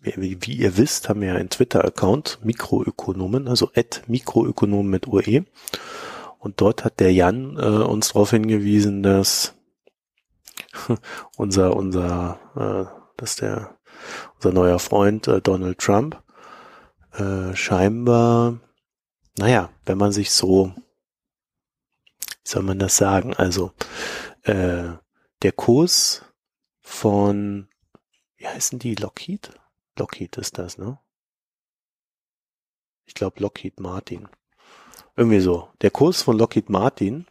[0.01, 5.45] Wie, wie, ihr wisst, haben wir einen Twitter-Account, Mikroökonomen, also at Mikroökonomen mit UE.
[6.39, 9.55] Und dort hat der Jan äh, uns darauf hingewiesen, dass
[11.37, 13.79] unser, unser, äh, das ist der,
[14.37, 16.23] unser neuer Freund äh, Donald Trump,
[17.12, 18.59] äh, scheinbar,
[19.39, 23.73] naja, wenn man sich so, wie soll man das sagen, also
[24.43, 24.89] äh,
[25.43, 26.25] der Kurs
[26.81, 27.69] von,
[28.37, 29.51] wie heißen die, Lockheed?
[29.97, 30.99] Lockheed ist das, ne?
[33.05, 34.29] Ich glaube Lockheed Martin.
[35.16, 35.69] Irgendwie so.
[35.81, 37.27] Der Kurs von Lockheed Martin,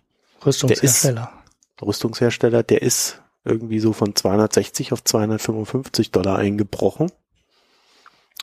[0.45, 1.31] Rüstungshersteller.
[1.31, 7.11] Der ist, Rüstungshersteller, der ist irgendwie so von 260 auf 255 Dollar eingebrochen.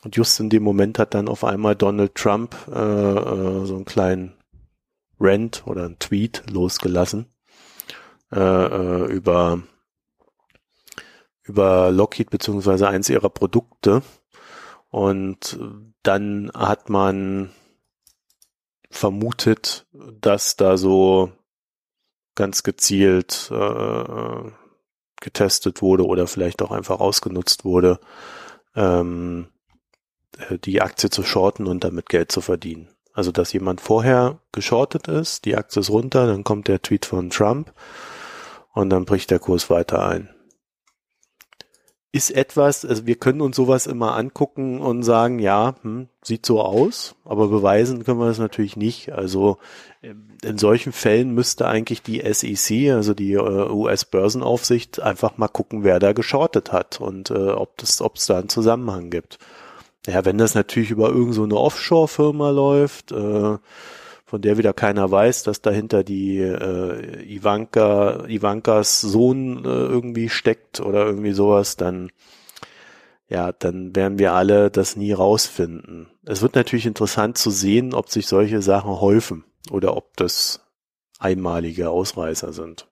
[0.03, 3.85] Und just in dem Moment hat dann auf einmal Donald Trump äh, äh, so einen
[3.85, 4.33] kleinen
[5.19, 7.27] Rant oder einen Tweet losgelassen
[8.31, 9.61] äh, äh, über
[11.43, 14.01] über Lockheed beziehungsweise eins ihrer Produkte.
[14.89, 15.59] Und
[16.03, 17.51] dann hat man
[18.89, 19.85] vermutet,
[20.21, 21.31] dass da so
[22.33, 24.51] ganz gezielt äh,
[25.25, 27.99] getestet wurde oder vielleicht auch einfach ausgenutzt wurde,
[28.75, 29.47] ähm,
[30.37, 32.89] äh, die Aktie zu shorten und damit Geld zu verdienen.
[33.11, 37.31] Also dass jemand vorher geschortet ist, die Aktie ist runter, dann kommt der Tweet von
[37.31, 37.73] Trump
[38.73, 40.34] und dann bricht der Kurs weiter ein
[42.15, 46.61] ist etwas, also wir können uns sowas immer angucken und sagen, ja, hm, sieht so
[46.61, 49.11] aus, aber beweisen können wir das natürlich nicht.
[49.11, 49.57] Also
[50.01, 55.83] ähm, in solchen Fällen müsste eigentlich die SEC, also die äh, US-Börsenaufsicht, einfach mal gucken,
[55.83, 59.37] wer da geschortet hat und äh, ob das, ob es da einen Zusammenhang gibt.
[60.07, 63.57] Ja, wenn das natürlich über irgendeine so Offshore-Firma läuft, äh,
[64.25, 70.79] von der wieder keiner weiß, dass dahinter die äh, Ivanka, Ivankas Sohn äh, irgendwie steckt
[70.79, 72.09] oder irgendwie sowas, dann
[73.27, 76.07] ja, dann werden wir alle das nie rausfinden.
[76.25, 80.61] Es wird natürlich interessant zu sehen, ob sich solche Sachen häufen oder ob das
[81.17, 82.87] einmalige Ausreißer sind.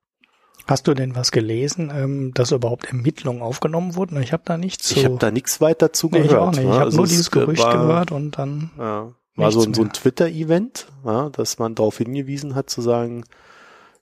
[0.66, 4.22] Hast du denn was gelesen, ähm, dass überhaupt Ermittlungen aufgenommen wurden?
[4.22, 4.96] Ich habe da nichts zu.
[4.98, 6.28] Ich habe da nichts weiter zugehört.
[6.28, 6.62] Nee, ich auch nicht.
[6.62, 8.72] Ich habe also nur dieses Gerücht war, gehört und dann.
[8.78, 9.14] Ja.
[9.36, 13.24] War so, so ein Twitter-Event, ja, dass man darauf hingewiesen hat zu sagen,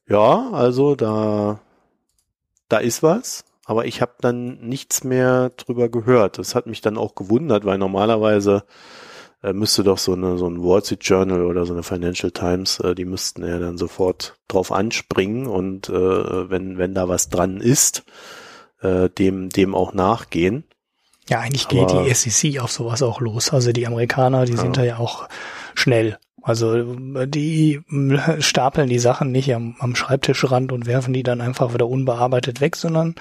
[0.07, 1.61] ja, also da,
[2.67, 6.37] da ist was, aber ich habe dann nichts mehr drüber gehört.
[6.37, 8.63] Das hat mich dann auch gewundert, weil normalerweise
[9.43, 12.79] äh, müsste doch so eine so ein Wall Street Journal oder so eine Financial Times,
[12.79, 17.61] äh, die müssten ja dann sofort drauf anspringen und äh, wenn wenn da was dran
[17.61, 18.03] ist,
[18.81, 20.65] äh, dem dem auch nachgehen.
[21.29, 23.51] Ja, eigentlich geht Aber die SEC auf sowas auch los.
[23.51, 24.57] Also die Amerikaner, die ja.
[24.57, 25.27] sind da ja auch
[25.75, 26.17] schnell.
[26.41, 26.95] Also
[27.25, 27.81] die
[28.39, 32.75] stapeln die Sachen nicht am, am Schreibtischrand und werfen die dann einfach wieder unbearbeitet weg,
[32.75, 33.15] sondern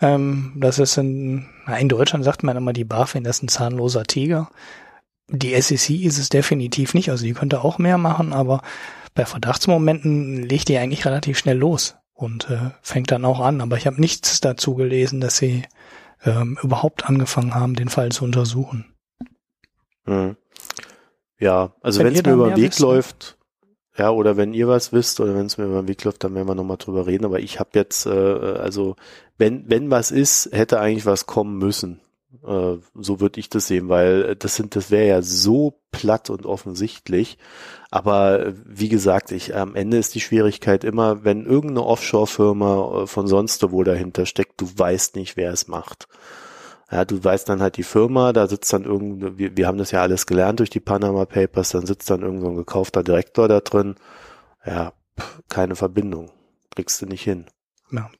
[0.00, 1.48] ähm, das ist ein,
[1.80, 4.50] in Deutschland sagt man immer, die BaFin das ist ein zahnloser Tiger.
[5.28, 8.62] Die SEC ist es definitiv nicht, also die könnte auch mehr machen, aber
[9.14, 13.60] bei Verdachtsmomenten legt die eigentlich relativ schnell los und äh, fängt dann auch an.
[13.60, 15.64] Aber ich habe nichts dazu gelesen, dass sie
[16.24, 18.94] ähm, überhaupt angefangen haben, den Fall zu untersuchen.
[20.04, 20.36] Hm.
[21.38, 23.38] Ja, also wenn es mir über den Weg wisst, läuft,
[23.96, 26.34] ja, oder wenn ihr was wisst oder wenn es mir über den Weg läuft, dann
[26.34, 27.24] werden wir nochmal drüber reden.
[27.24, 28.96] Aber ich habe jetzt, äh, also
[29.36, 32.00] wenn, wenn was ist, hätte eigentlich was kommen müssen.
[32.46, 36.46] Äh, so würde ich das sehen, weil das sind, das wäre ja so platt und
[36.46, 37.38] offensichtlich.
[37.90, 43.06] Aber äh, wie gesagt, ich am Ende ist die Schwierigkeit immer, wenn irgendeine Offshore-Firma äh,
[43.06, 46.08] von sonst wo dahinter steckt, du weißt nicht, wer es macht.
[46.90, 49.90] Ja, du weißt dann halt die Firma, da sitzt dann irgend, wir, wir haben das
[49.90, 53.46] ja alles gelernt durch die Panama Papers, dann sitzt dann irgend so ein gekaufter Direktor
[53.46, 53.96] da drin.
[54.64, 54.92] Ja,
[55.48, 56.30] keine Verbindung.
[56.74, 57.46] Kriegst du nicht hin.
[57.90, 58.10] Ja.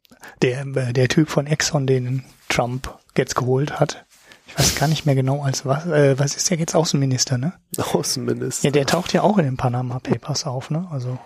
[0.42, 4.06] Der, der Typ von Exxon, den Trump jetzt geholt hat,
[4.48, 7.52] ich weiß gar nicht mehr genau als was, äh, was ist der jetzt Außenminister, ne?
[7.76, 8.66] Außenminister.
[8.66, 10.88] Ja, der taucht ja auch in den Panama Papers auf, ne?
[10.90, 11.18] Also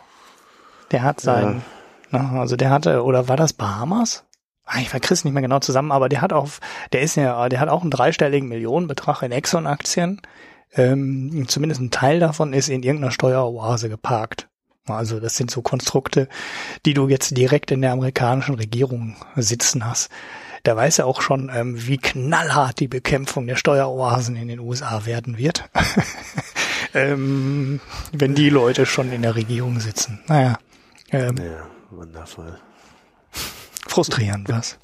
[0.91, 1.63] der hat sein,
[2.11, 2.23] ja.
[2.23, 4.25] na, also der hatte, oder war das Bahamas?
[4.65, 6.61] Ah, ich verkrieg's nicht mehr genau zusammen, aber der hat auf,
[6.93, 10.21] der ist ja, der hat auch einen dreistelligen Millionenbetrag in Exxon-Aktien.
[10.75, 14.49] Ähm, zumindest ein Teil davon ist in irgendeiner Steueroase geparkt.
[14.87, 16.29] Also das sind so Konstrukte,
[16.87, 20.11] die du jetzt direkt in der amerikanischen Regierung sitzen hast
[20.63, 25.05] da weiß er auch schon, ähm, wie knallhart die Bekämpfung der Steueroasen in den USA
[25.07, 25.69] werden wird.
[26.95, 27.81] ähm,
[28.13, 30.21] wenn die Leute schon in der Regierung sitzen.
[30.29, 30.59] Naja.
[31.11, 32.59] Ähm, ja, wundervoll.
[33.87, 34.79] Frustrierend, was?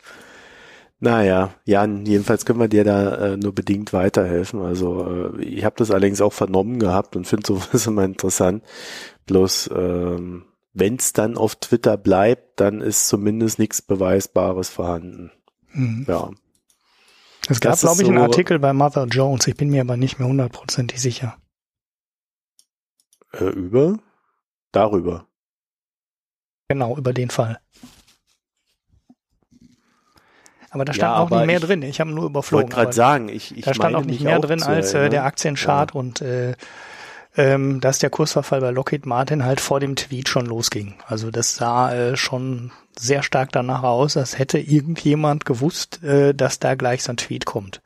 [1.01, 4.61] Naja, Jan, jedenfalls können wir dir da äh, nur bedingt weiterhelfen.
[4.63, 8.65] Also äh, ich habe das allerdings auch vernommen gehabt und finde sowas immer interessant.
[9.27, 10.45] Bloß ähm,
[10.75, 15.31] wenn es dann auf Twitter bleibt, dann ist zumindest nichts Beweisbares vorhanden.
[15.73, 16.07] Mhm.
[16.09, 16.31] Ja.
[17.49, 20.19] Es gab, glaube ich, so einen Artikel bei Mother Jones, ich bin mir aber nicht
[20.19, 21.37] mehr hundertprozentig sicher.
[23.33, 23.99] Äh, über?
[24.73, 25.27] Darüber.
[26.69, 27.59] Genau, über den Fall.
[30.71, 31.83] Aber da stand ja, auch nicht mehr drin.
[31.83, 32.69] Ich habe nur überflogen.
[32.69, 35.25] Ich wollte gerade sagen, ich, ich Da stand auch nicht mehr drin als äh, der
[35.25, 36.01] Aktienchart ja.
[36.01, 36.55] und äh,
[37.39, 40.97] ähm, dass der Kursverfall bei Lockheed Martin halt vor dem Tweet schon losging.
[41.07, 46.59] Also das sah äh, schon sehr stark danach aus, als hätte irgendjemand gewusst, äh, dass
[46.59, 47.81] da gleich so ein Tweet kommt.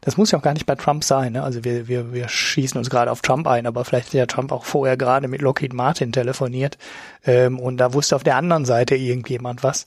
[0.00, 1.34] Das muss ja auch gar nicht bei Trump sein.
[1.34, 1.42] Ne?
[1.42, 4.52] Also wir, wir, wir schießen uns gerade auf Trump ein, aber vielleicht hat ja Trump
[4.52, 6.78] auch vorher gerade mit Lockheed Martin telefoniert
[7.26, 9.86] ähm, und da wusste auf der anderen Seite irgendjemand was.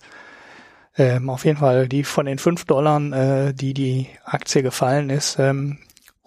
[0.95, 5.38] Ähm, auf jeden Fall, die von den fünf Dollar, äh, die die Aktie gefallen ist,
[5.39, 5.80] ähm,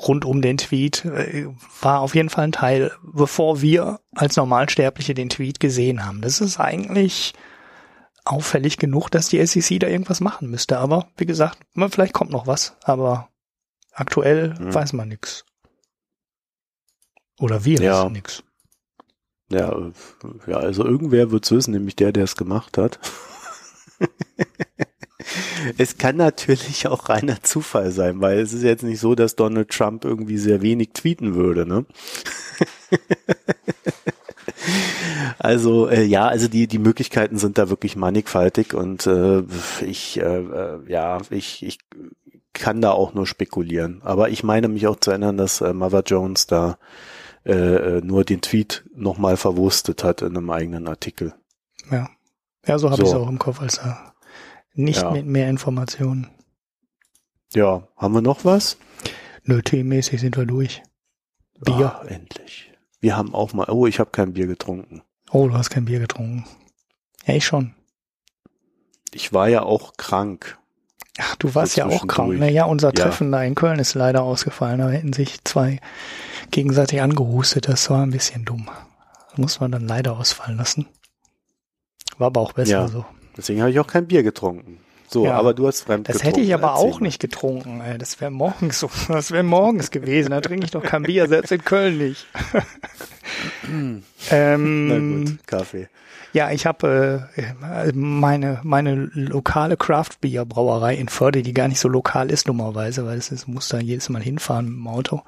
[0.07, 1.47] rund um den Tweet, äh,
[1.81, 6.21] war auf jeden Fall ein Teil, bevor wir als Normalsterbliche den Tweet gesehen haben.
[6.21, 7.35] Das ist eigentlich
[8.25, 10.79] auffällig genug, dass die SEC da irgendwas machen müsste.
[10.79, 11.59] Aber wie gesagt,
[11.91, 13.29] vielleicht kommt noch was, aber
[13.93, 14.75] aktuell hm.
[14.75, 15.45] weiß man nichts.
[17.39, 18.03] Oder wir ja.
[18.03, 18.43] wissen nichts.
[19.51, 19.75] Ja,
[20.47, 23.01] ja, also irgendwer wird's wissen, nämlich der, der es gemacht hat.
[25.79, 29.71] es kann natürlich auch reiner Zufall sein, weil es ist jetzt nicht so, dass Donald
[29.71, 31.87] Trump irgendwie sehr wenig tweeten würde, ne?
[35.39, 39.43] Also äh, ja, also die die Möglichkeiten sind da wirklich mannigfaltig und äh,
[39.81, 41.79] ich äh, äh, ja ich ich
[42.53, 44.03] kann da auch nur spekulieren.
[44.05, 46.79] Aber ich meine mich auch zu erinnern, dass äh, Mother Jones da
[47.47, 51.35] äh, äh nur den Tweet nochmal verwurstet hat in einem eigenen Artikel.
[51.91, 52.11] Ja,
[52.67, 53.03] ja, so habe so.
[53.03, 53.93] ich es auch im Kopf als äh,
[54.75, 55.11] nicht ja.
[55.11, 56.29] mit mehr Informationen.
[57.55, 58.77] Ja, haben wir noch was?
[59.43, 60.83] Nö, themenmäßig sind wir durch.
[61.61, 61.97] Bier.
[61.97, 62.73] Ach, endlich.
[63.01, 65.03] Wir haben auch mal, oh, ich habe kein Bier getrunken.
[65.31, 66.45] Oh, du hast kein Bier getrunken.
[67.27, 67.75] Ja, ich schon.
[69.13, 70.59] Ich war ja auch krank.
[71.19, 72.39] Ach, du warst ja auch krank.
[72.39, 73.39] Naja, unser Treffen ja.
[73.39, 74.79] da in Köln ist leider ausgefallen.
[74.79, 75.81] Da hätten sich zwei
[76.51, 77.69] gegenseitig angehustet.
[77.69, 78.71] Das war ein bisschen dumm.
[79.31, 80.87] Das muss man dann leider ausfallen lassen.
[82.19, 83.05] War aber auch besser ja, so.
[83.41, 84.79] Deswegen habe ich auch kein Bier getrunken.
[85.09, 87.81] So, ja, aber du hast fremd Das hätte ich aber auch nicht getrunken.
[87.81, 87.99] Ey.
[87.99, 88.89] Das wäre morgens so.
[89.09, 90.31] Das wäre morgens gewesen.
[90.31, 92.27] Da trinke ich doch kein Bier, selbst in Köln nicht.
[94.31, 95.89] ähm, Na gut, Kaffee.
[96.33, 101.81] Ja, ich habe äh, meine meine lokale Craft Beer Brauerei in Förde, die gar nicht
[101.81, 105.23] so lokal ist normalerweise, weil es muss da jedes Mal hinfahren mit dem Auto.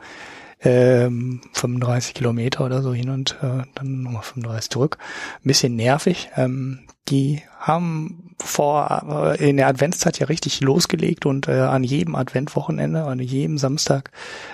[0.64, 4.98] Ähm, 35 Kilometer oder so hin und äh, dann nochmal 35 zurück.
[5.36, 6.30] Ein bisschen nervig.
[6.36, 12.14] Ähm, die haben vor äh, in der Adventszeit ja richtig losgelegt und äh, an jedem
[12.14, 14.10] Adventwochenende, an jedem Samstag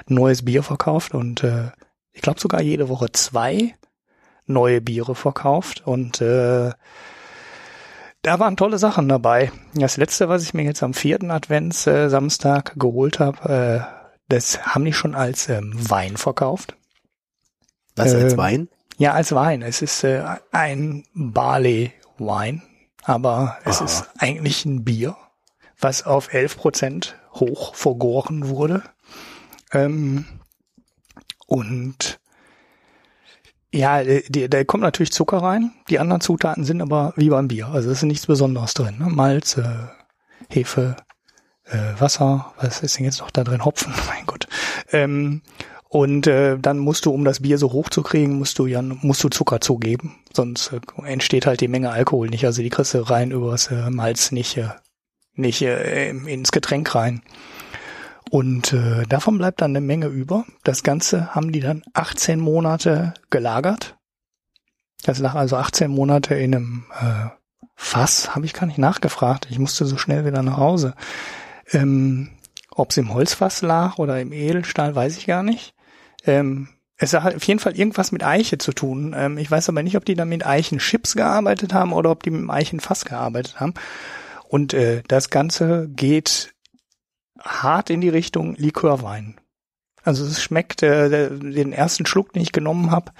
[0.06, 1.70] neues Bier verkauft und äh,
[2.12, 3.74] ich glaube sogar jede Woche zwei
[4.46, 6.70] neue Biere verkauft und äh,
[8.22, 9.52] da waren tolle Sachen dabei.
[9.74, 13.97] Das letzte, was ich mir jetzt am vierten Advents äh, Samstag geholt habe, äh,
[14.28, 16.76] das haben die schon als ähm, Wein verkauft.
[17.96, 18.68] Was als ähm, Wein?
[18.98, 19.62] Ja, als Wein.
[19.62, 22.62] Es ist äh, ein Barley Wein,
[23.04, 23.84] aber es Aha.
[23.84, 25.16] ist eigentlich ein Bier,
[25.80, 28.82] was auf 11 Prozent hoch vergoren wurde.
[29.72, 30.26] Ähm,
[31.46, 32.20] und
[33.72, 35.72] ja, da kommt natürlich Zucker rein.
[35.90, 37.68] Die anderen Zutaten sind aber wie beim Bier.
[37.68, 38.98] Also es ist nichts Besonderes drin.
[38.98, 39.06] Ne?
[39.06, 39.88] Malz, äh,
[40.48, 40.96] Hefe,
[41.70, 43.64] äh, Wasser, was ist denn jetzt noch da drin?
[43.64, 44.46] Hopfen, mein Gott.
[44.92, 45.42] Ähm,
[45.88, 48.82] und äh, dann musst du, um das Bier so hoch zu kriegen, musst du ja
[48.82, 52.44] musst du Zucker zugeben, sonst äh, entsteht halt die Menge Alkohol nicht.
[52.44, 54.68] Also die kriegst du rein übers äh, Malz nicht äh,
[55.34, 57.22] nicht äh, ins Getränk rein.
[58.30, 60.44] Und äh, davon bleibt dann eine Menge über.
[60.62, 63.96] Das Ganze haben die dann 18 Monate gelagert.
[65.04, 67.28] Das lag also 18 Monate in einem äh,
[67.74, 69.46] Fass, habe ich gar nicht nachgefragt.
[69.50, 70.94] Ich musste so schnell wieder nach Hause.
[71.72, 72.30] Ähm,
[72.70, 75.74] Ob es im Holzfass lag oder im Edelstahl, weiß ich gar nicht.
[76.24, 79.14] Ähm, es hat auf jeden Fall irgendwas mit Eiche zu tun.
[79.16, 82.30] Ähm, ich weiß aber nicht, ob die da mit Eichenchips gearbeitet haben oder ob die
[82.30, 83.74] mit dem Eichenfass gearbeitet haben.
[84.48, 86.54] Und äh, das Ganze geht
[87.40, 89.40] hart in die Richtung Likörwein.
[90.02, 93.12] Also es schmeckt, äh, den ersten Schluck, den ich genommen habe,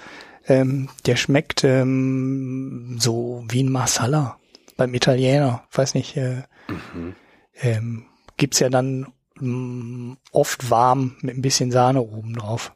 [0.47, 4.37] ähm, der schmeckt ähm, so wie ein Masala
[4.75, 5.63] beim Italiener.
[5.71, 7.15] Weiß nicht, äh, mhm.
[7.61, 8.05] ähm,
[8.39, 12.73] gibt's ja dann mh, mm, oft warm mit ein bisschen Sahne oben drauf.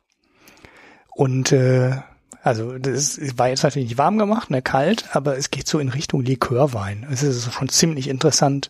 [1.15, 1.97] Und äh,
[2.43, 5.89] also das war jetzt natürlich nicht warm gemacht, ne, kalt, aber es geht so in
[5.89, 7.07] Richtung Likörwein.
[7.09, 8.69] Es ist schon ziemlich interessant,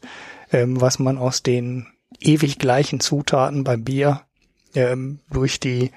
[0.51, 1.87] ähm, was man aus den
[2.19, 4.21] ewig gleichen Zutaten beim Bier
[4.75, 5.91] ähm, durch die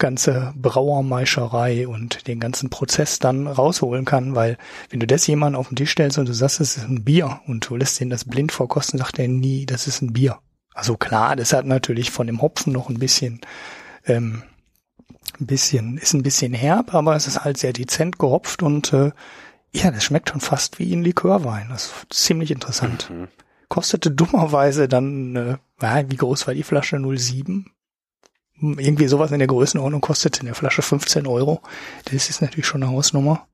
[0.00, 4.58] ganze Brauermeischerei und den ganzen Prozess dann rausholen kann, weil
[4.88, 7.40] wenn du das jemandem auf den Tisch stellst und du sagst, es ist ein Bier
[7.46, 10.38] und du lässt ihn das blind vorkosten, sagt er nie, das ist ein Bier.
[10.74, 13.40] Also klar, das hat natürlich von dem Hopfen noch ein bisschen,
[14.06, 14.42] ähm,
[15.38, 19.12] ein bisschen, ist ein bisschen herb, aber es ist halt sehr dezent gehopft und äh,
[19.72, 21.68] ja, das schmeckt schon fast wie ein Likörwein.
[21.70, 23.08] Das ist ziemlich interessant.
[23.10, 23.28] Mhm
[23.70, 25.36] kostete dummerweise dann,
[25.80, 27.00] äh, wie groß war die Flasche?
[27.00, 27.70] 07?
[28.60, 31.60] Irgendwie sowas in der Größenordnung kostete eine Flasche 15 Euro.
[32.04, 33.46] Das ist natürlich schon eine Hausnummer.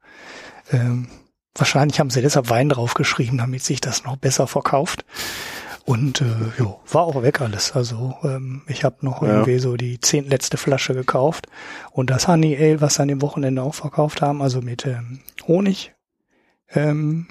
[0.72, 1.08] Ähm,
[1.54, 5.04] wahrscheinlich haben sie deshalb Wein draufgeschrieben, damit sich das noch besser verkauft.
[5.84, 6.24] Und äh,
[6.58, 7.72] jo, war auch weg alles.
[7.72, 9.28] Also ähm, ich habe noch ja.
[9.28, 11.46] irgendwie so die zehn letzte Flasche gekauft.
[11.92, 15.94] Und das Honey Ale, was an dem Wochenende auch verkauft haben, also mit ähm, Honig,
[16.70, 17.28] ähm,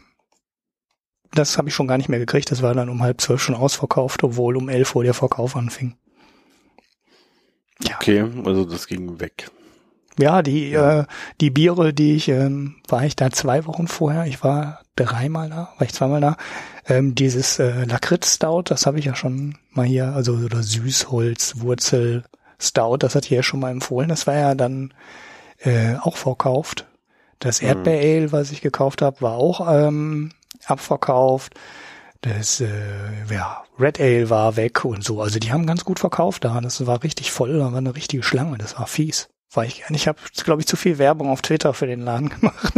[1.33, 2.49] das habe ich schon gar nicht mehr gekriegt.
[2.49, 5.97] Das war dann um halb zwölf schon ausverkauft, obwohl um elf Uhr der Verkauf anfing.
[7.83, 7.95] Ja.
[7.95, 9.49] Okay, also das ging weg.
[10.17, 11.01] Ja, die, ja.
[11.01, 11.05] Äh,
[11.41, 15.73] die Biere, die ich, ähm, war ich da zwei Wochen vorher, ich war dreimal da,
[15.77, 16.37] war ich zweimal da.
[16.87, 22.23] Ähm, dieses äh, Lakritz-Stout, das habe ich ja schon mal hier, also oder Süßholz, Wurzel,
[22.59, 24.07] Stout, das hatte ich ja schon mal empfohlen.
[24.07, 24.93] Das war ja dann
[25.59, 26.85] äh, auch verkauft.
[27.39, 30.31] Das Erdbeer-Ale, was ich gekauft habe, war auch ähm,
[30.65, 31.55] abverkauft.
[32.25, 32.67] Das äh,
[33.29, 35.21] ja, Red Ale war weg und so.
[35.21, 36.59] Also die haben ganz gut verkauft da.
[36.59, 38.57] Das war richtig voll, da war eine richtige Schlange.
[38.57, 39.29] Das war fies.
[39.53, 42.73] War ich Ich habe, glaube ich, zu viel Werbung auf Twitter für den Laden gemacht.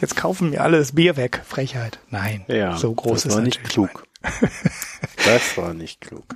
[0.00, 1.42] Jetzt kaufen mir alle das Bier weg.
[1.46, 1.98] Frechheit.
[2.10, 4.04] Nein, Ja, so groß das ist war nicht klug.
[5.24, 6.26] das war nicht klug.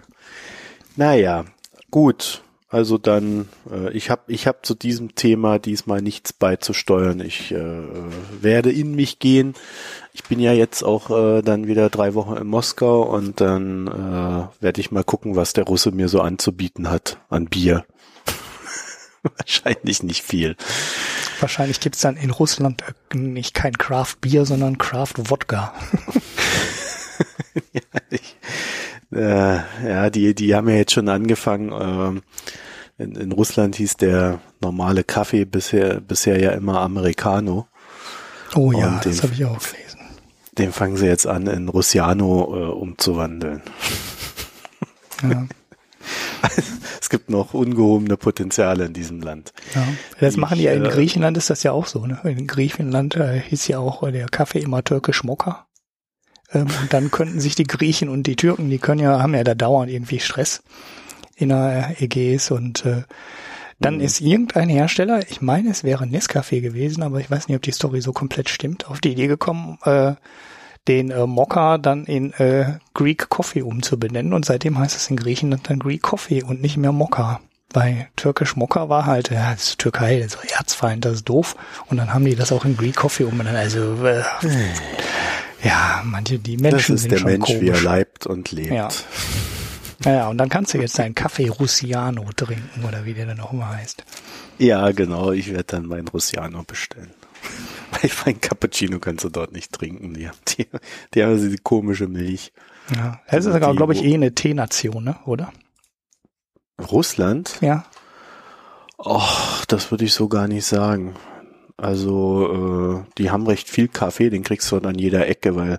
[0.96, 1.44] Naja,
[1.90, 2.42] gut.
[2.72, 7.20] Also dann, äh, ich habe ich hab zu diesem Thema diesmal nichts beizusteuern.
[7.20, 7.82] Ich äh,
[8.40, 9.54] werde in mich gehen.
[10.14, 14.62] Ich bin ja jetzt auch äh, dann wieder drei Wochen in Moskau und dann äh,
[14.62, 17.84] werde ich mal gucken, was der Russe mir so anzubieten hat an Bier.
[19.22, 20.56] Wahrscheinlich nicht viel.
[21.40, 22.82] Wahrscheinlich gibt's dann in Russland
[23.12, 25.74] nicht kein Craft Bier, sondern Craft Wodka.
[27.74, 28.36] ja, ich,
[29.12, 29.56] äh,
[29.88, 31.72] ja, die, die haben ja jetzt schon angefangen.
[31.72, 32.22] Ähm,
[32.98, 37.66] in, in Russland hieß der normale Kaffee bisher, bisher ja immer Americano.
[38.54, 39.98] Oh ja, den- das habe ich auch gelesen.
[40.58, 43.62] Den fangen sie jetzt an, in Russiano äh, umzuwandeln.
[45.22, 45.46] Ja,
[47.00, 49.52] Es gibt noch ungehobene Potenziale in diesem Land.
[49.74, 49.86] ja.
[50.18, 52.06] Das Ich, machen die ja in äh, Griechenland ist das ja auch so.
[52.06, 52.18] Ne?
[52.24, 55.66] In Griechenland äh, hieß ja auch der Kaffee immer türkisch Mokka.
[56.54, 59.44] Ähm, und dann könnten sich die Griechen und die Türken, die können ja, haben ja
[59.44, 60.62] da dauernd irgendwie Stress
[61.36, 63.02] in der Ägäis und äh,
[63.80, 64.00] dann Mhm.
[64.02, 67.72] ist irgendein Hersteller, ich meine, es wäre Nescafé gewesen, aber ich weiß nicht, ob die
[67.72, 70.14] Story so komplett stimmt, auf die Idee gekommen, äh,
[70.88, 75.68] den äh, Mokka dann in äh, Greek Coffee umzubenennen und seitdem heißt es in Griechenland
[75.68, 77.40] dann Greek Coffee und nicht mehr Mokka.
[77.74, 81.56] Weil türkisch Mokka war halt, ja, das ist Türkei, das ist Erzfeind, das ist doof.
[81.86, 83.56] Und dann haben die das auch in Greek Coffee umbenannt.
[83.56, 84.22] Also, äh,
[85.62, 87.82] ja, manche, die Das Menschen ist sind der schon Mensch, wie er komisch.
[87.82, 88.72] leibt und lebt.
[88.72, 88.88] Ja.
[90.04, 93.52] Naja, und dann kannst du jetzt deinen Kaffee Russiano trinken oder wie der dann auch
[93.52, 94.04] immer heißt.
[94.58, 95.30] Ja, genau.
[95.32, 97.12] Ich werde dann meinen Russiano bestellen.
[98.02, 100.14] Weil mein Cappuccino kannst du dort nicht trinken.
[100.14, 100.66] Die haben, die,
[101.14, 102.52] die haben diese komische Milch.
[102.96, 103.20] Ja.
[103.30, 105.16] Das ist sogar, die, glaube ich, eh eine Teenation, ne?
[105.24, 105.52] oder?
[106.90, 107.58] Russland?
[107.60, 107.84] Ja.
[108.98, 109.22] Oh,
[109.68, 111.14] das würde ich so gar nicht sagen.
[111.76, 115.78] Also, äh, die haben recht viel Kaffee, den kriegst du an jeder Ecke, weil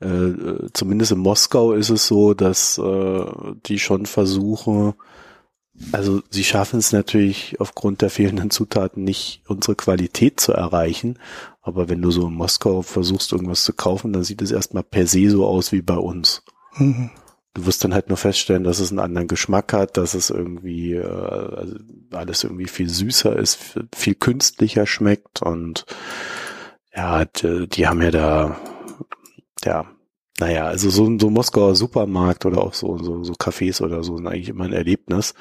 [0.00, 3.24] äh, äh, zumindest in Moskau ist es so, dass äh,
[3.66, 4.94] die schon versuchen,
[5.92, 11.18] also sie schaffen es natürlich aufgrund der fehlenden Zutaten nicht, unsere Qualität zu erreichen.
[11.62, 15.06] Aber wenn du so in Moskau versuchst, irgendwas zu kaufen, dann sieht es erstmal per
[15.06, 16.42] se so aus wie bei uns.
[16.76, 17.10] Mhm.
[17.58, 20.94] Du wirst dann halt nur feststellen, dass es einen anderen Geschmack hat, dass es irgendwie
[20.94, 21.74] äh, also
[22.12, 23.58] alles irgendwie viel süßer ist,
[23.94, 25.84] viel künstlicher schmeckt und
[26.94, 28.56] ja, die, die haben ja da,
[29.64, 29.86] ja,
[30.38, 34.16] naja, also so, so ein Moskauer Supermarkt oder auch so, so, so Cafés oder so
[34.16, 35.34] sind eigentlich immer ein Erlebnis,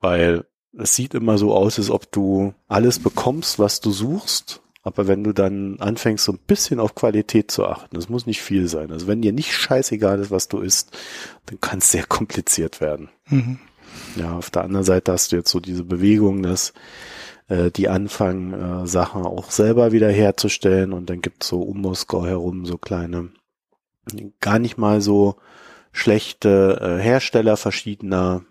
[0.00, 0.46] weil
[0.78, 5.22] es sieht immer so aus, als ob du alles bekommst, was du suchst, aber wenn
[5.22, 8.90] du dann anfängst, so ein bisschen auf Qualität zu achten, das muss nicht viel sein.
[8.90, 10.96] Also wenn dir nicht scheißegal ist, was du isst,
[11.46, 13.08] dann kann es sehr kompliziert werden.
[13.28, 13.58] Mhm.
[14.16, 16.72] Ja, auf der anderen Seite hast du jetzt so diese Bewegung, dass
[17.48, 22.26] äh, die anfangen, äh, Sachen auch selber wieder herzustellen und dann gibt's so um Moskau
[22.26, 23.30] herum so kleine,
[24.40, 25.36] gar nicht mal so
[25.92, 28.44] schlechte äh, Hersteller verschiedener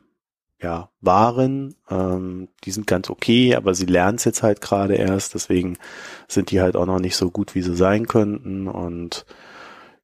[0.62, 1.76] ja, Waren.
[1.90, 5.78] Ähm, die sind ganz okay, aber sie lernen es jetzt halt gerade erst, deswegen
[6.28, 9.26] sind die halt auch noch nicht so gut, wie sie sein könnten und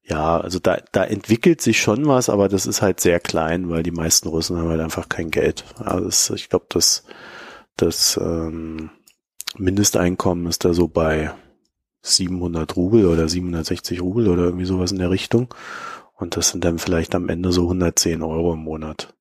[0.08, 3.82] ja, also da, da entwickelt sich schon was, aber das ist halt sehr klein, weil
[3.82, 5.64] die meisten Russen haben halt einfach kein Geld.
[5.78, 7.04] Also das, ich glaube, das,
[7.76, 8.90] das ähm,
[9.58, 11.32] Mindesteinkommen ist da so bei
[12.00, 15.52] 700 Rubel oder 760 Rubel oder irgendwie sowas in der Richtung.
[16.14, 19.14] Und das sind dann vielleicht am Ende so 110 Euro im Monat.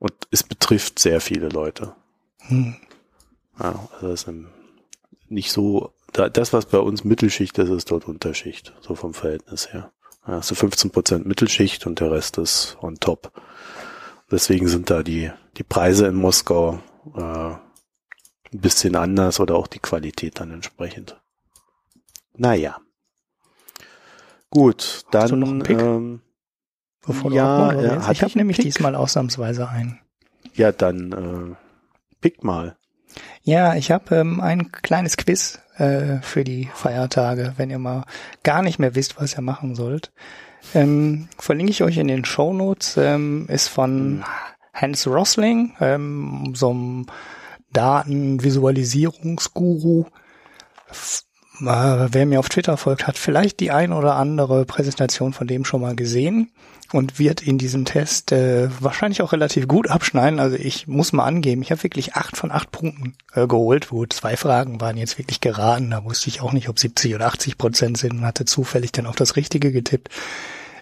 [0.00, 1.94] Und es betrifft sehr viele Leute.
[2.48, 2.76] Mhm.
[3.60, 4.34] Ja, also das ist
[5.28, 9.72] nicht so, da, das was bei uns Mittelschicht ist, ist dort Unterschicht, so vom Verhältnis
[9.72, 9.92] her.
[10.26, 13.30] Ja, du 15 Prozent Mittelschicht und der Rest ist on top.
[14.30, 16.80] Deswegen sind da die, die Preise in Moskau
[17.14, 17.60] äh, ein
[18.52, 21.20] bisschen anders oder auch die Qualität dann entsprechend.
[22.36, 22.80] Naja.
[24.48, 26.20] Gut, Hast dann ähm,
[27.12, 28.66] Bevor du Ja, Abmoderier äh, ich habe nämlich Pick?
[28.66, 29.98] diesmal ausnahmsweise einen.
[30.54, 31.54] ja, dann äh,
[32.20, 32.76] pick mal.
[33.42, 38.04] Ja, ich habe ähm, ein kleines Quiz äh, für die Feiertage, wenn ihr mal
[38.42, 40.12] gar nicht mehr wisst, was ihr machen sollt.
[40.74, 42.96] Ähm, verlinke ich euch in den Show Notes.
[42.98, 44.22] Ähm, ist von
[44.74, 47.06] Hans Rosling, ähm, so einem
[47.72, 50.04] Datenvisualisierungsguru.
[50.90, 51.24] F-
[51.60, 55.64] äh, wer mir auf Twitter folgt, hat vielleicht die ein oder andere Präsentation von dem
[55.64, 56.50] schon mal gesehen
[56.92, 60.40] und wird in diesem Test äh, wahrscheinlich auch relativ gut abschneiden.
[60.40, 64.06] Also ich muss mal angeben, ich habe wirklich acht von acht Punkten äh, geholt, wo
[64.06, 65.90] zwei Fragen waren jetzt wirklich geraten.
[65.90, 69.06] Da wusste ich auch nicht, ob 70 oder 80 Prozent sind und hatte zufällig dann
[69.06, 70.08] auch das Richtige getippt.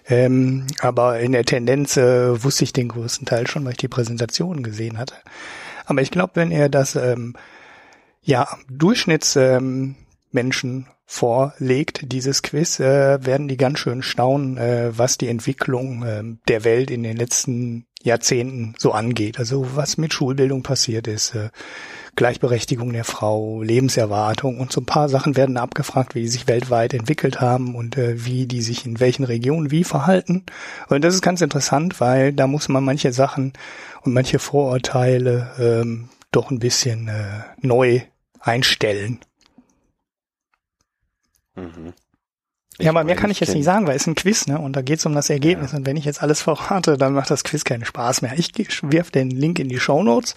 [0.07, 3.87] Ähm, aber in der Tendenz äh, wusste ich den größten Teil schon, weil ich die
[3.87, 5.15] Präsentation gesehen hatte.
[5.85, 7.35] Aber ich glaube, wenn er das ähm,
[8.23, 9.95] ja Durchschnittsmenschen ähm,
[11.05, 16.63] vorlegt, dieses Quiz, äh, werden die ganz schön staunen, äh, was die Entwicklung äh, der
[16.63, 19.39] Welt in den letzten Jahrzehnten so angeht.
[19.39, 21.49] Also was mit Schulbildung passiert ist, äh,
[22.15, 26.93] Gleichberechtigung der Frau, Lebenserwartung und so ein paar Sachen werden abgefragt, wie die sich weltweit
[26.93, 30.45] entwickelt haben und äh, wie die sich in welchen Regionen wie verhalten.
[30.89, 33.53] Und das ist ganz interessant, weil da muss man manche Sachen
[34.01, 38.01] und manche Vorurteile ähm, doch ein bisschen äh, neu
[38.39, 39.19] einstellen.
[41.59, 41.93] Mhm.
[42.79, 44.59] ja, aber mehr kann ich jetzt nicht sagen, weil es ist ein Quiz, ne?
[44.59, 45.71] Und da geht es um das Ergebnis.
[45.71, 45.77] Ja.
[45.77, 48.37] Und wenn ich jetzt alles verrate, dann macht das Quiz keinen Spaß mehr.
[48.37, 48.53] Ich
[48.83, 50.35] wirf den Link in die Show Notes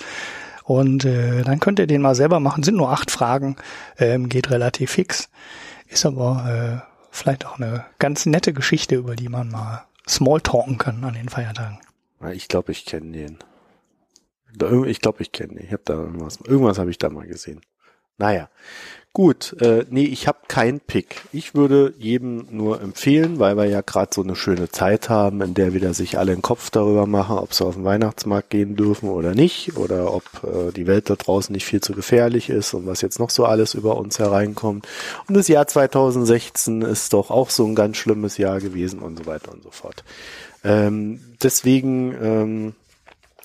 [0.65, 2.63] und äh, dann könnt ihr den mal selber machen.
[2.63, 3.57] Sind nur acht Fragen,
[3.99, 5.29] ähm, geht relativ fix.
[5.89, 11.05] Ist aber äh, vielleicht auch eine ganz nette Geschichte, über die man mal Smalltalken kann
[11.05, 11.79] an den Feiertagen.
[12.33, 13.39] Ich glaube, ich kenne den.
[14.87, 15.65] Ich glaube, ich kenne den.
[15.65, 17.61] Ich habe da irgendwas, irgendwas habe ich da mal gesehen.
[18.19, 18.49] Naja,
[19.15, 21.21] Gut, äh, nee, ich habe keinen Pick.
[21.33, 25.53] Ich würde jedem nur empfehlen, weil wir ja gerade so eine schöne Zeit haben, in
[25.53, 29.11] der wieder sich alle den Kopf darüber machen, ob sie auf den Weihnachtsmarkt gehen dürfen
[29.11, 32.87] oder nicht, oder ob äh, die Welt da draußen nicht viel zu gefährlich ist und
[32.87, 34.89] was jetzt noch so alles über uns hereinkommt.
[35.29, 39.27] Und das Jahr 2016 ist doch auch so ein ganz schlimmes Jahr gewesen und so
[39.27, 40.05] weiter und so fort.
[40.65, 42.75] Ähm, deswegen, ähm,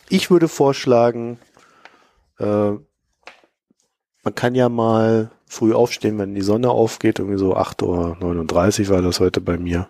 [0.08, 1.40] ich würde vorschlagen,
[2.40, 2.72] äh,
[4.24, 9.02] man kann ja mal früh aufstehen, wenn die Sonne aufgeht, irgendwie so 8.39 Uhr war
[9.02, 9.90] das heute bei mir.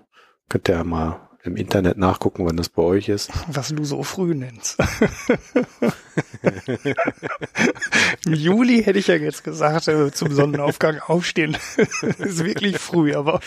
[0.50, 3.32] Könnt ihr ja mal im Internet nachgucken, wann das bei euch ist.
[3.48, 4.78] Was du so früh nennst.
[8.26, 11.58] Im Juli hätte ich ja jetzt gesagt, äh, zum Sonnenaufgang aufstehen.
[12.18, 13.40] ist wirklich früh, aber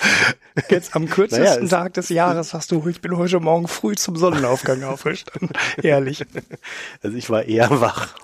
[0.68, 4.16] jetzt am kürzesten naja, Tag des Jahres hast du, ich bin heute Morgen früh zum
[4.16, 5.50] Sonnenaufgang aufgestanden.
[5.82, 6.24] Ehrlich.
[7.02, 8.14] Also ich war eher wach.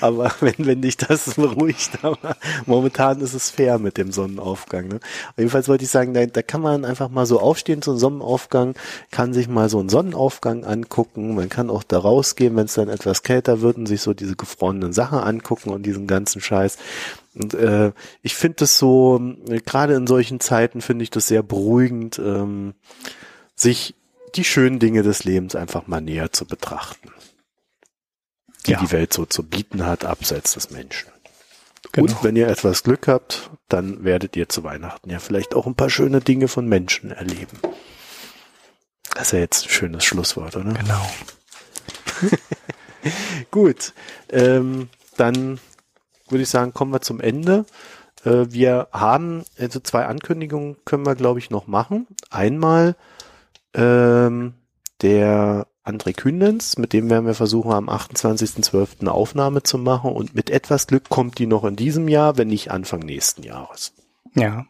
[0.00, 2.36] aber wenn, wenn dich das beruhigt, aber
[2.66, 4.88] momentan ist es fair mit dem Sonnenaufgang.
[4.88, 5.00] Ne?
[5.36, 8.74] Jedenfalls wollte ich sagen, da, da kann man einfach mal so aufstehen zum Sonnenaufgang,
[9.10, 12.88] kann sich mal so einen Sonnenaufgang angucken, man kann auch da rausgehen, wenn es dann
[12.88, 16.78] etwas kälter wird und sich so diese gefrorenen Sachen angucken und diesen ganzen Scheiß.
[17.34, 19.20] Und äh, ich finde das so,
[19.64, 22.74] gerade in solchen Zeiten finde ich das sehr beruhigend, ähm,
[23.54, 23.94] sich
[24.34, 27.10] die schönen Dinge des Lebens einfach mal näher zu betrachten.
[28.66, 28.80] Die ja.
[28.80, 31.10] die Welt so zu bieten hat, abseits des Menschen.
[31.92, 32.06] Genau.
[32.06, 35.74] Und wenn ihr etwas Glück habt, dann werdet ihr zu Weihnachten ja vielleicht auch ein
[35.74, 37.58] paar schöne Dinge von Menschen erleben.
[39.14, 40.72] Das ist ja jetzt ein schönes Schlusswort, oder?
[40.72, 41.10] Genau.
[43.50, 43.92] Gut,
[44.30, 45.58] ähm, dann
[46.28, 47.64] würde ich sagen, kommen wir zum Ende.
[48.24, 52.06] Äh, wir haben, also zwei Ankündigungen können wir, glaube ich, noch machen.
[52.30, 52.96] Einmal
[53.74, 54.54] ähm,
[55.00, 59.00] der André Kühnens, mit dem werden wir versuchen, am 28.12.
[59.00, 62.48] eine Aufnahme zu machen und mit etwas Glück kommt die noch in diesem Jahr, wenn
[62.48, 63.92] nicht Anfang nächsten Jahres.
[64.34, 64.66] Ja.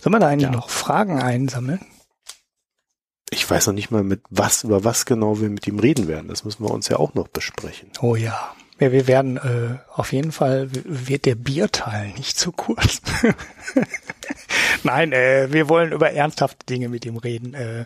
[0.00, 0.56] Sollen wir da eigentlich ja.
[0.56, 1.80] noch Fragen einsammeln?
[3.30, 6.28] Ich weiß noch nicht mal mit was, über was genau wir mit ihm reden werden.
[6.28, 7.90] Das müssen wir uns ja auch noch besprechen.
[8.00, 8.54] Oh ja.
[8.80, 13.02] Ja, wir werden äh, auf jeden Fall wird der Bierteil nicht zu kurz.
[14.84, 17.52] Nein, äh, wir wollen über ernsthafte Dinge mit ihm reden.
[17.52, 17.84] Äh,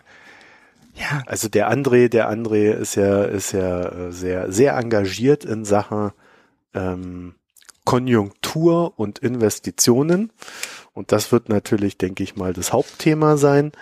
[0.95, 1.23] ja.
[1.27, 6.13] Also der André, der André ist ja ist ja äh, sehr sehr engagiert in Sachen
[6.75, 7.35] ähm,
[7.85, 10.31] Konjunktur und Investitionen
[10.95, 13.73] und das wird natürlich, denke ich mal, das Hauptthema sein.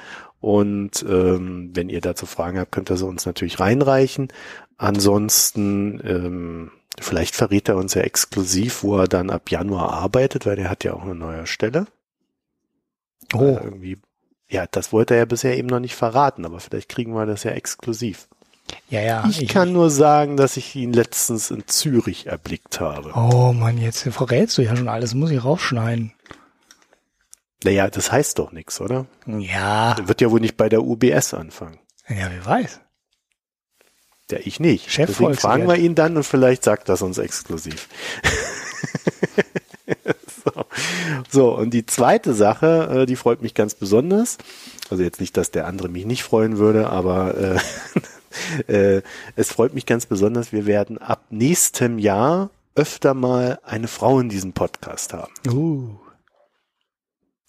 [0.43, 4.27] Und ähm, wenn ihr dazu Fragen habt, könnt ihr sie uns natürlich reinreichen.
[4.77, 10.59] Ansonsten, ähm, vielleicht verrät er uns ja exklusiv, wo er dann ab Januar arbeitet, weil
[10.59, 11.87] er hat ja auch eine neue Stelle.
[13.33, 13.57] Oh.
[13.63, 13.99] irgendwie,
[14.49, 17.45] ja, das wollte er ja bisher eben noch nicht verraten, aber vielleicht kriegen wir das
[17.45, 18.29] ja exklusiv.
[18.91, 19.25] Ja, ja.
[19.29, 23.13] Ich, ich kann nur sagen, dass ich ihn letztens in Zürich erblickt habe.
[23.15, 26.13] Oh Mann, jetzt verrätst du ja schon alles, muss ich rausschneiden.
[27.65, 29.07] Naja, das heißt doch nichts, oder?
[29.27, 29.95] Ja.
[29.95, 31.79] Der wird ja wohl nicht bei der UBS anfangen.
[32.09, 32.81] Ja, wer weiß.
[34.31, 34.91] Ja, ich nicht.
[34.91, 37.89] Chef Deswegen fragen wir ihn dann und vielleicht sagt das uns exklusiv.
[40.45, 40.65] so.
[41.31, 44.39] so, und die zweite Sache, äh, die freut mich ganz besonders.
[44.89, 47.61] Also jetzt nicht, dass der andere mich nicht freuen würde, aber
[48.67, 49.03] äh, äh,
[49.37, 50.53] es freut mich ganz besonders.
[50.53, 55.33] Wir werden ab nächstem Jahr öfter mal eine Frau in diesem Podcast haben.
[55.47, 55.91] Uh.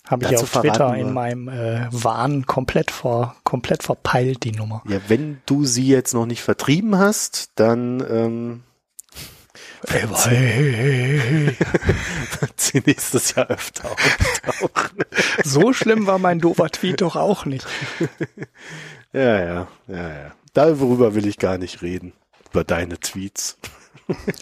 [0.08, 4.84] Habe ich auf Twitter in meinem äh, Wahn komplett vor, komplett verpeilt, die Nummer.
[4.88, 8.64] Ja, wenn du sie jetzt noch nicht vertrieben hast, dann ähm,
[9.88, 11.58] Ey, hey, hey,
[12.40, 15.04] wird sie nächstes Jahr öfter auftauchen.
[15.44, 17.66] So schlimm war mein doofer Tweet doch auch nicht.
[19.16, 20.32] Ja, ja, ja, ja.
[20.54, 22.14] Darüber will ich gar nicht reden.
[22.50, 23.60] Über deine Tweets.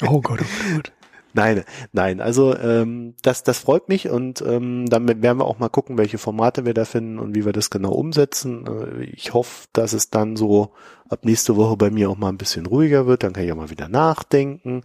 [0.02, 0.94] Oh Gott, oh Gott.
[1.34, 1.64] Nein,
[1.94, 5.98] nein, also ähm, das, das freut mich und ähm, damit werden wir auch mal gucken,
[5.98, 8.66] welche Formate wir da finden und wie wir das genau umsetzen.
[8.68, 10.74] Äh, ich hoffe, dass es dann so
[11.10, 13.58] ab nächste Woche bei mir auch mal ein bisschen ruhiger wird, dann kann ich auch
[13.58, 14.82] mal wieder nachdenken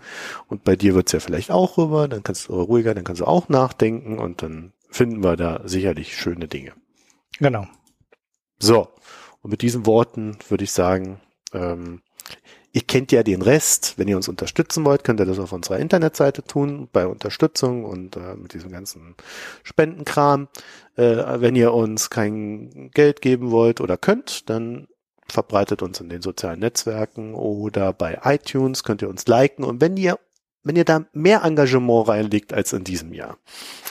[0.48, 3.26] und bei dir wird's ja vielleicht auch rüber, dann kannst du ruhiger, dann kannst du
[3.26, 6.72] auch nachdenken und dann finden wir da sicherlich schöne Dinge.
[7.38, 7.66] Genau.
[8.58, 8.88] So,
[9.42, 11.20] und mit diesen Worten würde ich sagen,
[11.52, 12.02] ähm,
[12.76, 13.94] ihr kennt ja den Rest.
[13.96, 18.16] Wenn ihr uns unterstützen wollt, könnt ihr das auf unserer Internetseite tun, bei Unterstützung und
[18.16, 19.14] äh, mit diesem ganzen
[19.62, 20.48] Spendenkram.
[20.94, 24.88] Äh, wenn ihr uns kein Geld geben wollt oder könnt, dann
[25.26, 29.64] verbreitet uns in den sozialen Netzwerken oder bei iTunes könnt ihr uns liken.
[29.64, 30.18] Und wenn ihr
[30.62, 33.38] wenn ihr da mehr Engagement reinlegt als in diesem Jahr,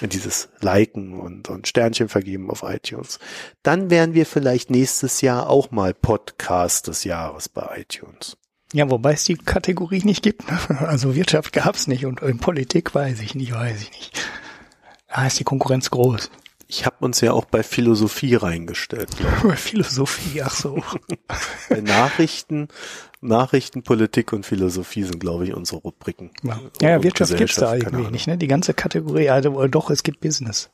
[0.01, 3.17] in dieses Liken und, und Sternchen vergeben auf iTunes,
[3.63, 8.35] dann wären wir vielleicht nächstes Jahr auch mal Podcast des Jahres bei iTunes.
[8.75, 10.51] Ja, wobei es die Kategorie nicht gibt.
[10.51, 10.59] ne?
[10.81, 14.29] Also Wirtschaft gab's nicht und in Politik weiß ich nicht, weiß ich nicht.
[15.07, 16.29] Da ist die Konkurrenz groß.
[16.67, 19.11] Ich habe uns ja auch bei Philosophie reingestellt.
[19.55, 20.83] Philosophie, ach so.
[21.69, 22.67] bei Nachrichten,
[23.21, 26.31] Nachrichten, Politik und Philosophie sind, glaube ich, unsere Rubriken.
[26.43, 28.11] Ja, ja Wirtschaft gibt's da irgendwie Ahnung.
[28.11, 28.37] nicht, ne?
[28.37, 30.69] Die ganze Kategorie, also doch, es gibt Business.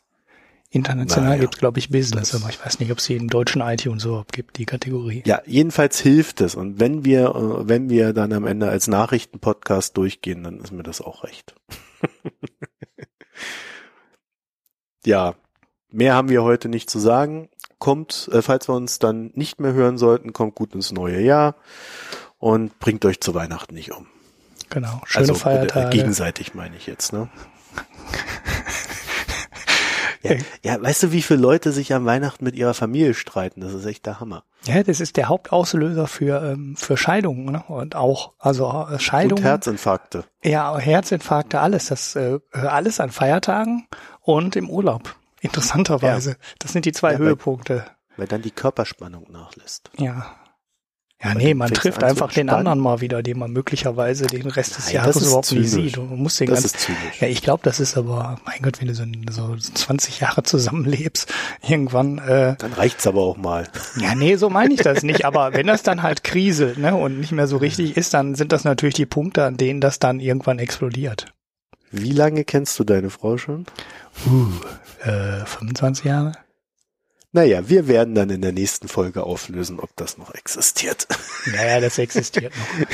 [0.74, 1.42] International Naja.
[1.42, 4.24] gibt's, glaube ich, Business, Das- aber ich weiß nicht, ob es in deutschen iTunes so
[4.32, 5.22] gibt, die Kategorie.
[5.26, 6.56] Ja, jedenfalls hilft es.
[6.56, 10.84] Und wenn wir, äh, wenn wir dann am Ende als Nachrichtenpodcast durchgehen, dann ist mir
[10.84, 11.54] das auch recht.
[15.06, 15.36] ja,
[15.92, 17.50] mehr haben wir heute nicht zu sagen.
[17.78, 21.56] Kommt, äh, falls wir uns dann nicht mehr hören sollten, kommt gut ins neue Jahr
[22.38, 24.08] und bringt euch zu Weihnachten nicht um.
[24.70, 25.02] Genau.
[25.06, 25.90] Schöne also, äh, Feiertage.
[25.98, 27.28] gegenseitig meine ich jetzt, ne?
[30.24, 33.62] Ja, ja, weißt du, wie viele Leute sich am Weihnachten mit ihrer Familie streiten?
[33.62, 34.44] Das ist echt der Hammer.
[34.66, 37.64] Ja, das ist der Hauptauslöser für, ähm, für Scheidungen, ne?
[37.68, 39.44] Und auch, also äh, Und Scheidungen.
[39.44, 40.24] Herzinfarkte.
[40.44, 43.88] Ja, Herzinfarkte, alles, das äh, alles an Feiertagen
[44.22, 45.16] und im Urlaub.
[45.40, 46.38] Interessanterweise.
[46.60, 47.86] Das sind die zwei Ja, weil- Höhepunkte.
[48.18, 49.90] Weil dann die Körperspannung nachlässt.
[49.98, 50.26] Ja.
[51.24, 54.78] Ja, nee, du man trifft einfach den anderen mal wieder, den man möglicherweise den Rest
[54.78, 55.92] des Nein, Jahres überhaupt nicht zynisch.
[55.92, 55.98] sieht.
[56.00, 57.20] Und man muss den Das ganz, ist zynisch.
[57.22, 61.32] ja, ich glaube, das ist aber, mein Gott, wenn du so, so 20 Jahre zusammenlebst,
[61.68, 63.68] irgendwann, äh, Dann reicht's aber auch mal.
[64.00, 65.24] ja, nee, so meine ich das nicht.
[65.26, 68.52] Aber wenn das dann halt kriselt, ne, und nicht mehr so richtig ist, dann sind
[68.52, 71.28] das natürlich die Punkte, an denen das dann irgendwann explodiert.
[71.92, 73.66] Wie lange kennst du deine Frau schon?
[75.04, 76.32] Äh, 25 Jahre?
[77.34, 81.08] Naja, wir werden dann in der nächsten Folge auflösen, ob das noch existiert.
[81.46, 82.88] Naja, das existiert noch.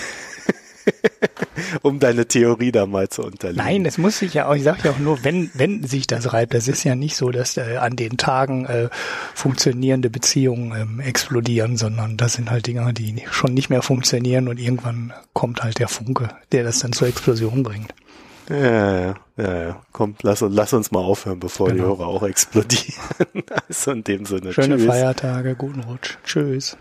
[1.82, 3.64] um deine Theorie da mal zu unterlegen.
[3.64, 6.34] Nein, das muss sich ja auch, ich sage ja auch nur, wenn, wenn sich das
[6.34, 8.90] reibt, das ist ja nicht so, dass äh, an den Tagen äh,
[9.34, 14.60] funktionierende Beziehungen ähm, explodieren, sondern das sind halt Dinge, die schon nicht mehr funktionieren und
[14.60, 17.94] irgendwann kommt halt der Funke, der das dann zur Explosion bringt.
[18.50, 19.82] Ja, ja, ja, ja.
[19.92, 21.98] Komm, lass, uns- lass uns mal aufhören, bevor die Genau.
[21.98, 22.94] Hörer auch explodieren.
[23.68, 24.54] also in dem Sinne.
[24.54, 24.86] Schöne Tschüss.
[24.88, 26.18] Feiertage, guten Rutsch.
[26.24, 26.78] Tschüss.